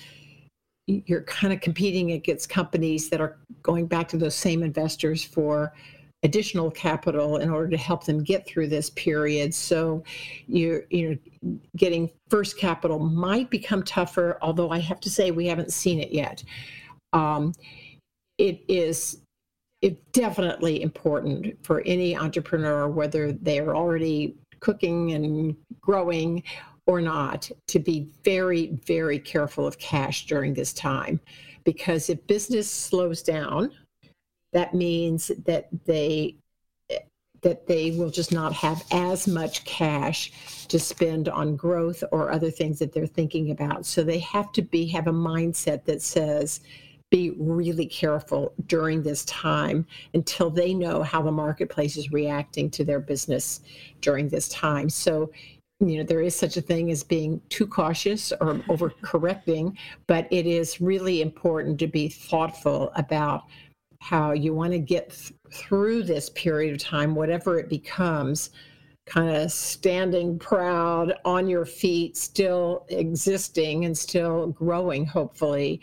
you're 0.86 1.23
kind 1.23 1.51
of 1.51 1.59
competing 1.59 2.11
against 2.11 2.49
companies 2.49 3.09
that 3.09 3.19
are 3.19 3.38
going 3.63 3.88
back 3.88 4.07
to 4.09 4.17
those 4.17 4.36
same 4.36 4.61
investors 4.61 5.23
for 5.23 5.73
additional 6.24 6.70
capital 6.70 7.38
in 7.38 7.49
order 7.49 7.70
to 7.70 7.78
help 7.78 8.03
them 8.03 8.24
get 8.24 8.45
through 8.45 8.67
this 8.67 8.89
period 8.89 9.53
so 9.53 10.03
you're 10.47 10.84
you 10.89 11.09
know 11.41 11.59
getting 11.78 12.09
first 12.30 12.57
capital 12.57 12.99
might 12.99 13.49
become 13.49 13.82
tougher 13.84 14.38
although 14.41 14.70
i 14.70 14.80
have 14.80 14.99
to 14.99 15.09
say 15.09 15.32
we 15.32 15.47
haven't 15.47 15.72
seen 15.72 15.99
it 15.99 16.11
yet 16.11 16.43
um, 17.13 17.53
it 18.38 18.61
is 18.67 19.22
it's 19.82 20.01
definitely 20.11 20.82
important 20.82 21.55
for 21.63 21.82
any 21.82 22.15
entrepreneur, 22.15 22.89
whether 22.89 23.32
they 23.32 23.59
are 23.59 23.76
already 23.76 24.36
cooking 24.59 25.13
and 25.13 25.55
growing 25.80 26.43
or 26.86 26.99
not, 26.99 27.49
to 27.67 27.80
be 27.80 28.11
very, 28.24 28.78
very 28.86 29.20
careful 29.20 29.65
of 29.65 29.78
cash 29.78 30.26
during 30.26 30.53
this 30.53 30.74
time. 30.74 31.20
Because 31.63 32.09
if 32.09 32.26
business 32.28 32.70
slows 32.70 33.22
down, 33.22 33.72
that 34.54 34.74
means 34.74 35.32
that 35.45 35.68
they 35.86 36.36
that 37.41 37.68
they 37.68 37.91
will 37.91 38.10
just 38.10 38.34
not 38.34 38.54
have 38.54 38.84
as 38.91 39.28
much 39.28 39.64
cash 39.64 40.32
to 40.68 40.78
spend 40.78 41.30
on 41.30 41.56
growth 41.56 42.04
or 42.12 42.32
other 42.32 42.52
things 42.52 42.80
that 42.80 42.91
they're 42.91 43.08
thinking 43.08 43.52
about. 43.52 43.86
So 43.86 44.04
they 44.04 44.20
have 44.20 44.52
to 44.54 44.62
be 44.62 44.88
have 44.88 45.08
a 45.08 45.14
mindset 45.14 45.86
that 45.86 46.02
says, 46.02 46.60
be 47.10 47.32
really 47.39 47.88
careful 47.88 48.54
during 48.68 49.02
this 49.02 49.26
time 49.26 49.86
until 50.14 50.50
they 50.50 50.74
know 50.74 51.02
how 51.02 51.22
the 51.22 51.32
marketplace 51.32 51.97
is 51.97 52.12
reacting 52.12 52.70
to 52.70 52.84
their 52.84 53.00
business 53.00 53.62
during 54.02 54.30
this 54.30 54.47
time. 54.50 54.89
So, 54.89 55.32
you 55.80 55.97
know, 55.97 56.04
there 56.04 56.22
is 56.22 56.36
such 56.36 56.56
a 56.58 56.62
thing 56.62 56.91
as 56.91 57.04
being 57.04 57.41
too 57.50 57.66
cautious 57.66 58.32
or 58.34 58.56
overcorrecting, 58.70 59.76
but 60.06 60.28
it 60.30 60.45
is 60.45 60.82
really 60.82 61.22
important 61.22 61.80
to 61.80 61.88
be 61.88 62.10
thoughtful 62.10 62.91
about 62.95 63.45
how 64.00 64.32
you 64.32 64.54
want 64.54 64.72
to 64.74 64.80
get 64.80 65.12
th- 65.12 65.34
through 65.52 66.04
this 66.04 66.30
period 66.30 66.74
of 66.74 66.82
time, 66.82 67.16
whatever 67.16 67.60
it 67.60 67.70
becomes, 67.70 68.50
kind 69.06 69.36
of 69.36 69.52
standing 69.52 70.38
proud 70.39 71.14
on 71.26 71.47
your 71.47 71.66
feet, 71.66 72.16
still 72.16 72.86
existing 72.89 73.86
and 73.86 73.97
still 73.97 74.47
growing, 74.47 75.06
hopefully 75.06 75.82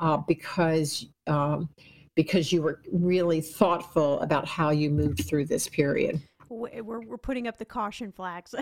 uh, 0.00 0.16
because 0.16 1.06
um, 1.26 1.68
because 2.16 2.52
you 2.52 2.62
were 2.62 2.80
really 2.92 3.40
thoughtful 3.40 4.20
about 4.20 4.46
how 4.46 4.70
you 4.70 4.90
moved 4.90 5.26
through 5.26 5.44
this 5.44 5.68
period. 5.68 6.20
We're, 6.48 6.82
we're 6.82 7.16
putting 7.16 7.46
up 7.46 7.58
the 7.58 7.64
caution 7.64 8.10
flags. 8.10 8.54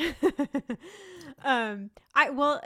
um, 1.45 1.91
I 2.15 2.31
well, 2.31 2.61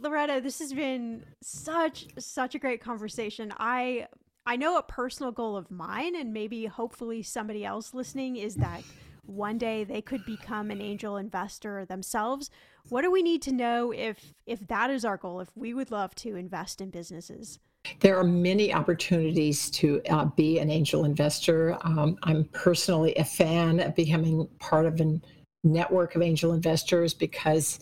Loretta, 0.00 0.40
this 0.40 0.58
has 0.58 0.72
been 0.72 1.24
such 1.42 2.06
such 2.18 2.54
a 2.54 2.58
great 2.58 2.80
conversation. 2.80 3.52
I 3.58 4.08
I 4.46 4.56
know 4.56 4.76
a 4.76 4.82
personal 4.82 5.32
goal 5.32 5.56
of 5.56 5.70
mine, 5.70 6.14
and 6.14 6.32
maybe 6.32 6.66
hopefully 6.66 7.22
somebody 7.22 7.64
else 7.64 7.94
listening 7.94 8.36
is 8.36 8.56
that 8.56 8.82
one 9.24 9.56
day 9.56 9.84
they 9.84 10.02
could 10.02 10.24
become 10.26 10.70
an 10.70 10.82
angel 10.82 11.16
investor 11.16 11.86
themselves. 11.86 12.50
What 12.90 13.02
do 13.02 13.10
we 13.10 13.22
need 13.22 13.40
to 13.42 13.52
know 13.52 13.92
if 13.92 14.34
if 14.46 14.66
that 14.68 14.90
is 14.90 15.04
our 15.04 15.16
goal? 15.16 15.40
If 15.40 15.48
we 15.54 15.72
would 15.72 15.90
love 15.90 16.14
to 16.16 16.36
invest 16.36 16.82
in 16.82 16.90
businesses? 16.90 17.58
There 18.00 18.18
are 18.18 18.24
many 18.24 18.72
opportunities 18.72 19.70
to 19.70 20.02
uh, 20.10 20.26
be 20.26 20.58
an 20.58 20.70
angel 20.70 21.04
investor. 21.04 21.78
Um, 21.82 22.18
I'm 22.22 22.44
personally 22.52 23.14
a 23.16 23.24
fan 23.24 23.80
of 23.80 23.94
becoming 23.94 24.46
part 24.58 24.84
of 24.84 25.00
a 25.00 25.20
network 25.64 26.14
of 26.14 26.22
angel 26.22 26.52
investors 26.52 27.14
because 27.14 27.78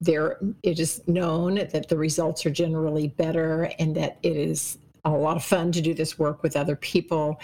there 0.00 0.38
it 0.62 0.78
is 0.78 1.02
known 1.06 1.54
that 1.54 1.88
the 1.88 1.96
results 1.96 2.44
are 2.44 2.50
generally 2.50 3.08
better 3.08 3.70
and 3.78 3.94
that 3.96 4.18
it 4.22 4.36
is 4.36 4.76
a 5.04 5.10
lot 5.10 5.36
of 5.36 5.44
fun 5.44 5.72
to 5.72 5.80
do 5.80 5.94
this 5.94 6.18
work 6.18 6.42
with 6.42 6.56
other 6.56 6.76
people. 6.76 7.40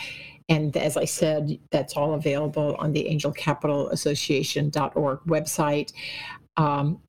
And 0.49 0.77
as 0.77 0.97
I 0.97 1.05
said, 1.05 1.59
that's 1.71 1.97
all 1.97 2.15
available 2.15 2.75
on 2.79 2.93
the 2.93 3.07
angelcapitalassociation.org 3.11 5.21
website 5.21 5.93
um, 6.61 7.01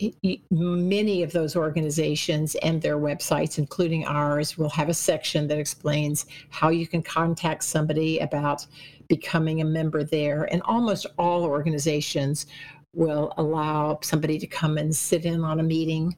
many 0.49 1.23
of 1.23 1.33
those 1.33 1.57
organizations 1.57 2.55
and 2.55 2.81
their 2.81 2.97
websites, 2.97 3.57
including 3.57 4.05
ours, 4.05 4.57
will 4.57 4.69
have 4.69 4.87
a 4.87 4.93
section 4.93 5.47
that 5.47 5.57
explains 5.57 6.25
how 6.49 6.69
you 6.69 6.87
can 6.87 7.01
contact 7.01 7.63
somebody 7.63 8.19
about 8.19 8.65
becoming 9.09 9.59
a 9.59 9.65
member 9.65 10.05
there. 10.05 10.43
And 10.53 10.61
almost 10.63 11.05
all 11.17 11.43
organizations 11.43 12.45
will 12.93 13.33
allow 13.37 13.99
somebody 14.01 14.39
to 14.39 14.47
come 14.47 14.77
and 14.77 14.95
sit 14.95 15.25
in 15.25 15.43
on 15.43 15.59
a 15.59 15.63
meeting 15.63 16.15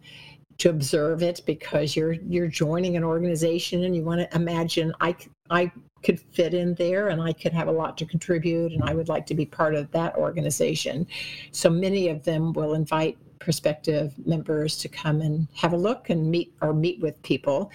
to 0.60 0.70
observe 0.70 1.24
it 1.24 1.42
because 1.46 1.96
you're 1.96 2.14
you're 2.14 2.48
joining 2.48 2.96
an 2.96 3.04
organization 3.04 3.84
and 3.84 3.96
you 3.96 4.04
want 4.04 4.22
to 4.22 4.36
imagine 4.36 4.94
I 5.02 5.16
I 5.50 5.72
could 6.04 6.20
fit 6.20 6.54
in 6.54 6.76
there 6.76 7.10
and 7.10 7.22
I 7.22 7.34
could 7.34 7.54
have 7.54 7.68
a 7.68 7.72
lot 7.72 7.98
to 7.98 8.06
contribute 8.06 8.74
and 8.74 8.84
I 8.84 8.94
would 8.94 9.08
like 9.08 9.26
to 9.28 9.36
be 9.36 9.46
part 9.46 9.74
of 9.74 9.90
that 9.92 10.16
organization. 10.16 11.08
So 11.52 11.70
many 11.70 12.10
of 12.10 12.24
them 12.24 12.54
will 12.54 12.74
invite 12.74 13.18
prospective 13.40 14.14
members 14.26 14.78
to 14.78 14.90
come 14.90 15.22
and 15.22 15.48
have 15.56 15.74
a 15.74 15.78
look 15.78 16.10
and 16.10 16.30
meet 16.30 16.54
or 16.62 16.74
meet 16.74 17.00
with 17.02 17.22
people. 17.24 17.72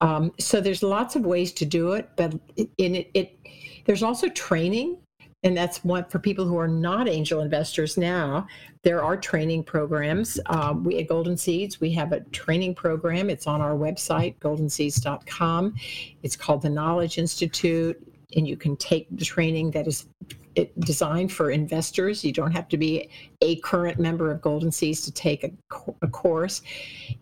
Um, 0.00 0.32
so 0.38 0.60
there's 0.60 0.82
lots 0.82 1.16
of 1.16 1.24
ways 1.24 1.52
to 1.52 1.64
do 1.64 1.92
it, 1.92 2.10
but 2.16 2.34
in 2.78 2.94
it, 2.94 3.10
it 3.14 3.38
there's 3.86 4.02
also 4.02 4.28
training 4.28 4.98
and 5.44 5.56
that's 5.56 5.84
one 5.84 6.04
for 6.06 6.18
people 6.18 6.44
who 6.44 6.58
are 6.58 6.68
not 6.68 7.08
angel 7.08 7.40
investors 7.40 7.96
now 7.96 8.46
there 8.82 9.02
are 9.02 9.16
training 9.16 9.62
programs 9.62 10.40
um, 10.46 10.82
we 10.82 10.98
at 10.98 11.06
golden 11.06 11.36
seeds 11.36 11.80
we 11.80 11.92
have 11.92 12.12
a 12.12 12.20
training 12.30 12.74
program 12.74 13.30
it's 13.30 13.46
on 13.46 13.60
our 13.60 13.74
website 13.74 14.36
goldenseeds.com 14.38 15.74
it's 16.22 16.36
called 16.36 16.62
the 16.62 16.70
knowledge 16.70 17.18
institute 17.18 17.96
and 18.36 18.48
you 18.48 18.56
can 18.56 18.76
take 18.76 19.06
the 19.16 19.24
training 19.24 19.70
that 19.70 19.86
is 19.86 20.06
designed 20.80 21.32
for 21.32 21.50
investors. 21.50 22.24
You 22.24 22.32
don't 22.32 22.52
have 22.52 22.68
to 22.68 22.76
be 22.76 23.08
a 23.40 23.56
current 23.56 23.98
member 23.98 24.30
of 24.30 24.40
Golden 24.40 24.70
Seeds 24.70 25.02
to 25.02 25.12
take 25.12 25.44
a, 25.44 25.50
a 26.02 26.08
course. 26.08 26.62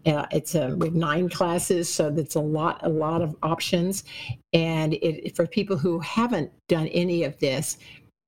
Uh, 0.07 0.27
it's 0.31 0.55
a, 0.55 0.75
we 0.77 0.89
have 0.89 0.95
nine 0.95 1.29
classes, 1.29 1.89
so 1.89 2.11
that's 2.11 2.35
a 2.35 2.41
lot, 2.41 2.81
a 2.83 2.89
lot 2.89 3.23
of 3.23 3.35
options. 3.43 4.05
And 4.53 4.95
it, 4.95 5.35
for 5.35 5.47
people 5.47 5.77
who 5.77 5.99
haven't 6.01 6.51
done 6.69 6.89
any 6.89 7.25
of 7.25 7.39
this, 7.39 7.79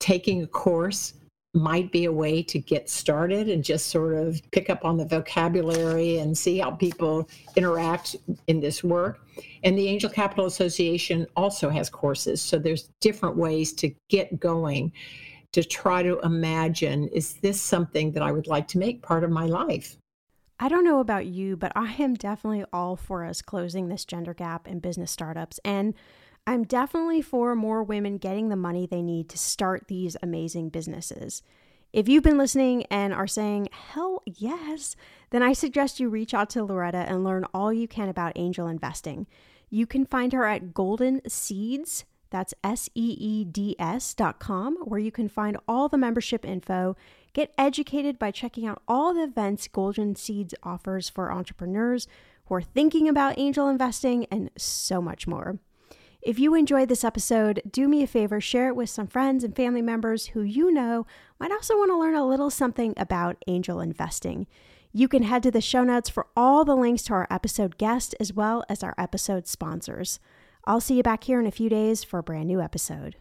taking 0.05 0.43
a 0.43 0.47
course 0.47 1.15
might 1.55 1.91
be 1.91 2.05
a 2.05 2.13
way 2.13 2.43
to 2.43 2.59
get 2.59 2.91
started 2.91 3.49
and 3.49 3.65
just 3.65 3.87
sort 3.87 4.13
of 4.13 4.39
pick 4.51 4.69
up 4.69 4.85
on 4.85 4.99
the 4.99 5.07
vocabulary 5.07 6.19
and 6.19 6.37
see 6.37 6.59
how 6.59 6.71
people 6.73 7.27
interact 7.57 8.15
in 8.47 8.61
this 8.61 8.85
work. 8.85 9.21
And 9.63 9.79
the 9.79 9.89
Angel 9.89 10.11
Capital 10.11 10.45
Association 10.45 11.27
also 11.37 11.71
has 11.71 11.89
courses. 11.89 12.43
So 12.43 12.59
there's 12.59 12.91
different 13.01 13.37
ways 13.37 13.73
to 13.75 13.95
get 14.11 14.39
going 14.39 14.93
to 15.53 15.65
try 15.65 16.03
to 16.03 16.21
imagine 16.21 17.09
is 17.09 17.35
this 17.35 17.59
something 17.59 18.13
that 18.13 18.23
I 18.23 18.31
would 18.31 18.47
like 18.47 18.69
to 18.69 18.79
make 18.79 19.01
part 19.01 19.25
of 19.25 19.31
my 19.31 19.47
life? 19.47 19.97
I 20.61 20.69
don't 20.69 20.85
know 20.85 21.01
about 21.01 21.25
you, 21.25 21.57
but 21.57 21.73
I 21.75 21.95
am 21.95 22.13
definitely 22.13 22.67
all 22.75 22.97
for 22.97 23.25
us 23.25 23.41
closing 23.41 23.89
this 23.89 24.05
gender 24.05 24.35
gap 24.35 24.69
in 24.69 24.81
business 24.81 25.11
startups. 25.11 25.61
And 25.65 25.95
I'm 26.47 26.65
definitely 26.65 27.23
for 27.23 27.55
more 27.55 27.83
women 27.83 28.19
getting 28.19 28.49
the 28.49 28.57
money 28.57 28.87
they 28.87 29.03
need 29.03 29.29
to 29.31 29.39
start 29.39 29.89
these 29.89 30.17
amazing 30.23 30.69
businesses. 30.69 31.43
If 31.93 32.09
you've 32.09 32.25
been 32.25 32.39
listening 32.39 32.85
and 32.91 33.15
are 33.15 33.27
saying, 33.27 33.69
hell 33.71 34.23
yes, 34.27 34.97
then 35.31 35.43
I 35.43 35.53
suggest 35.53 36.01
you 36.01 36.09
reach 36.09 36.35
out 36.35 36.51
to 36.51 36.65
Loretta 36.65 36.99
and 36.99 37.25
learn 37.25 37.47
all 37.55 37.73
you 37.73 37.89
can 37.89 38.09
about 38.09 38.33
angel 38.37 38.67
investing. 38.67 39.27
You 39.71 39.87
can 39.87 40.05
find 40.05 40.33
her 40.33 40.45
at 40.45 40.75
Golden 40.75 41.21
Seeds, 41.29 42.05
that's 42.31 42.53
S 42.65 42.91
E 42.95 43.17
E 43.19 43.45
D 43.45 43.77
S 43.79 44.13
dot 44.13 44.41
com, 44.41 44.77
where 44.85 44.99
you 44.99 45.13
can 45.13 45.29
find 45.29 45.57
all 45.69 45.89
the 45.89 45.97
membership 45.97 46.45
info, 46.45 46.97
get 47.33 47.55
educated 47.57 48.19
by 48.19 48.33
checking 48.33 48.67
out 48.67 48.83
all 48.89 49.15
the 49.15 49.23
events 49.23 49.69
Golden 49.69 50.17
Seeds 50.17 50.55
offers 50.63 51.09
for 51.09 51.33
entrepreneurs 51.33 52.09
who 52.47 52.57
are 52.57 52.63
thinking 52.63 53.09
about 53.09 53.39
angel 53.39 53.69
investing, 53.69 54.27
and 54.33 54.51
so 54.57 55.01
much 55.01 55.27
more. 55.27 55.59
If 56.25 56.39
you 56.39 56.55
enjoyed 56.55 56.89
this 56.89 57.05
episode, 57.05 57.61
do 57.71 57.87
me 57.87 58.03
a 58.03 58.07
favor, 58.07 58.41
share 58.41 58.69
it 58.69 58.77
with 58.77 58.89
some 58.89 59.07
friends 59.07 59.45
and 59.45 59.55
family 59.55 59.83
members 59.83 60.29
who 60.29 60.41
you 60.41 60.73
know 60.73 61.07
might 61.39 61.53
also 61.53 61.77
want 61.77 61.91
to 61.91 61.99
learn 61.99 62.15
a 62.15 62.27
little 62.27 62.49
something 62.49 62.95
about 62.97 63.37
angel 63.47 63.79
investing. 63.79 64.47
You 64.91 65.07
can 65.07 65.25
head 65.25 65.43
to 65.43 65.51
the 65.51 65.61
show 65.61 65.85
notes 65.85 66.09
for 66.09 66.27
all 66.35 66.65
the 66.65 66.77
links 66.77 67.03
to 67.05 67.13
our 67.13 67.27
episode 67.29 67.77
guest 67.77 68.15
as 68.19 68.33
well 68.33 68.65
as 68.71 68.83
our 68.83 68.95
episode 68.97 69.47
sponsors. 69.47 70.19
I'll 70.65 70.81
see 70.81 70.97
you 70.97 71.03
back 71.03 71.25
here 71.25 71.41
in 71.41 71.47
a 71.47 71.51
few 71.51 71.69
days 71.69 72.03
for 72.03 72.21
a 72.21 72.23
brand 72.23 72.49
new 72.49 72.63
episode. 72.63 73.17